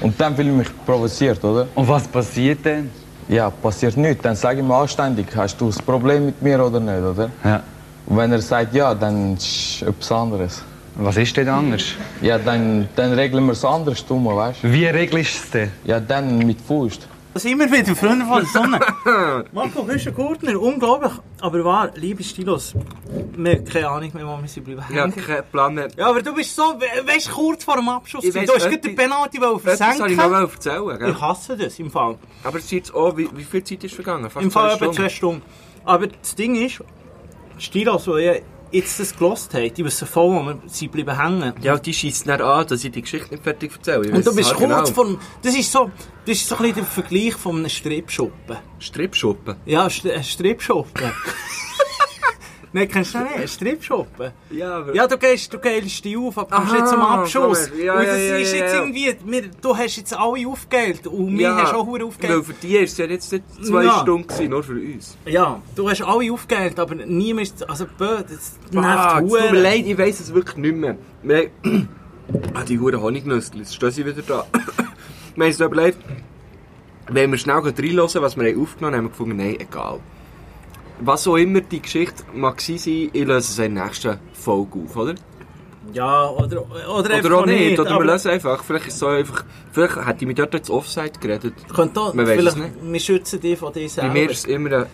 Und 0.00 0.20
dann 0.20 0.34
fühle 0.36 0.50
ich 0.50 0.56
mich 0.56 0.86
provoziert, 0.86 1.42
oder? 1.42 1.66
Und 1.74 1.88
was 1.88 2.06
passiert 2.06 2.64
denn? 2.64 2.90
Ja, 3.28 3.50
passiert 3.50 3.96
nichts. 3.96 4.22
Dann 4.22 4.36
sage 4.36 4.60
ich 4.60 4.66
mir 4.66 4.74
anständig, 4.74 5.26
hast 5.36 5.60
du 5.60 5.68
ein 5.68 5.84
Problem 5.84 6.26
mit 6.26 6.40
mir 6.40 6.64
oder 6.64 6.80
nicht, 6.80 7.02
oder? 7.02 7.30
Ja. 7.44 7.62
Und 8.06 8.16
wenn 8.16 8.32
er 8.32 8.40
sagt 8.40 8.74
ja, 8.74 8.94
dann 8.94 9.34
ist 9.34 9.82
etwas 9.82 10.12
anderes. 10.12 10.62
Was 10.94 11.16
ist 11.16 11.36
denn 11.36 11.48
anders? 11.48 11.84
Ja, 12.22 12.38
dann, 12.38 12.88
dann 12.96 13.12
regeln 13.12 13.44
wir 13.44 13.52
es 13.52 13.64
anders, 13.64 14.04
weißt 14.08 14.58
Wie 14.62 14.86
regelst 14.86 15.34
du 15.34 15.44
es 15.44 15.50
denn? 15.50 15.70
Ja, 15.84 16.00
dann 16.00 16.38
mit 16.38 16.60
Faust. 16.60 17.06
Wir 17.34 17.44
wieder, 17.70 17.94
Freunde 17.94 18.24
von 18.26 18.38
der 18.40 18.46
Sonne. 18.46 19.44
Marco 19.52 19.84
Küschen-Gurtner, 19.84 20.60
unglaublich. 20.60 21.12
Aber 21.40 21.64
wahr, 21.64 21.90
liebe 21.94 22.24
Stilos, 22.24 22.74
wir 23.36 23.52
haben 23.52 23.64
keine 23.64 23.88
Ahnung 23.88 24.10
mehr, 24.12 24.26
wo 24.26 24.40
wir 24.40 24.48
sind 24.48 24.64
bleiben 24.64 24.82
Ich 24.90 24.98
habe 24.98 25.12
keinen 25.12 25.44
Plan 25.52 25.74
mehr. 25.74 25.88
Ja, 25.96 26.08
aber 26.08 26.20
du 26.22 26.34
bist 26.34 26.56
so, 26.56 26.62
we 26.80 27.06
weißt 27.06 27.30
kurz 27.30 27.62
vor 27.62 27.76
dem 27.76 27.88
Abschluss. 27.88 28.24
Ich 28.24 28.32
Du 28.32 28.40
weiss, 28.40 28.50
hast 28.52 28.64
gerade 28.64 28.78
den 28.78 28.96
Penalty 28.96 29.40
wollen 29.40 29.60
Das 29.64 29.78
soll 29.78 30.10
ich 30.10 30.16
versenken. 30.16 30.30
noch 30.42 30.52
erzählen, 30.52 30.98
gell? 30.98 31.10
Ich 31.10 31.20
hasse 31.20 31.56
das 31.56 31.78
im 31.78 31.90
Fall. 31.92 32.16
Aber 32.42 32.58
es 32.58 32.64
ist 32.64 32.72
jetzt 32.72 32.94
auch, 32.94 33.16
wie, 33.16 33.28
wie 33.32 33.44
viel 33.44 33.62
Zeit 33.62 33.84
ist 33.84 33.94
vergangen? 33.94 34.28
Fast 34.30 34.44
Im 34.44 34.50
Fall 34.50 34.74
etwa 34.74 34.90
zwei 34.90 35.08
Stunden. 35.08 35.42
Aber 35.84 36.08
das 36.08 36.34
Ding 36.34 36.56
ist, 36.56 36.82
Stilos, 37.58 38.04
die 38.04 38.10
ja 38.22 38.34
jetzt 38.70 39.00
das 39.00 39.16
gelost 39.16 39.52
haben, 39.54 39.72
die 39.72 39.84
wissen 39.84 40.06
voll, 40.06 40.30
wo 40.34 40.42
wir 40.42 40.58
sind 40.66 40.92
bleiben 40.92 41.18
hängen. 41.20 41.52
Ja, 41.62 41.76
die 41.78 41.92
schießt 41.94 42.26
nicht 42.26 42.40
an, 42.40 42.66
dass 42.66 42.84
ich 42.84 42.90
die 42.92 43.02
Geschichte 43.02 43.30
nicht 43.30 43.42
fertig 43.44 43.72
erzähle. 43.72 44.10
Und 44.12 44.26
du 44.26 44.34
bist 44.34 44.50
es 44.50 44.56
kurz 44.56 44.70
haargenau. 44.70 44.92
vor 44.92 45.18
Das 45.42 45.54
ist 45.56 45.70
so, 45.72 45.90
das 46.26 46.36
ist 46.36 46.48
so 46.48 46.56
ein 46.56 46.62
bisschen 46.62 46.76
der 46.76 46.84
Vergleich 46.84 47.34
von 47.34 47.56
einem 47.56 47.68
Stripschuppen. 47.68 48.56
Stripschuppen. 48.78 49.56
Ja, 49.66 49.86
St- 49.86 50.12
ein 50.12 50.24
Stripschuppen. 50.24 51.10
Nein, 52.72 52.88
kennst 52.88 53.14
du 53.14 53.18
nicht? 53.20 53.34
Ein 53.36 53.48
Stripschuppen? 53.48 54.32
Ja, 54.50 54.76
aber... 54.78 54.94
Ja, 54.94 55.06
du 55.06 55.16
gehst, 55.16 55.52
du 55.52 55.58
gehst 55.58 56.04
die 56.04 56.16
auf, 56.16 56.36
aber 56.36 56.56
kommst 56.56 56.72
Aha, 56.72 56.80
nicht 56.80 56.88
zum 56.88 57.00
Abschuss. 57.00 57.70
ja, 57.82 57.94
und 57.94 58.06
das 58.06 58.18
ja, 58.18 58.36
ist 58.36 58.52
ja, 58.52 58.58
jetzt 58.58 58.74
ja. 58.74 58.80
irgendwie, 58.80 59.16
wir, 59.24 59.42
du 59.60 59.76
hast 59.76 59.96
jetzt 59.96 60.14
alle 60.14 60.46
aufgeheilt 60.46 61.06
und 61.06 61.38
wir 61.38 61.54
hast 61.54 61.72
auch 61.74 61.86
hure 61.86 62.00
Weil 62.00 62.06
aufgeheilt. 62.08 62.44
für 62.44 62.52
die 62.54 62.74
war 62.74 62.82
es 62.82 62.96
ja 62.98 63.06
jetzt 63.06 63.32
nicht 63.32 63.44
zwei. 63.64 63.88
Stunden, 64.02 64.26
gewesen, 64.28 64.50
nur 64.50 64.62
für 64.62 64.72
uns. 64.74 65.16
Ja, 65.24 65.62
du 65.74 65.88
hast 65.88 66.02
alle 66.02 66.32
aufgeheilt, 66.32 66.78
aber 66.78 66.94
niemand 66.94 67.46
ist, 67.48 67.68
also 67.68 67.86
bö, 67.86 68.18
das 68.22 68.58
Ah, 68.74 68.80
nervt 68.80 69.24
es 69.26 69.32
tut 69.32 69.40
mir 69.40 69.50
hure. 69.50 69.60
leid, 69.62 69.86
ich 69.86 69.98
weiss 69.98 70.20
es 70.20 70.34
wirklich 70.34 70.56
nicht 70.58 70.76
mehr. 70.76 70.96
Wir 71.22 71.50
haben... 71.64 71.88
ah, 72.54 72.64
die 72.64 72.78
Huren 72.78 73.00
Honignüsse, 73.00 73.52
jetzt 73.56 73.74
stehen 73.74 73.90
sie 73.90 74.04
wieder 74.04 74.22
da. 74.22 74.44
wir 74.52 75.44
haben 75.44 75.50
uns 75.50 75.58
überlegt, 75.60 75.98
wenn 77.10 77.30
wir 77.30 77.38
schnell 77.38 77.56
reinhören, 77.56 78.22
was 78.22 78.36
wir 78.36 78.46
haben 78.46 78.60
aufgenommen 78.62 78.94
haben, 78.94 78.98
haben 78.98 79.04
wir 79.04 79.08
gefunden, 79.10 79.36
nein, 79.38 79.56
egal. 79.58 80.00
Was 81.00 81.26
auch 81.28 81.36
immer 81.36 81.60
die 81.60 81.80
Geschichte 81.80 82.24
mag 82.34 82.60
sein, 82.60 82.76
ich 82.84 83.12
löse 83.14 83.38
es 83.38 83.58
in 83.58 83.74
der 83.74 83.84
nächsten 83.84 84.18
Folge 84.32 84.80
auf, 84.84 84.96
oder? 84.96 85.14
Ja, 85.92 86.28
oder, 86.28 86.64
oder, 86.70 87.18
Oder 87.24 87.38
auch 87.38 87.46
nicht, 87.46 87.78
oder 87.78 87.90
aber 87.92 88.04
wir 88.04 88.12
lösen 88.12 88.30
einfach. 88.30 88.62
Vielleicht 88.62 88.88
ist 88.88 88.98
so 88.98 89.06
einfach... 89.06 89.44
Vielleicht 89.72 89.96
hätte 89.96 90.18
ich 90.20 90.26
mit 90.26 90.38
dort 90.38 90.54
ins 90.54 90.68
Offside 90.70 91.12
geredet. 91.18 91.54
Könnte 91.74 92.00
auch, 92.00 92.12
Man 92.12 92.26
weiss 92.26 92.44
es 92.44 92.54
vielleicht, 92.54 92.72
wir 92.82 93.00
schützen 93.00 93.40
dich 93.40 93.58
von 93.58 93.72
dir 93.72 93.82
Bei 93.82 93.88
selber. 93.88 94.12
mir 94.12 94.30
ist 94.30 94.46
immer 94.46 94.68
eine, 94.68 94.86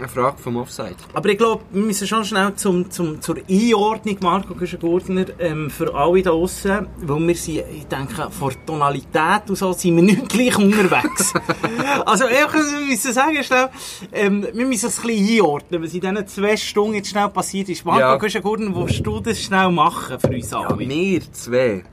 eine 0.00 0.08
Frage 0.08 0.38
vom 0.38 0.56
Offside. 0.56 0.96
Aber 1.12 1.28
ich 1.28 1.38
glaube, 1.38 1.62
wir 1.70 1.82
müssen 1.82 2.06
schon 2.06 2.24
schnell 2.24 2.54
zum, 2.54 2.90
zum, 2.90 3.20
zur 3.20 3.36
Einordnung, 3.48 4.16
Marco 4.20 4.54
Güschen-Gurtner, 4.54 5.26
ähm, 5.38 5.70
für 5.70 5.94
alle 5.94 6.22
da 6.22 6.30
draussen, 6.30 6.86
weil 6.98 7.28
wir 7.28 7.34
sind, 7.34 7.64
ich 7.74 7.86
denke, 7.86 8.30
von 8.30 8.50
der 8.50 8.66
Tonalität 8.66 9.48
und 9.48 9.56
so 9.56 9.72
sind 9.72 9.96
wir 9.96 10.02
nicht 10.02 10.28
gleich 10.28 10.58
unterwegs. 10.58 11.32
also, 12.06 12.24
wir 12.24 12.48
müssen 12.86 13.12
sagen, 13.12 13.42
schnell, 13.42 13.68
ähm, 14.12 14.46
wir 14.52 14.66
müssen 14.66 14.86
es 14.86 14.98
ein 14.98 15.06
bisschen 15.06 15.38
einordnen, 15.38 15.82
was 15.82 15.94
in 15.94 16.00
diesen 16.00 16.26
zwei 16.26 16.56
Stunden 16.56 16.94
jetzt 16.94 17.10
schnell 17.10 17.28
passiert 17.28 17.68
ist. 17.68 17.84
Marco 17.84 18.00
Ja. 18.00 18.16
Güschen-Gurtner, 18.16 18.74
willst 18.74 19.06
du 19.06 19.20
das 19.20 19.40
schnell 19.40 19.70
machen 19.70 20.18
für 20.18 20.28
uns 20.28 20.52
alle? 20.52 20.78
Wir 20.78 21.32
zwei 21.32 21.84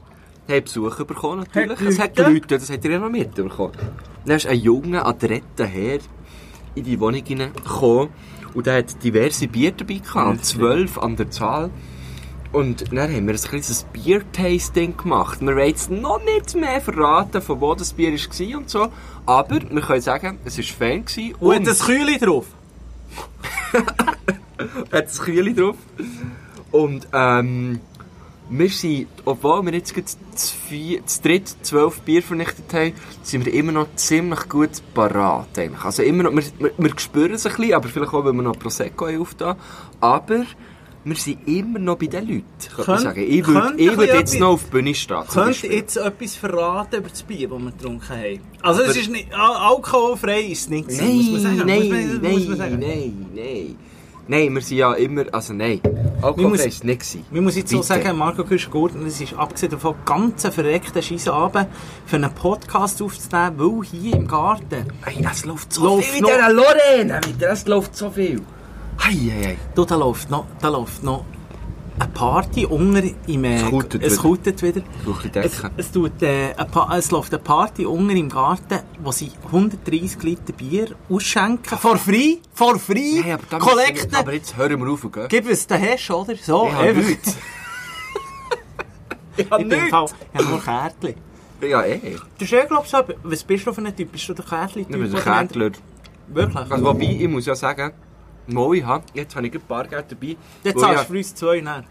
haben 0.47 0.63
Besuch 0.63 1.03
bekommen, 1.03 1.39
natürlich. 1.39 1.79
Hat 1.79 1.87
Es 1.87 1.99
hat 1.99 2.17
Leute? 2.17 2.31
Leute, 2.31 2.57
das 2.57 2.69
habt 2.69 2.85
ihr 2.85 2.91
ja 2.91 2.99
noch 2.99 3.09
mitbekommen. 3.09 3.73
Dann 4.25 4.37
ist 4.37 4.47
ein 4.47 4.59
junger, 4.59 5.05
adretter 5.05 5.65
Herr 5.65 5.99
in 6.77 6.83
die 6.83 6.99
Wohnung 6.99 7.23
hineingekommen 7.25 8.09
und 8.53 8.65
der 8.65 8.77
hat 8.77 9.03
diverse 9.03 9.47
Bier 9.47 9.71
dabei 9.71 9.95
gehabt, 9.95 10.45
zwölf 10.45 10.97
an 10.97 11.15
der 11.15 11.29
Zahl. 11.29 11.69
Und 12.53 12.91
dann 12.93 13.13
haben 13.13 13.27
wir 13.27 13.33
ein 13.33 13.41
kleines 13.41 13.83
Bier-Tasting 13.91 14.95
gemacht. 14.95 15.41
Wir 15.41 15.55
wollen 15.55 15.67
jetzt 15.67 15.91
noch 15.91 16.23
nicht 16.23 16.55
mehr 16.55 16.79
verraten, 16.79 17.41
von 17.41 17.59
wo 17.59 17.75
das 17.75 17.93
Bier 17.93 18.11
war 18.13 18.57
und 18.57 18.69
so. 18.69 18.87
Aber 19.25 19.59
wir 19.69 19.81
können 19.81 20.01
sagen, 20.01 20.39
es 20.45 20.57
war 20.57 20.63
fein. 20.63 21.05
gewesen 21.05 21.35
Und 21.39 21.55
hat 21.55 21.67
das 21.67 21.85
Kühle 21.85 22.17
drauf? 22.17 22.45
hat 24.91 25.05
das 25.05 25.19
Kühle 25.19 25.53
drauf. 25.53 25.75
Und 26.71 27.07
ähm, 27.13 27.81
wir 28.49 28.69
sind, 28.69 29.07
obwohl 29.25 29.65
wir 29.65 29.73
jetzt 29.73 29.93
zu, 29.95 30.55
vier, 30.69 31.05
zu 31.05 31.21
dritt 31.21 31.47
zwölf 31.63 31.99
Bier 32.01 32.23
vernichtet 32.23 32.73
haben, 32.73 32.93
sind 33.21 33.45
wir 33.45 33.53
immer 33.53 33.71
noch 33.73 33.87
ziemlich 33.95 34.47
gut 34.47 34.69
parat. 34.93 35.57
Eigentlich. 35.57 35.83
Also 35.83 36.03
immer 36.03 36.23
noch, 36.23 36.31
wir, 36.33 36.43
wir, 36.59 36.71
wir 36.77 36.91
spüren 36.99 37.33
es 37.33 37.45
ein 37.45 37.55
bisschen, 37.55 37.73
aber 37.73 37.89
vielleicht 37.89 38.13
auch, 38.13 38.23
wenn 38.25 38.35
wir 38.35 38.43
noch 38.43 38.57
Prosecco 38.57 39.07
haben 39.07 39.19
aufgetan. 39.21 39.57
Aber 39.99 40.45
wir 41.03 41.15
sind 41.15 41.47
immer 41.47 41.79
noch 41.79 41.97
bei 41.97 42.07
den 42.07 42.27
Leuten, 42.27 42.43
könnte 42.59 42.75
man 42.77 42.85
Könnt- 42.85 43.01
sagen. 43.01 43.25
Ich 43.27 43.47
würde 43.47 43.77
würd 43.97 44.07
jetzt 44.09 44.19
etwas- 44.33 44.39
noch 44.39 44.47
auf 44.49 44.63
die 44.65 44.69
Bühne 44.71 44.93
stehen. 44.95 45.23
zum 45.29 45.43
Könnt 45.43 45.63
ihr 45.63 45.71
jetzt 45.73 45.97
etwas 45.97 46.35
verraten 46.35 46.95
über 46.97 47.09
das 47.09 47.23
Bier, 47.23 47.47
das 47.49 47.59
wir 47.59 47.71
getrunken 47.71 48.09
haben? 48.09 48.39
Also, 48.61 48.81
es 48.83 48.89
Aber- 48.91 48.99
ist 48.99 49.09
nicht, 49.11 49.33
al- 49.33 49.55
alkoholfrei 49.75 50.41
ist 50.41 50.61
es 50.61 50.69
nicht 50.69 50.87
gewesen, 50.89 51.15
muss 51.15 51.31
man 51.31 51.41
sagen. 51.57 51.67
Nein, 51.67 51.79
muss 51.79 51.89
man, 51.89 52.21
nein, 52.21 52.31
muss 52.33 52.47
man 52.47 52.57
sagen. 52.57 52.79
nein, 52.79 53.27
nein. 53.33 53.35
Nein, 53.35 53.75
wir 54.53 54.61
sind 54.61 54.77
ja 54.77 54.93
immer, 54.93 55.25
also 55.31 55.53
nein. 55.53 55.79
Wir 55.83 56.23
Alkohol 56.25 56.49
muss- 56.49 56.59
war 56.59 56.65
es 56.67 56.83
nicht. 56.83 56.99
gewesen. 56.99 57.25
Man 57.31 57.43
muss 57.43 57.55
jetzt 57.55 57.69
so 57.69 57.77
Bitte. 57.77 57.87
sagen, 57.87 58.17
Marco 58.17 58.43
Küsch-Gurten, 58.43 59.05
es 59.05 59.21
ist 59.21 59.33
abgesehen 59.35 59.71
davon 59.71 59.95
ganz 60.05 60.45
ein 60.45 60.51
verreckter 60.51 61.01
Scheissabend 61.01 61.67
für 62.05 62.15
einen 62.17 62.33
Podcast 62.33 63.01
aufzunehmen, 63.01 63.53
weil 63.57 63.83
hier 63.85 64.15
im 64.15 64.27
Garten, 64.27 64.85
Hey, 65.03 65.25
es 65.31 65.45
läuft 65.45 65.71
so 65.73 65.83
Läuft 65.85 66.07
viel 66.09 66.21
mit 66.21 66.29
dieser 66.31 66.51
Lorena, 66.53 67.21
es 67.51 67.67
läuft 67.67 67.95
so 67.95 68.09
viel. 68.09 68.41
Hei, 68.99 69.11
hei, 69.13 69.43
hei. 69.45 69.57
du, 69.75 69.85
da 69.85 69.95
läuft 69.95 70.29
noch, 70.31 70.45
da 70.59 70.69
läuft 70.69 71.03
noch 71.03 71.23
eine 71.99 72.11
Party 72.13 72.65
unter 72.65 73.03
im... 73.27 73.43
Äh, 73.43 73.55
Es 74.01 74.17
kutet 74.17 74.55
es 74.55 74.63
wieder. 74.63 74.81
wieder. 75.23 75.43
Es, 75.43 75.61
es, 75.77 75.91
tut, 75.91 76.21
äh, 76.21 76.53
es 76.97 77.11
läuft 77.11 77.33
eine 77.33 77.41
Party 77.43 77.85
unter 77.85 78.13
im 78.13 78.29
Garten, 78.29 78.79
wo 79.03 79.11
sie 79.11 79.31
130 79.45 80.21
Liter 80.23 80.53
Bier 80.53 80.89
ausschenken. 81.09 81.77
For 81.77 81.97
free, 81.97 82.37
for 82.53 82.77
free, 82.77 83.21
Hey, 83.23 83.33
aber, 83.33 83.59
Collecten. 83.59 84.15
aber 84.15 84.33
jetzt 84.33 84.55
hören 84.55 84.79
wir 84.79 84.91
auf, 84.91 85.05
gell? 85.11 85.27
Gib 85.29 85.49
es 85.49 85.65
den 85.67 85.81
hast, 85.81 86.09
oder? 86.11 86.35
So, 86.35 86.65
einfach. 86.67 87.03
nichts. 87.03 87.37
Ich 89.39 89.51
im 89.51 89.69
Fall, 89.69 90.05
ich 90.33 90.39
habe 90.39 90.49
nur 90.49 90.59
Kärtchen. 90.63 91.13
Ja, 91.61 91.83
eh. 91.83 91.99
Du 92.15 92.19
bist 92.39 92.51
ja, 92.51 92.65
glaub 92.65 92.85
ich, 92.85 92.89
so, 92.89 92.97
was 93.21 93.43
bist 93.43 93.67
du 93.67 93.71
für 93.73 93.81
ein 93.81 93.95
Typ? 93.95 94.11
Bist 94.11 94.27
du 94.29 94.33
der 94.33 94.43
Kärtchen-Typ? 94.43 94.95
Ich 94.95 95.01
bin 95.01 95.11
der 95.11 95.21
Kärtler. 95.21 95.71
Wirklich? 96.27 96.71
Also, 96.71 96.83
wobei, 96.85 97.03
ich 97.05 97.27
muss 97.27 97.45
ja 97.45 97.55
sagen, 97.55 97.91
mal, 98.47 98.73
ich 98.75 98.83
habe, 98.85 99.03
jetzt 99.13 99.35
habe 99.35 99.47
ich 99.47 99.53
ein 99.53 99.61
Bargeld 99.67 100.05
dabei. 100.09 100.35
Jetzt 100.63 100.79
zahlst 100.79 101.01
ich- 101.01 101.07
du 101.07 101.13
für 101.13 101.17
uns 101.17 101.35
zwei 101.35 101.61
näher. 101.61 101.83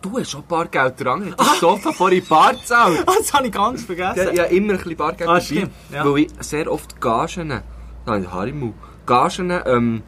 Du 0.00 0.18
hast 0.18 0.30
schon 0.32 0.42
Bargeld 0.48 0.94
dran. 1.04 1.30
Du 1.36 1.36
hast 1.44 1.60
Sofa 1.60 1.92
vorhin 1.92 2.24
Bar 2.26 2.54
gezahlt. 2.54 3.04
Das 3.18 3.32
habe 3.32 3.46
ich 3.46 3.52
ganz 3.52 3.84
vergessen. 3.84 4.30
Ich 4.32 4.40
habe 4.40 4.52
immer 4.54 4.72
ein 4.72 4.78
bisschen 4.78 4.96
Bargeld 4.96 5.28
Ah, 5.30 5.34
dabei, 5.34 5.44
stimmt, 5.44 5.70
ja. 5.92 6.04
weil 6.04 6.18
ich 6.22 6.28
sehr 6.40 6.70
oft 6.72 7.00
Gagen, 7.00 7.62
habe 8.06 8.20
ich 8.20 8.32
Harimu, 8.32 8.72
Gagen 9.06 9.52
ähm, 9.64 10.02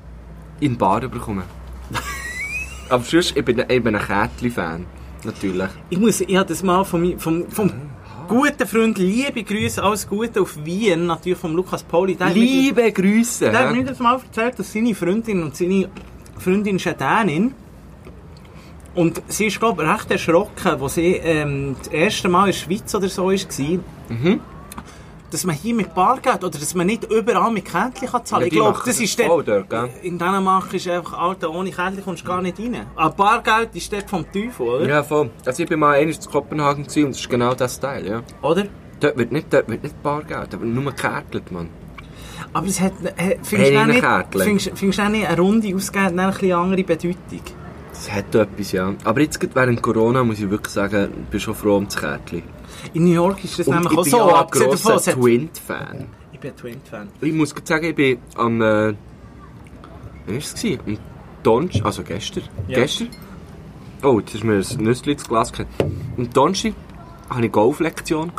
in 0.61 0.77
Bar 0.77 1.01
bekomme. 1.03 1.45
Aber 2.89 3.03
sonst, 3.05 3.37
ich 3.37 3.45
bin, 3.45 3.59
ich 3.69 3.83
bin 3.83 3.95
ein 3.97 4.03
Kätli-Fan, 4.05 4.85
natürlich. 5.25 5.69
Ich 5.91 5.99
muss, 5.99 6.21
ich 6.21 6.37
habe 6.37 6.49
das 6.49 6.63
mal 6.63 6.85
von 6.85 7.01
mi- 7.01 7.19
vom, 7.19 7.49
vom 7.51 7.73
guten 8.29 8.67
Freund, 8.67 8.99
liebe 8.99 9.43
Grüße, 9.43 9.83
alles 9.83 10.07
Gute 10.09 10.41
auf 10.41 10.57
Wien, 10.65 11.07
natürlich 11.07 11.39
vom 11.39 11.55
Lukas 11.55 11.83
Pauli. 11.83 12.15
Der 12.17 12.27
hat 12.29 12.35
mir- 12.35 12.41
Liebe 12.41 12.91
Grüße. 12.93 13.51
Der 13.51 13.59
hat 13.69 13.73
mir 13.75 13.85
das 13.85 13.99
mal 13.99 14.15
erzählt, 14.19 14.59
dass 14.59 14.73
seine 14.73 14.95
Freundin 14.95 15.43
und 15.43 15.57
seine 15.57 15.89
Freundin 16.39 16.77
ist 16.77 16.87
Dänin. 16.87 17.55
Und 18.95 19.23
sie 19.27 19.47
ist, 19.47 19.59
glaube 19.59 19.83
ich, 19.83 19.89
recht 19.89 20.11
erschrocken, 20.13 20.81
als 20.81 20.95
sie 20.95 21.15
ähm, 21.17 21.75
das 21.79 21.89
erste 21.89 22.29
Mal 22.29 22.47
in 22.47 22.53
der 22.53 22.59
Schweiz 22.59 22.95
oder 22.95 23.09
so 23.09 23.25
war. 23.27 23.33
Mhm. 24.09 24.41
Dass 25.35 25.45
man 25.45 25.57
hier 25.57 25.75
mit 25.75 25.93
Bargeld 25.97 26.45
oder 26.45 26.57
dass 26.61 26.77
man 26.77 26.87
nicht 26.87 27.11
überall 27.11 27.51
mit 27.51 27.65
Kärtchen 27.65 28.07
kann 28.07 28.25
zahlen 28.25 28.43
Ja, 28.43 28.47
Ich 28.47 28.53
glaube, 28.53 28.77
das 28.77 28.85
das 28.85 29.01
ist 29.01 29.21
voll 29.21 29.43
dort, 29.43 29.73
dort? 29.73 29.91
In 30.05 30.17
Dänemark 30.17 30.73
ist 30.73 30.87
einfach, 30.87 31.19
Alter, 31.19 31.51
ohne 31.51 31.73
Kärtchen 31.73 32.05
kommst 32.05 32.23
du 32.23 32.29
gar 32.29 32.41
nicht 32.41 32.57
rein. 32.61 32.87
Aber 32.95 33.17
Bargeld 33.17 33.75
ist 33.75 33.93
dort 33.93 34.09
vom 34.09 34.25
Teufel, 34.31 34.65
oder? 34.65 34.89
Ja, 34.89 35.03
voll. 35.03 35.31
Also 35.45 35.65
ich 35.65 35.69
bin 35.69 35.81
mal 35.81 35.95
einmal 35.97 36.15
in 36.15 36.31
Kopenhagen 36.31 36.85
und 36.85 36.87
das 36.87 37.19
ist 37.19 37.29
genau 37.29 37.53
das 37.53 37.81
Teil, 37.81 38.07
ja. 38.07 38.23
Oder? 38.43 38.67
Dort 39.01 39.19
wird 39.19 39.33
nicht, 39.33 39.53
dort 39.53 39.69
wird 39.69 39.83
nicht 39.83 40.01
Bargeld, 40.05 40.55
aber 40.55 40.65
nur 40.65 40.85
gekärtelt, 40.93 41.51
Mann. 41.51 41.69
Aber 42.53 42.69
es 42.69 42.81
hat, 42.81 42.93
äh, 43.17 43.37
findest 43.43 43.73
du 43.73 43.87
nicht, 43.87 44.01
Kärtchen. 44.03 44.41
findest, 44.41 44.71
findest 44.79 44.99
du 45.01 45.03
auch 45.03 45.09
nicht 45.09 45.27
eine 45.27 45.37
Runde 45.37 45.75
ausgeben, 45.75 46.05
hat 46.05 46.13
eine 46.17 46.31
bisschen 46.31 46.53
andere 46.53 46.85
Bedeutung? 46.85 47.41
Das 47.91 48.13
hat 48.13 48.33
etwas, 48.37 48.71
ja. 48.71 48.95
Aber 49.03 49.21
jetzt 49.21 49.41
während 49.53 49.83
Corona 49.83 50.23
muss 50.23 50.39
ich 50.39 50.49
wirklich 50.49 50.73
sagen, 50.73 51.09
ich 51.25 51.29
bin 51.29 51.41
schon 51.41 51.57
froh 51.57 51.77
um 51.79 51.87
das 51.87 51.97
Kärtchen. 51.97 52.45
In 52.93 53.05
New 53.05 53.13
York 53.13 53.43
ist 53.45 53.59
das 53.59 53.67
Und 53.67 53.75
nämlich 53.75 53.93
ich 53.93 53.99
auch 53.99 54.03
bin 54.03 54.11
so, 54.11 54.19
ja 54.19 54.25
ein 54.25 54.31
davon, 54.51 54.75
es 54.75 54.83
grosser 54.83 55.13
hat- 55.13 55.19
Twint-Fan. 55.21 56.07
Ich 56.33 56.41
bin 56.41 56.51
ein 56.51 56.57
Twin-Fan. 56.57 57.09
Ich 57.21 57.33
muss 57.33 57.55
sagen, 57.65 57.85
ich 57.87 57.95
bin 57.95 58.19
am... 58.37 58.61
Äh, 58.61 58.65
wann 58.65 58.97
war 60.29 60.37
es? 60.37 60.65
Am 60.65 60.99
Donnerstag, 61.43 61.85
also 61.87 62.03
gestern. 62.03 62.43
Ja. 62.69 62.81
Gestern? 62.81 63.09
Oh, 64.03 64.19
jetzt 64.21 64.35
ist 64.35 64.45
mir 64.45 64.55
ein 64.55 64.85
Nüssli 64.85 65.13
ins 65.13 65.27
Glas 65.27 65.51
gefallen. 65.53 65.69
Am 66.17 66.31
Donnerstag 66.31 66.73
hatte 67.31 67.47
ich 67.47 67.53
Golflektion. 67.53 68.33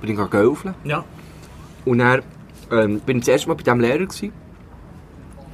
Bin 0.00 0.10
ich 0.10 0.30
golfen. 0.30 0.74
Ja. 0.84 1.04
Und 1.84 1.98
dann 1.98 2.22
ähm, 2.70 3.00
bin 3.00 3.18
ich 3.18 3.24
das 3.24 3.28
erste 3.32 3.48
Mal 3.48 3.54
bei 3.54 3.62
diesem 3.62 3.80
Lehrer. 3.80 3.98
Gewesen. 4.06 4.32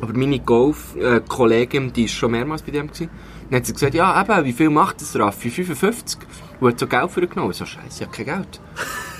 Aber 0.00 0.12
meine 0.14 0.40
Golf-Kollegin, 0.40 1.92
die 1.92 2.02
war 2.02 2.08
schon 2.08 2.30
mehrmals 2.32 2.62
bei 2.62 2.72
dem. 2.72 2.88
Gewesen. 2.88 3.08
Dann 3.52 3.58
hat 3.60 3.66
sie 3.66 3.74
gesagt, 3.74 3.92
ja 3.92 4.18
eben, 4.18 4.44
wie 4.46 4.52
viel 4.54 4.70
macht 4.70 5.02
das 5.02 5.14
Raffi? 5.14 5.50
55? 5.50 6.18
Und 6.58 6.70
hat 6.72 6.78
so 6.78 6.86
Geld 6.86 7.10
für 7.10 7.20
ihn 7.20 7.28
genommen. 7.28 7.50
Ich 7.50 7.58
so, 7.58 7.66
scheiße, 7.66 7.86
ich 7.98 8.00
habe 8.00 8.10
kein 8.16 8.24
Geld. 8.24 8.60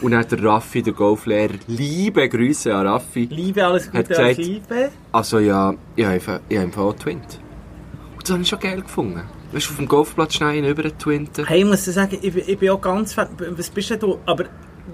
Und 0.01 0.13
dann 0.13 0.21
hat 0.21 0.33
der 0.33 0.43
Raffi, 0.43 0.83
der 0.83 0.95
Golflehrer, 0.95 1.53
liebe 1.67 2.27
Grüße 2.31 2.75
an 2.75 2.87
Raffi. 2.87 3.27
Liebe, 3.31 3.63
alles 3.63 3.89
Hat 3.89 3.93
Gute 3.93 4.05
gesagt- 4.09 4.27
als 4.29 4.39
Liebe. 4.39 4.91
Also 5.13 5.39
ja, 5.39 5.75
ich 5.97 6.07
habe 6.07 6.41
einfach, 6.49 6.79
auch 6.83 6.95
Twint. 6.95 7.41
Und 8.15 8.23
das 8.23 8.31
habe 8.31 8.41
ich 8.43 8.49
schon 8.49 8.59
geil 8.61 8.81
gefunden. 8.81 9.21
Weißt 9.53 9.67
du, 9.67 9.71
auf 9.73 9.77
dem 9.77 9.87
Golfplatz 9.87 10.33
schnell 10.37 10.65
über 10.65 10.83
den 10.83 10.97
Twinten. 10.97 11.45
Hey, 11.45 11.59
ich 11.61 11.67
muss 11.67 11.85
dir 11.85 11.93
sagen, 11.93 12.17
ich, 12.23 12.33
bin- 12.33 12.45
ich 12.47 12.59
bin 12.59 12.71
auch 12.71 12.81
ganz. 12.81 13.15
Was 13.15 13.69
bist 13.69 13.91
denn 13.91 14.01
du? 14.01 14.19
Aber 14.25 14.45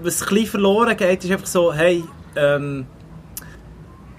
was 0.03 0.21
ein 0.21 0.27
bisschen 0.27 0.47
verloren 0.47 0.97
geht, 0.97 1.23
ist 1.23 1.31
einfach 1.31 1.47
so, 1.47 1.71
hey, 1.73 2.03
ähm, 2.35 2.85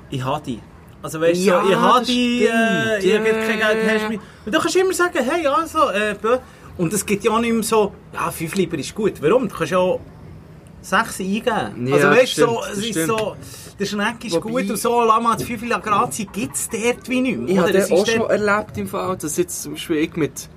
ich 0.08 0.24
habe 0.24 0.42
dich. 0.42 0.60
Also 1.02 1.20
weißt 1.20 1.40
du, 1.40 1.44
Ja, 1.46 1.62
so, 1.62 1.70
ich 1.70 1.76
habe 1.76 2.04
dich, 2.04 2.42
äh, 2.42 2.98
ich 3.04 3.14
habe 3.14 3.24
kein 3.30 3.58
Geld, 3.58 3.90
hast 3.90 4.04
du 4.04 4.08
mich. 4.08 4.20
Und 4.44 4.54
du 4.54 4.58
kannst 4.58 4.76
immer 4.76 4.92
sagen, 4.92 5.18
hey, 5.28 5.46
also, 5.46 5.90
äh. 5.90 6.14
Und 6.76 6.92
es 6.92 7.04
gibt 7.04 7.24
ja 7.24 7.30
auch 7.32 7.40
nicht 7.40 7.52
mehr 7.52 7.62
so, 7.62 7.92
ja, 8.12 8.30
fünf 8.30 8.54
lieber 8.54 8.78
ist 8.78 8.94
gut. 8.94 9.14
Warum? 9.20 9.48
Du 9.48 9.54
kannst 9.54 9.72
ja 9.72 9.78
auch 9.78 10.00
sechs 10.82 11.20
eingeben. 11.20 11.86
Ja, 11.86 11.94
also 11.96 12.08
weißt 12.10 12.38
du, 12.38 12.42
so, 12.46 12.62
es 12.72 12.78
ist 12.78 12.88
stimmt. 12.90 13.06
so, 13.08 13.36
der 13.78 13.84
Schneck 13.86 14.24
ist 14.24 14.32
Wobei- 14.34 14.50
gut 14.62 14.70
und 14.70 14.76
so, 14.78 15.02
Lama 15.04 15.32
hat 15.32 15.42
fünf 15.42 15.62
Grazie 15.82 16.26
gibt 16.26 16.54
es 16.54 16.68
dort 16.68 17.08
wie 17.08 17.20
nicht 17.20 17.38
mehr. 17.38 17.48
Ich 17.48 17.58
habe 17.58 17.72
das 17.72 17.90
auch 17.90 18.06
schon 18.06 18.18
dort- 18.20 18.30
erlebt 18.30 18.78
im 18.78 18.86
Fall, 18.86 19.16
dass 19.16 19.36
jetzt 19.36 19.62
zum 19.62 19.72
Beispiel 19.72 19.96
ich 19.96 20.16
mit, 20.16 20.48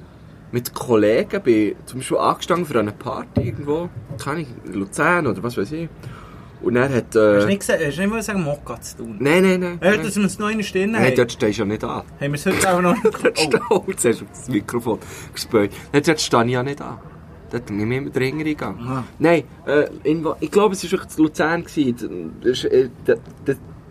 mit 0.52 0.74
Kollegen 0.74 1.42
bin, 1.42 1.76
zum 1.86 2.00
Beispiel 2.00 2.18
angestanden 2.18 2.66
für 2.66 2.80
eine 2.80 2.92
Party 2.92 3.42
irgendwo, 3.42 3.90
keine 4.24 4.46
Luzern 4.66 5.28
oder 5.28 5.42
was 5.44 5.58
weiß 5.58 5.72
ich. 5.74 5.90
Und 6.64 6.76
er 6.78 6.90
hat... 6.90 7.06
Hast 7.06 7.16
du 7.16 7.20
Äh, 7.20 7.46
nicht 7.46 7.60
gesagt, 7.60 7.84
hast 7.86 7.98
du 7.98 8.02
nicht 8.02 8.12
wollen 8.12 8.22
sagen, 8.22 8.44
Mokka 8.44 8.82
zu 8.82 8.98
tun? 8.98 9.18
nein, 9.20 9.44
nein, 9.44 9.60
nein. 9.60 9.80
Dass 10.02 10.16
wir 10.16 10.24
uns 10.24 10.40
noch 10.40 10.48
eine 10.48 10.64
Stunde 10.64 10.88
Nein, 10.88 11.14
dort 11.16 11.32
stehst 11.32 11.58
du 11.58 11.62
ja 11.64 11.66
nicht 11.66 11.84
an. 11.84 11.90
Haben 11.90 12.04
wir 12.20 12.34
es 12.34 12.46
heute 12.46 12.74
auch 12.74 12.82
noch 12.82 12.94
nicht 12.96 13.06
Dort 13.54 13.62
oh. 13.70 13.84
jetzt 13.88 14.06
hast 14.06 14.22
du 14.22 14.26
das 14.26 14.48
Mikrofon 14.50 15.00
gespielt. 15.34 15.72
Nein, 15.92 16.04
dort 16.06 16.22
stehe 16.22 16.46
ich 16.46 16.52
ja 16.52 16.64
nicht 16.64 16.82
an. 16.82 17.00
Dort 17.52 17.66
bin 17.68 17.78
ich 17.80 17.98
immer 17.98 18.10
den 18.10 18.24
Ringer 18.24 18.44
gegangen. 18.46 18.80
Ah. 18.88 19.04
Nein, 19.20 19.44
äh, 19.68 19.86
in, 20.04 20.26
ich 20.40 20.50
glaube, 20.50 20.74
es 20.74 20.84
war 20.86 20.92
wirklich 20.92 21.18
in 21.18 21.24
Luzern. 21.24 21.64
gewesen. 21.64 22.32
Das 22.44 22.64
äh, 22.64 22.90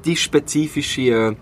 die 0.05 0.17
spezifische, 0.17 1.03
äh, 1.03 1.37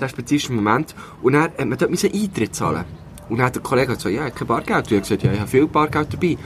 der 0.00 0.08
spezifische 0.08 0.52
Moment. 0.52 0.94
Und 1.22 1.34
dann 1.34 1.42
hat 1.42 1.58
man 1.58 1.76
dort 1.76 1.90
Eintritt 1.92 2.54
zahlen. 2.54 2.84
Und 3.28 3.38
dann 3.38 3.46
hat 3.46 3.54
der 3.54 3.62
Kollege 3.62 3.94
gesagt, 3.94 4.04
ja, 4.06 4.10
ich 4.12 4.20
habe 4.20 4.30
kein 4.32 4.46
Bargeld. 4.48 4.84
Und 4.84 4.92
ich 4.92 4.92
habe 4.92 5.00
gesagt, 5.02 5.22
ja, 5.24 5.32
ich 5.32 5.40
habe 5.40 5.50
viel 5.50 5.66
Bargeld 5.66 6.12
dabei. 6.12 6.38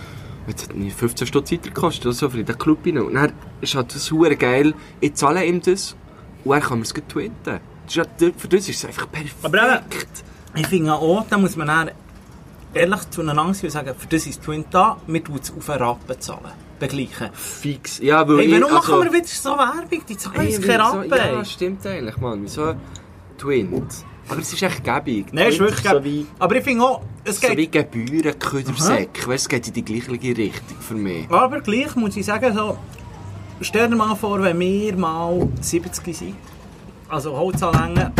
Jetzt 0.46 0.68
hat 0.68 0.76
mir 0.76 0.90
15 0.90 1.26
Stunden 1.26 1.46
Zeit 1.46 1.62
gekostet 1.62 2.06
oder 2.06 2.14
so 2.14 2.28
für 2.30 2.38
in 2.40 2.46
den 2.46 2.56
Club 2.58 2.78
rein. 2.86 2.98
Und 2.98 3.14
dann 3.14 3.32
ist 3.60 3.74
halt 3.74 3.94
das 3.94 4.10
hure 4.10 4.36
geil. 4.36 4.74
Ich 5.00 5.14
zahle 5.14 5.44
ihm 5.44 5.60
das 5.60 5.96
und 6.44 6.52
er 6.54 6.60
kann 6.60 6.78
mir 6.78 6.84
es 6.84 6.94
gut 6.94 7.08
twinten. 7.08 7.34
Das 7.44 7.60
ist 7.88 7.96
ja, 7.96 8.04
für 8.36 8.48
das 8.48 8.68
ist 8.68 8.78
es 8.78 8.84
einfach 8.84 9.10
perfekt. 9.10 9.34
Aber 9.44 9.82
ich 10.54 10.66
finde 10.66 10.94
auch, 10.94 11.24
da 11.28 11.38
muss 11.38 11.56
man 11.56 11.66
dann 11.68 11.90
ehrlich 12.74 13.10
zueinander 13.10 13.54
sein 13.54 13.64
und 13.64 13.70
sagen, 13.70 13.94
für 13.98 14.06
das 14.06 14.26
ist 14.26 14.42
Twin 14.42 14.64
da, 14.70 14.96
wir 15.06 15.22
tun 15.24 15.38
es 15.42 15.52
auf 15.56 15.68
einen 15.70 15.82
Rappen 15.82 16.20
zahlen. 16.20 16.52
Begleichen. 16.78 17.30
Fix. 17.32 17.98
Ja, 18.00 18.28
weil 18.28 18.38
Hey, 18.38 18.44
ich, 18.46 18.60
warum 18.60 18.76
also, 18.76 18.92
machen 18.92 19.04
wir 19.04 19.12
wieder 19.14 19.26
so 19.26 19.50
Werbung? 19.50 20.02
Die 20.08 20.16
zahlen 20.16 20.46
uns 20.46 20.60
keine 20.60 20.82
wieso- 20.84 20.96
Rappen. 20.98 21.10
Ja, 21.10 21.44
stimmt 21.44 21.86
eigentlich, 21.86 22.16
Mann. 22.18 22.42
Wieso 22.42 22.74
Twint? 23.38 23.94
Aber 24.28 24.40
es 24.40 24.52
ist 24.52 24.62
echt 24.62 24.82
gäbig. 24.82 25.26
Nein, 25.32 25.48
ist 25.48 25.56
Twint 25.58 25.70
wirklich 25.70 25.90
so 25.92 26.04
wie, 26.04 26.26
Aber 26.38 26.56
ich 26.56 26.64
finde 26.64 26.82
auch, 26.84 27.02
es 27.24 27.40
so 27.40 27.46
geht... 27.48 27.56
wie 27.56 27.68
Gebühren, 27.68 28.38
Ködersäcke. 28.38 29.26
Weißt, 29.28 29.44
es 29.44 29.48
geht 29.48 29.68
in 29.68 29.74
die 29.74 29.84
gleiche 29.84 30.10
Richtung 30.12 30.78
für 30.80 30.94
mich. 30.94 31.30
aber 31.30 31.60
gleich 31.60 31.94
muss 31.96 32.16
ich 32.16 32.26
sagen, 32.26 32.54
so, 32.54 32.76
stell 33.60 33.88
dir 33.88 33.96
mal 33.96 34.14
vor, 34.16 34.42
wenn 34.42 34.58
wir 34.58 34.96
mal 34.96 35.48
70 35.60 36.16
sind, 36.16 36.34
also 37.08 37.36
Holzanlängen, 37.36 38.12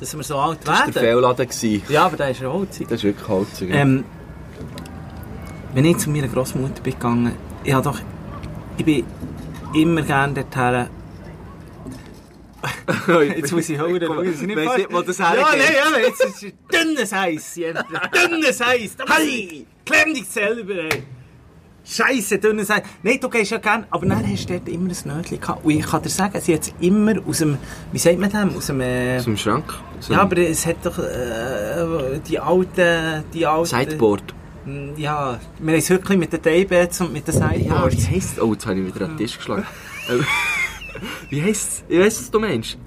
dass 0.00 0.16
wir 0.16 0.24
so 0.24 0.36
alt 0.38 0.58
Das 0.64 0.68
war 0.68 0.86
der 0.86 0.94
werden. 0.94 1.14
Fehlladen. 1.14 1.48
gewesen. 1.48 1.82
Ja, 1.88 2.06
aber 2.06 2.16
da 2.16 2.26
ist 2.26 2.40
ja 2.40 2.52
Holz. 2.52 2.78
Das 2.80 2.90
ist 2.92 3.04
wirklich 3.04 3.28
Holzig. 3.28 3.70
Ähm, 3.72 4.04
wenn 5.72 5.84
ich 5.84 5.98
zu 5.98 6.10
meiner 6.10 6.28
Großmutter 6.28 6.82
bin 6.82 6.92
gegangen, 6.94 7.32
ich 7.62 7.72
habe 7.72 7.84
doch, 7.84 7.98
ich 8.76 8.84
bin 8.84 9.04
immer 9.72 10.02
gerne 10.02 10.34
dorthin. 10.34 10.88
Jetzt 13.36 13.52
muss 13.52 13.68
ich 13.68 13.78
hören, 13.78 14.00
Komm, 14.06 14.16
weil 14.18 14.28
ich 14.28 14.40
nicht 14.42 14.56
weiss 14.56 14.76
nicht, 14.76 14.92
wo 14.92 15.02
das 15.02 15.18
Ja, 15.18 15.30
hergeht. 15.32 15.46
nein, 15.52 15.92
ja, 15.94 15.98
jetzt 16.06 16.24
ist 16.24 16.42
es 16.42 16.52
dünnes 16.72 17.12
Eis. 17.12 17.54
Dünnes 18.30 18.60
Eis. 18.60 18.96
Hey, 19.08 19.66
klemm 19.84 20.14
dich 20.14 20.26
selber, 20.26 20.74
ey. 20.74 21.02
Scheiße, 21.86 22.38
dünnes 22.38 22.70
Eis. 22.70 22.82
Nein, 23.02 23.18
du 23.20 23.28
gehst 23.28 23.50
ja 23.50 23.58
gerne, 23.58 23.86
aber 23.90 24.06
dann 24.06 24.26
hast 24.26 24.48
du 24.48 24.54
dort 24.54 24.68
immer 24.68 24.90
ein 24.90 25.16
Nötchen 25.16 25.38
gehabt. 25.40 25.64
Und 25.64 25.70
ich 25.72 25.84
kann 25.86 26.02
dir 26.02 26.08
sagen, 26.08 26.40
sie 26.40 26.54
hat 26.54 26.62
es 26.62 26.72
immer 26.80 27.14
aus 27.26 27.38
dem, 27.38 27.58
wie 27.92 27.98
sagt 27.98 28.18
man 28.18 28.30
dem, 28.30 28.56
aus 28.56 28.66
dem, 28.66 28.80
äh, 28.80 29.18
Aus 29.18 29.24
dem 29.24 29.36
Schrank. 29.36 29.64
So 30.00 30.14
ja, 30.14 30.20
aber 30.20 30.38
es 30.38 30.64
hat 30.66 30.76
doch 30.82 30.98
äh, 30.98 32.18
die 32.26 32.38
alten, 32.38 33.24
die 33.34 33.46
alten... 33.46 33.66
Sideboard. 33.66 34.34
Mm, 34.64 34.90
Ja, 34.96 35.38
wir 35.58 35.72
haben 35.72 35.78
es 35.78 35.90
wirklich 35.90 36.18
mit 36.18 36.32
den 36.32 36.40
Daybeds 36.40 37.02
und 37.02 37.12
mit 37.12 37.28
den 37.28 37.34
Ja, 37.38 37.50
Sideboards. 37.50 37.96
wie 38.10 38.14
heisst 38.16 38.40
Oh, 38.40 38.52
jetzt 38.54 38.64
habe 38.66 38.80
ich 38.80 38.86
wieder 38.94 39.04
an 39.04 39.10
den 39.12 39.18
Tisch 39.18 39.36
geschlagen. 39.36 39.66
Wie 41.30 41.42
heisst 41.42 41.84
Ich 41.88 41.98
weiss, 41.98 42.20
was 42.20 42.30
du 42.30 42.40
meinst. 42.40 42.78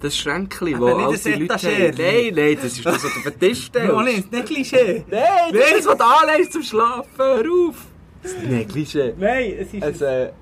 Das 0.00 0.16
Schränkchen, 0.16 0.80
wo 0.80 0.86
alte 0.86 1.30
ein 1.32 1.40
Leute 1.40 1.54
haben. 1.54 1.94
Nein, 1.96 2.32
nein, 2.34 2.56
das 2.60 2.72
ist 2.72 2.84
das, 2.84 2.94
was 2.94 3.02
du 3.02 3.08
auf 3.08 3.22
den 3.24 3.38
Tisch 3.38 3.66
stellst. 3.66 3.92
Oh, 3.94 4.00
nicht, 4.00 4.32
nicht 4.32 4.46
Klischee. 4.46 5.04
Nein, 5.08 5.20
das 5.52 5.62
ist 5.70 5.78
das, 5.78 5.86
was 5.86 5.96
du 5.98 6.04
anlegst 6.04 6.52
zum 6.52 6.62
Schlafen. 6.62 7.08
Hör 7.18 7.44
auf. 7.68 7.76
Nein, 8.48 8.66
Klischee. 8.68 9.14
Nein, 9.18 9.54
es 9.60 9.72
ist... 9.74 9.82
Also, 9.82 10.04
äh, 10.04 10.32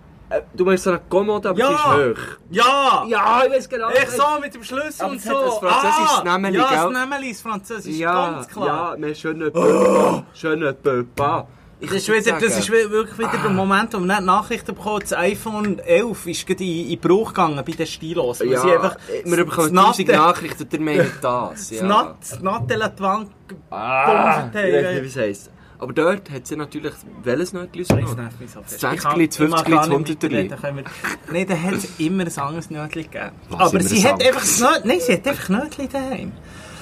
du 0.54 0.64
meinst 0.64 0.84
so 0.84 0.90
eine 0.90 1.00
Kommode, 1.10 1.50
aber 1.50 1.58
Ja. 1.58 1.70
ist 1.72 1.84
hoch. 1.84 2.22
ja! 2.50 3.04
Ja, 3.08 3.42
ich 3.46 3.52
weiß 3.52 3.68
genau. 3.68 3.90
Ich 3.90 4.08
so 4.10 4.22
mit 4.40 4.54
dem 4.54 4.62
Schlüssel 4.62 5.02
Aber 5.02 5.12
und 5.12 5.20
so. 5.20 5.36
ein 5.36 5.50
französisches 5.68 6.24
Nämeli, 6.24 6.57
Ja, 6.59 6.86
das 6.88 6.92
Nämeli 7.05 7.30
ist 7.30 7.42
französisch, 7.42 7.96
Ja, 7.96 8.30
ganz 8.30 8.48
klar. 8.48 8.66
ja, 8.66 8.90
haben 8.92 9.14
schöne 9.14 9.50
Pöpa. 9.50 10.24
Schöne 10.32 10.72
Pöpa. 10.72 11.46
Das 11.81 11.93
ist, 11.93 12.09
wieder, 12.09 12.39
das 12.39 12.59
ist 12.59 12.70
wi- 12.70 12.91
wirklich 12.91 13.18
wieder 13.18 13.39
der 13.43 13.51
Moment, 13.51 13.95
wo 13.95 13.99
wir 14.01 14.07
nicht 14.07 14.20
Nachrichten 14.22 14.74
bekommen 14.74 15.01
Das 15.01 15.12
iPhone 15.14 15.78
11 15.78 16.26
ist 16.26 16.47
gerade 16.47 16.62
in, 16.64 16.91
in 16.91 16.99
Bruch 17.01 17.28
gegangen 17.28 17.57
bei 17.64 17.72
den 17.72 17.87
Stilos. 17.87 18.41
Ja, 18.41 18.61
sie 18.61 18.70
einfach 18.72 18.97
wir 19.24 19.45
bekommen 19.45 19.74
tausend 19.74 20.09
Nachrichten, 20.09 20.68
der 20.68 20.81
meint 20.81 21.11
das. 21.22 21.70
Ja. 21.70 22.16
Das 22.20 22.41
Natte 22.41 22.83
an 22.85 22.93
die 22.97 23.03
Wand 23.03 23.31
Ah, 23.70 24.49
ich 24.49 24.55
weiß 24.55 24.55
nicht, 24.55 24.72
wie 24.83 24.97
haben. 24.99 25.07
es 25.07 25.16
heisst. 25.16 25.51
Aber 25.78 25.93
dort 25.95 26.31
hat 26.31 26.47
sie 26.47 26.57
natürlich 26.57 26.93
welches 27.22 27.55
Nötchen 27.55 27.85
genommen? 27.85 28.28
Das 28.39 28.76
20, 28.76 28.99
Ich 28.99 29.03
kann- 29.03 29.18
das 29.26 29.37
50, 29.39 29.41
ich 29.45 29.49
mag 29.51 29.64
gar 29.64 29.78
das 29.78 29.89
nicht 29.89 29.97
100. 29.97 30.22
weiterreden, 30.22 30.61
können 30.61 30.76
wir- 30.76 30.85
Nein, 31.33 31.47
da 31.49 31.57
hat 31.57 31.72
es 31.72 31.89
immer 31.99 32.24
ein 32.24 32.39
anderes 32.39 32.68
Nötchen 32.70 33.03
gegeben. 33.05 33.31
Was, 33.49 33.61
Aber 33.61 33.81
sie 33.81 34.07
hat 34.07 34.22
einfach? 34.22 34.43
Nötchen, 34.45 34.83
nein, 34.89 35.01
sie 35.01 35.12
hat 35.14 35.26
einfach 35.26 35.49
Nötchen 35.49 35.89
daheim. 35.91 36.33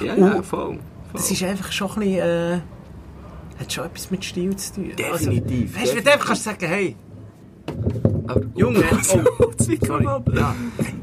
Ja, 0.00 0.14
ja, 0.16 0.42
voll. 0.42 0.80
Das 1.12 1.30
ist 1.30 1.42
einfach 1.44 1.70
schon 1.70 1.90
ein 1.92 2.00
bisschen, 2.00 2.18
äh, 2.18 2.60
hat 3.58 3.72
schon 3.72 3.84
etwas 3.86 4.10
mit 4.10 4.24
Stil 4.24 4.54
zu 4.56 4.74
tun. 4.74 4.92
Definitiv, 4.96 5.70
Also, 5.76 5.80
weißt 5.82 5.92
du, 5.92 5.96
wenn 5.96 6.04
du 6.04 6.12
einfach 6.12 6.26
kannst 6.26 6.44
sagen, 6.44 6.66
hey, 6.66 6.96
Aber, 8.26 8.42
Junge, 8.54 8.84
oh, 9.38 9.50
das 9.56 9.66
sorry. 9.86 10.04
Ja. 10.34 10.54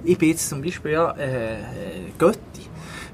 Ich 0.04 0.18
bin 0.18 0.30
jetzt 0.30 0.48
zum 0.50 0.62
Beispiel 0.62 0.92
ja, 0.92 1.12
äh, 1.12 1.56
äh, 1.56 1.62
Götti. 2.18 2.40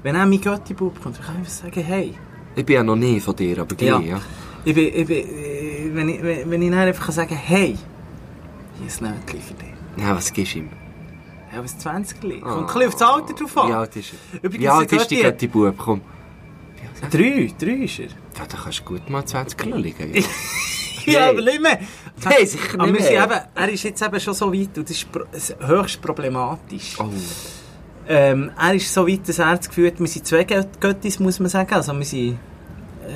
Wenn 0.02 0.16
auch 0.16 0.26
mein 0.26 0.40
Götti-Bub 0.40 1.00
kommt, 1.02 1.18
dann 1.18 1.24
kann 1.24 1.34
ich 1.36 1.38
einfach 1.40 1.52
sagen, 1.52 1.82
hey, 1.82 2.14
Ich 2.56 2.64
bin 2.66 2.74
ja 2.76 2.82
noch 2.82 2.96
nie 2.96 3.20
von 3.20 3.34
dir, 3.36 3.58
aber 3.60 3.74
gleich, 3.74 4.06
ja. 4.06 4.20
Ich 4.64 4.74
bin, 4.74 4.94
ich 4.94 5.06
bin, 5.06 5.16
äh, 5.18 5.90
wenn, 5.92 6.08
ich, 6.08 6.22
wenn 6.22 6.62
ich 6.62 6.70
dann 6.70 6.78
einfach 6.80 7.04
kann 7.06 7.14
sagen 7.14 7.34
hey, 7.36 7.76
hier 8.78 8.86
ist 8.86 9.02
ein 9.02 9.10
Nötchen 9.10 9.40
für 9.40 9.54
dich. 9.54 9.72
Ja, 9.96 10.14
was 10.16 10.32
gibst 10.32 10.54
du 10.54 10.58
ihm? 10.60 10.68
Ja, 11.54 11.62
was 11.62 11.78
20 11.78 12.20
Kommt 12.20 12.34
ein 12.34 12.66
bisschen 12.66 12.86
auf 12.88 12.92
das 12.94 13.02
Alter 13.02 13.34
drauf 13.34 13.58
an. 13.58 13.68
Wie 13.68 13.72
alt 13.74 13.96
ist 13.96 14.12
er? 14.32 14.38
Übrigens, 14.38 14.62
Wie 14.64 14.68
alt 14.68 14.92
ist 14.92 15.10
die 15.10 15.16
Götti- 15.16 15.22
Götti 15.22 15.46
Bub? 15.48 15.74
Komm. 15.76 16.00
Drei, 17.10 17.52
drei 17.58 17.70
ist 17.84 17.98
er. 17.98 18.06
Ja, 18.38 18.44
da 18.48 18.56
kannst 18.62 18.80
du 18.80 18.84
gut 18.84 19.08
mal 19.10 19.24
20 19.24 19.58
Kilo 19.58 19.76
liegen. 19.76 20.14
Ja. 20.14 20.22
Ja, 21.04 21.30
aber 21.30 21.42
nicht 21.42 21.60
mehr. 21.60 21.80
Nein, 22.24 22.46
sicher 22.46 22.78
Aber 22.78 22.86
nicht 22.92 23.00
mehr. 23.10 23.24
eben, 23.24 23.40
er 23.56 23.68
ist 23.70 23.82
jetzt 23.82 24.00
eben 24.02 24.20
schon 24.20 24.34
so 24.34 24.52
weit 24.54 24.78
und 24.78 24.88
das 24.88 24.98
ist 24.98 25.56
höchst 25.66 26.00
problematisch. 26.00 26.94
Oh. 27.00 27.06
Ähm, 28.08 28.52
er 28.56 28.74
ist 28.74 28.94
so 28.94 29.08
weit, 29.08 29.28
dass 29.28 29.40
er 29.40 29.56
das 29.56 29.66
Gefühl 29.68 29.88
hat, 29.88 29.98
wir 29.98 30.06
sind 30.06 30.24
zwei 30.28 30.44
Gött- 30.44 30.80
Göttis, 30.80 31.18
muss 31.18 31.40
man 31.40 31.48
sagen. 31.48 31.74
Also 31.74 31.92
wir 31.98 32.04
sind, 32.04 32.38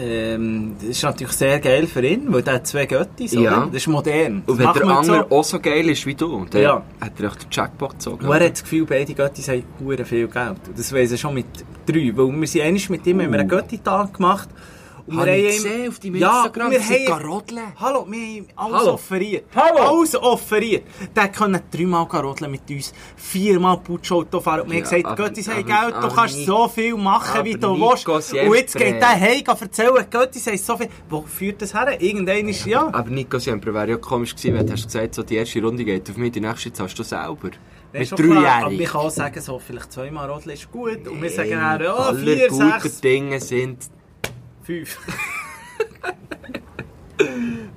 ähm, 0.03 0.75
das 0.81 0.89
ist 0.89 1.03
natürlich 1.05 1.33
sehr 1.35 1.61
geil 1.61 1.87
für 1.87 2.05
ihn, 2.05 2.25
weil 2.33 2.43
er 2.45 2.55
hat 2.55 2.67
zwei 2.67 2.87
Göttis, 2.87 3.33
Ja. 3.35 3.41
oder? 3.59 3.67
Das 3.67 3.77
ist 3.77 3.87
modern. 3.87 4.43
Und 4.47 4.59
wenn 4.59 4.73
der 4.73 4.85
andere 4.85 5.27
so. 5.31 5.37
auch 5.37 5.45
so 5.45 5.61
geil 5.61 5.89
ist 5.89 6.05
wie 6.07 6.14
du, 6.17 6.45
dann 6.51 6.62
Ja. 6.62 6.83
hat 7.01 7.12
er 7.21 7.27
echt 7.29 7.43
den 7.45 7.49
Jackpot 7.53 7.91
gezogen. 7.93 8.27
Und 8.27 8.33
er 8.37 8.47
hat 8.47 8.53
das 8.55 8.62
Gefühl, 8.64 8.85
beide 8.87 9.14
Göttis 9.14 9.47
haben 9.49 9.62
hure 9.79 10.05
viel 10.05 10.27
Geld. 10.27 10.57
Und 10.67 10.77
das 10.77 10.93
weiss 10.93 11.12
er 11.12 11.19
schon 11.19 11.35
mit 11.35 11.47
drei. 11.87 12.11
Weil 12.17 12.33
wir 12.41 12.49
sind 12.49 12.62
einmal 12.62 12.81
mit 12.89 13.07
ihm, 13.07 13.21
haben 13.21 13.33
wir 13.33 13.39
einen 13.39 13.49
Götti-Tag 13.49 14.14
gemacht. 14.14 14.49
Und 15.09 15.18
Habe 15.18 15.26
wir 15.26 15.36
ich 15.36 15.57
gesehen 15.62 15.88
auf 15.88 15.98
deinem 16.00 16.14
ja, 16.16 16.36
Instagram, 16.44 16.70
wir 16.72 16.80
sind 16.80 17.09
haben- 17.09 17.24
rodeln. 17.30 17.62
Hallo, 17.78 18.07
wir 18.11 18.18
haben 18.42 18.46
alles 18.57 18.80
Hallo. 18.80 18.92
offeriert. 18.94 19.44
Hallo. 19.54 19.98
Alles 20.00 20.16
offeriert. 20.16 20.82
Der 21.14 21.28
kann 21.28 21.61
dreimal 21.70 22.02
rodeln 22.04 22.50
mit 22.50 22.68
uns, 22.68 22.92
viermal 23.14 23.76
Putschauto 23.78 24.40
fahren. 24.40 24.62
Und 24.62 24.70
wir 24.72 24.80
Ja, 24.80 24.84
haben 24.84 25.02
gesagt, 25.02 25.16
Göttis 25.16 25.48
aber- 25.48 25.62
Geld, 25.62 25.94
du 26.02 26.09
kannst 26.09 26.44
so 26.44 26.66
viel 26.66 26.96
machen, 26.96 27.44
wie 27.44 27.54
du 27.54 27.68
willst. 27.78 28.09
Und 28.09 28.54
jetzt 28.54 28.74
geht 28.76 29.00
der 29.00 29.09
heim 29.20 29.42
und 29.48 29.62
erzählen, 29.62 30.07
Göttis 30.11 30.44
haben 30.48 30.59
so 30.59 30.76
viel. 30.76 30.88
Wo 31.09 31.22
führt 31.22 31.62
das 31.62 31.72
her? 31.72 32.00
Irgendein 32.02 32.48
ist 32.48 32.66
ja. 32.66 32.88
Aber 32.92 33.09
Nico 33.09 33.38
Siempre 33.38 33.72
wäre 33.72 33.90
ja 33.90 33.96
komisch 33.98 34.34
gewesen, 34.34 34.54
wenn 34.54 34.66
du 34.66 34.72
gesagt 34.72 35.14
so 35.14 35.22
die 35.22 35.36
erste 35.36 35.62
Runde 35.62 35.84
geht 35.84 36.11
auf 36.11 36.16
mich, 36.16 36.32
die 36.32 36.40
nächste 36.40 36.72
zahlst 36.72 36.98
du 36.98 37.04
selber. 37.04 37.50
Mit 37.92 38.11
klar, 38.11 38.28
Aber 38.28 38.61
dreijährig. 38.70 38.88
können 38.90 39.04
auch 39.04 39.11
sagen, 39.11 39.40
so, 39.40 39.61
vielleicht 39.61 39.92
zweimal 39.92 40.28
rodeln 40.28 40.50
ist 40.57 40.68
gut. 40.70 41.07
Und 41.07 41.22
wir 41.22 41.30
sagen 41.30 41.50
dann, 41.50 41.80
ja, 41.80 41.94
Alle 41.94 42.18
vier, 42.18 42.48
guten 42.48 42.72
sechs, 42.80 43.00
Dinge 43.00 43.40
sind... 43.40 43.78
fünf. 44.67 44.99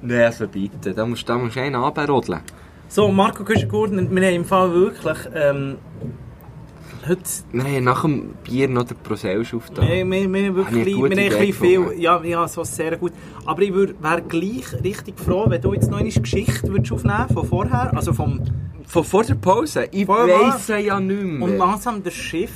Nein, 0.02 0.22
also 0.22 0.48
bitte, 0.48 0.94
da 0.94 1.06
musst, 1.06 1.30
da 1.30 1.38
musst 1.38 1.56
du 1.56 1.62
einen 1.62 1.76
anrodeln. 1.76 2.42
So, 2.88 3.08
Marco 3.10 3.44
Güschen-Gurtner, 3.44 4.10
wir 4.10 4.28
haben 4.28 4.36
im 4.36 4.46
Fall 4.46 4.74
wirklich, 4.74 5.18
ähm, 5.36 5.78
heute, 7.08 7.22
Wir 7.52 7.64
haben 7.64 7.84
nach 7.84 8.02
dem 8.02 8.34
Bier 8.44 8.68
noch 8.68 8.84
den 8.84 8.98
Prosellsch 8.98 9.54
wir, 9.54 9.58
aufgetan. 9.58 9.88
wir, 9.88 10.06
wir, 10.10 10.24
haben 10.24 10.66
Habe 10.66 10.80
ich 10.80 10.86
wirklich, 10.86 10.96
wir 10.96 11.04
haben 11.04 11.12
ein 11.12 11.48
bisschen 11.48 11.54
viel, 11.54 12.02
ja, 12.02 12.24
ja, 12.24 12.48
so 12.48 12.64
sehr 12.64 12.98
gut. 12.98 13.14
Aber 13.46 13.62
ich 13.62 13.74
wäre 13.74 14.24
gleich 14.28 14.84
richtig 14.84 15.20
froh, 15.20 15.46
wenn 15.48 15.62
du 15.62 15.74
jetzt 15.74 15.92
noch 15.92 16.00
eine 16.00 16.10
Geschichte 16.10 16.68
würdest 16.68 16.92
aufnehmen 16.92 17.28
von 17.32 17.46
vorher, 17.46 17.96
also 17.96 18.14
vom, 18.14 18.42
Von 18.88 19.04
vor 19.04 19.24
der 19.24 19.36
Pause? 19.36 19.88
Ich 19.92 20.08
weiss 20.08 20.68
ja 20.70 21.00
nicht 21.00 21.22
mehr. 21.22 21.48
und 21.48 21.58
langsam 21.58 22.02
das 22.02 22.16
Schiff 22.16 22.52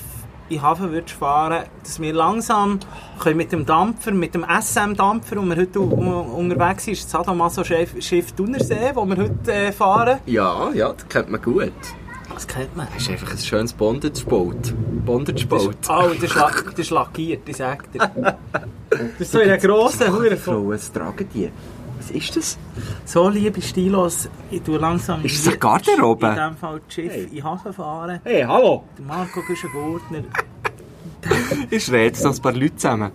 in 0.49 0.57
den 0.57 0.61
Hafen 0.61 0.91
würdest 0.91 1.15
fahren, 1.15 1.63
dass 1.83 1.99
wir 1.99 2.13
langsam 2.13 2.79
können 3.19 3.37
mit 3.37 3.51
dem 3.51 3.65
Dampfer, 3.65 4.11
mit 4.11 4.35
dem 4.35 4.43
SM-Dampfer, 4.43 5.37
wo 5.37 5.41
wir 5.41 5.55
heute 5.55 5.79
unterwegs 5.79 6.85
sind, 6.85 6.97
das 6.97 7.09
Sadomaso-Schiff 7.09 7.95
Schiff 7.99 8.31
Thunersee, 8.33 8.91
wo 8.93 9.05
wir 9.05 9.17
heute 9.17 9.53
äh, 9.53 9.71
fahren. 9.71 10.19
Ja, 10.25 10.71
ja, 10.73 10.93
das 10.93 11.07
kennt 11.07 11.29
man 11.29 11.41
gut. 11.41 11.71
Das 12.33 12.47
kennt 12.47 12.75
man. 12.75 12.87
Das 12.93 13.03
ist 13.03 13.09
einfach 13.09 13.31
ein 13.31 13.37
schönes 13.37 13.73
Bondage-Boot. 13.73 14.73
Bondage-Boot. 15.05 15.77
Oh, 15.89 16.09
das 16.09 16.23
ist, 16.23 16.35
das 16.35 16.79
ist 16.79 16.89
lackiert, 16.89 17.47
ich 17.47 17.57
sag 17.57 17.91
dir. 17.91 18.09
Das 18.93 19.21
ist 19.21 19.31
so 19.31 19.39
in 19.39 19.49
einer 19.49 19.57
grossen 19.57 20.13
Hure 20.13 20.37
von... 20.37 20.53
Frauen, 20.53 20.69
was 20.69 20.91
tragen 20.91 21.27
die? 21.33 21.49
Was 22.03 22.11
ist 22.11 22.35
das? 22.35 22.57
So, 23.05 23.29
liebe 23.29 23.61
Stilos, 23.61 24.27
ich 24.51 24.61
tue 24.61 24.77
langsam... 24.77 25.23
Ist 25.23 25.39
das 25.39 25.47
eine 25.47 25.57
Garderobe? 25.57 26.27
In 26.27 26.35
dem 26.35 26.57
Fall 26.57 26.81
das 26.85 26.93
Schiff 26.93 27.15
in 27.15 27.29
den 27.31 27.43
Hafen 27.43 27.73
fahren. 27.73 28.19
Hey, 28.23 28.43
hallo! 28.43 28.83
Der 28.97 29.05
Marco 29.05 29.41
Güschen-Gurtner. 29.41 30.23
Ich 31.69 31.89
rede 31.89 32.03
jetzt 32.07 32.23
noch 32.25 32.35
ein 32.35 32.41
paar 32.41 32.51
Leute 32.51 32.75
zusammen. 32.75 33.11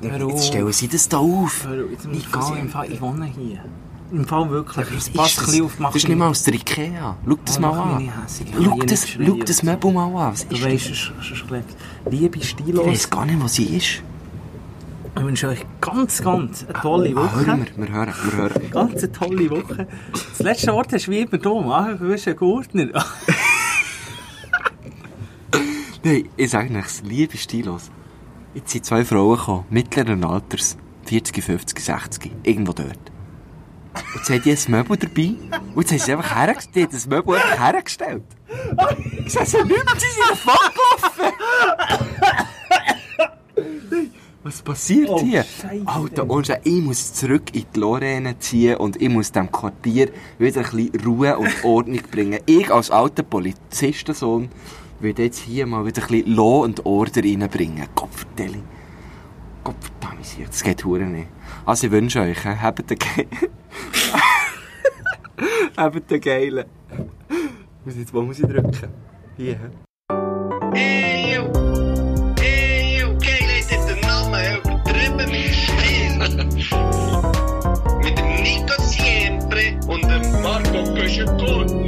Auf. 0.00 0.30
Jetzt 0.30 0.46
stellen 0.46 0.72
sie 0.72 0.86
das 0.86 1.08
da 1.08 1.18
auf. 1.18 1.66
Jetzt 1.90 2.06
ich 2.12 2.30
gehen, 2.30 2.56
im 2.60 2.68
Fall, 2.68 2.92
ich 2.92 3.00
wohne 3.00 3.24
hier. 3.26 3.64
Im 4.12 4.24
Fall 4.24 4.48
wirklich. 4.50 4.76
Was 4.76 4.86
Pass 4.86 4.96
ist 5.00 5.08
ein 5.08 5.16
das? 5.16 5.36
bisschen 5.46 5.64
auf, 5.64 5.78
mach 5.80 5.88
Das 5.88 5.96
ist 5.96 6.08
nicht 6.08 6.18
mal 6.18 6.28
aus 6.28 6.42
der 6.44 6.54
Ikea. 6.54 7.16
Schau 7.26 7.36
das 7.44 7.58
Oh, 7.58 7.60
mal 7.60 7.80
an. 7.80 8.12
Ich 8.28 8.64
Schau 8.64 8.76
das, 8.86 9.08
schau 9.08 9.34
das 9.44 9.62
Möbel 9.64 9.92
mal 9.92 10.04
an. 10.26 10.32
Was 10.32 10.46
Du 10.46 10.54
ist 10.54 10.64
weißt, 10.64 10.90
das? 10.90 11.12
Liebe 12.10 12.38
Ich 12.38 12.48
Stilos, 12.50 12.86
weiss 12.86 13.10
gar 13.10 13.26
nicht, 13.26 13.42
wo 13.42 13.48
sie 13.48 13.76
ist. 13.76 14.02
Ich 15.14 15.22
wünsche 15.22 15.48
euch 15.48 15.64
ganz, 15.80 16.22
ganz 16.22 16.64
eine 16.64 16.72
tolle 16.80 17.10
Ah, 17.10 17.16
Woche. 17.24 17.46
hören 17.46 17.66
wir, 17.76 17.86
wir 17.86 17.92
hören, 17.94 18.14
wir 18.24 18.36
hören. 18.36 18.70
Ganz 18.70 19.02
eine 19.02 19.12
tolle 19.12 19.50
Woche. 19.50 19.86
Das 20.12 20.38
letzte 20.40 20.72
Wort 20.72 20.92
hast 20.92 21.06
du 21.06 21.10
wie 21.10 21.20
immer 21.20 21.38
du, 21.38 21.60
Marco 21.60 21.98
Güschen-Gurtner. 22.04 22.88
Nein, 26.04 26.28
ich 26.36 26.50
sage 26.50 26.72
nichts. 26.72 27.02
Liebe 27.04 27.36
Stilos. 27.36 27.90
Jetzt 28.54 28.70
sind 28.72 28.84
zwei 28.84 29.04
Frauen 29.04 29.36
gekommen, 29.38 29.64
mittleren 29.70 30.24
Alters. 30.24 30.76
40, 31.06 31.42
50, 31.44 31.78
60. 31.80 32.32
Irgendwo 32.42 32.72
dort. 32.72 32.88
Und 33.94 34.04
jetzt 34.14 34.30
haben 34.30 34.42
die 34.42 34.50
ein 34.52 34.58
Möbel 34.70 34.96
dabei. 34.96 35.34
Und 35.74 35.82
jetzt 35.82 35.92
haben 35.92 35.98
sie 36.06 36.12
einfach 36.12 36.36
hergestellt. 36.36 36.74
Die 36.74 36.82
haben 36.84 36.90
das 36.92 37.06
Möbel 37.06 37.34
einfach 37.36 37.58
hergestellt. 37.72 38.24
Ich 39.26 39.32
sage 39.32 39.46
sie 39.46 39.56
nicht 39.58 39.68
mehr, 39.68 39.78
sie 39.96 40.06
sind 40.08 40.30
davon 40.30 40.54
Was 44.44 44.60
passiert 44.60 45.08
Oh, 45.08 45.20
hier? 45.20 45.44
Scheisse. 45.44 45.86
Alter, 45.86 46.28
und 46.28 46.50
ich 46.64 46.82
muss 46.82 47.14
zurück 47.14 47.54
in 47.54 47.64
die 47.74 47.78
Lorraine 47.80 48.38
ziehen 48.40 48.76
und 48.76 49.00
ich 49.00 49.08
muss 49.08 49.30
dem 49.30 49.50
Quartier 49.52 50.10
wieder 50.38 50.64
ein 50.64 50.70
bisschen 50.76 51.00
Ruhe 51.06 51.38
und 51.38 51.48
Ordnung 51.64 52.00
bringen. 52.10 52.40
Ich 52.46 52.70
als 52.72 52.90
alter 52.90 53.22
Polizistensohn 53.22 54.48
würde 54.98 55.22
jetzt 55.24 55.38
hier 55.40 55.66
mal 55.66 55.86
wieder 55.86 56.02
ein 56.02 56.08
bisschen 56.08 56.34
Law 56.34 56.64
und 56.64 56.84
Order 56.84 57.22
reinbringen. 57.22 57.86
Kopfvertelling. 57.94 58.64
Gottverdammt, 59.62 60.18
das 60.48 60.62
geht 60.64 60.84
hure 60.84 61.04
nicht. 61.04 61.28
Also 61.64 61.86
ich 61.86 61.92
wünsche 61.92 62.20
euch, 62.20 62.44
habt 62.44 62.90
den 62.90 62.98
Ge 62.98 63.26
habt 65.76 66.10
den 66.10 66.20
geilen. 66.20 66.64
Jetzt, 67.86 68.12
wo 68.12 68.22
muss 68.22 68.40
ich 68.40 68.46
drücken? 68.46 68.72
Hier. 69.36 69.54
hä? 69.54 70.14
Hey, 70.72 71.36
yo. 71.36 71.71
Lord. 81.42 81.81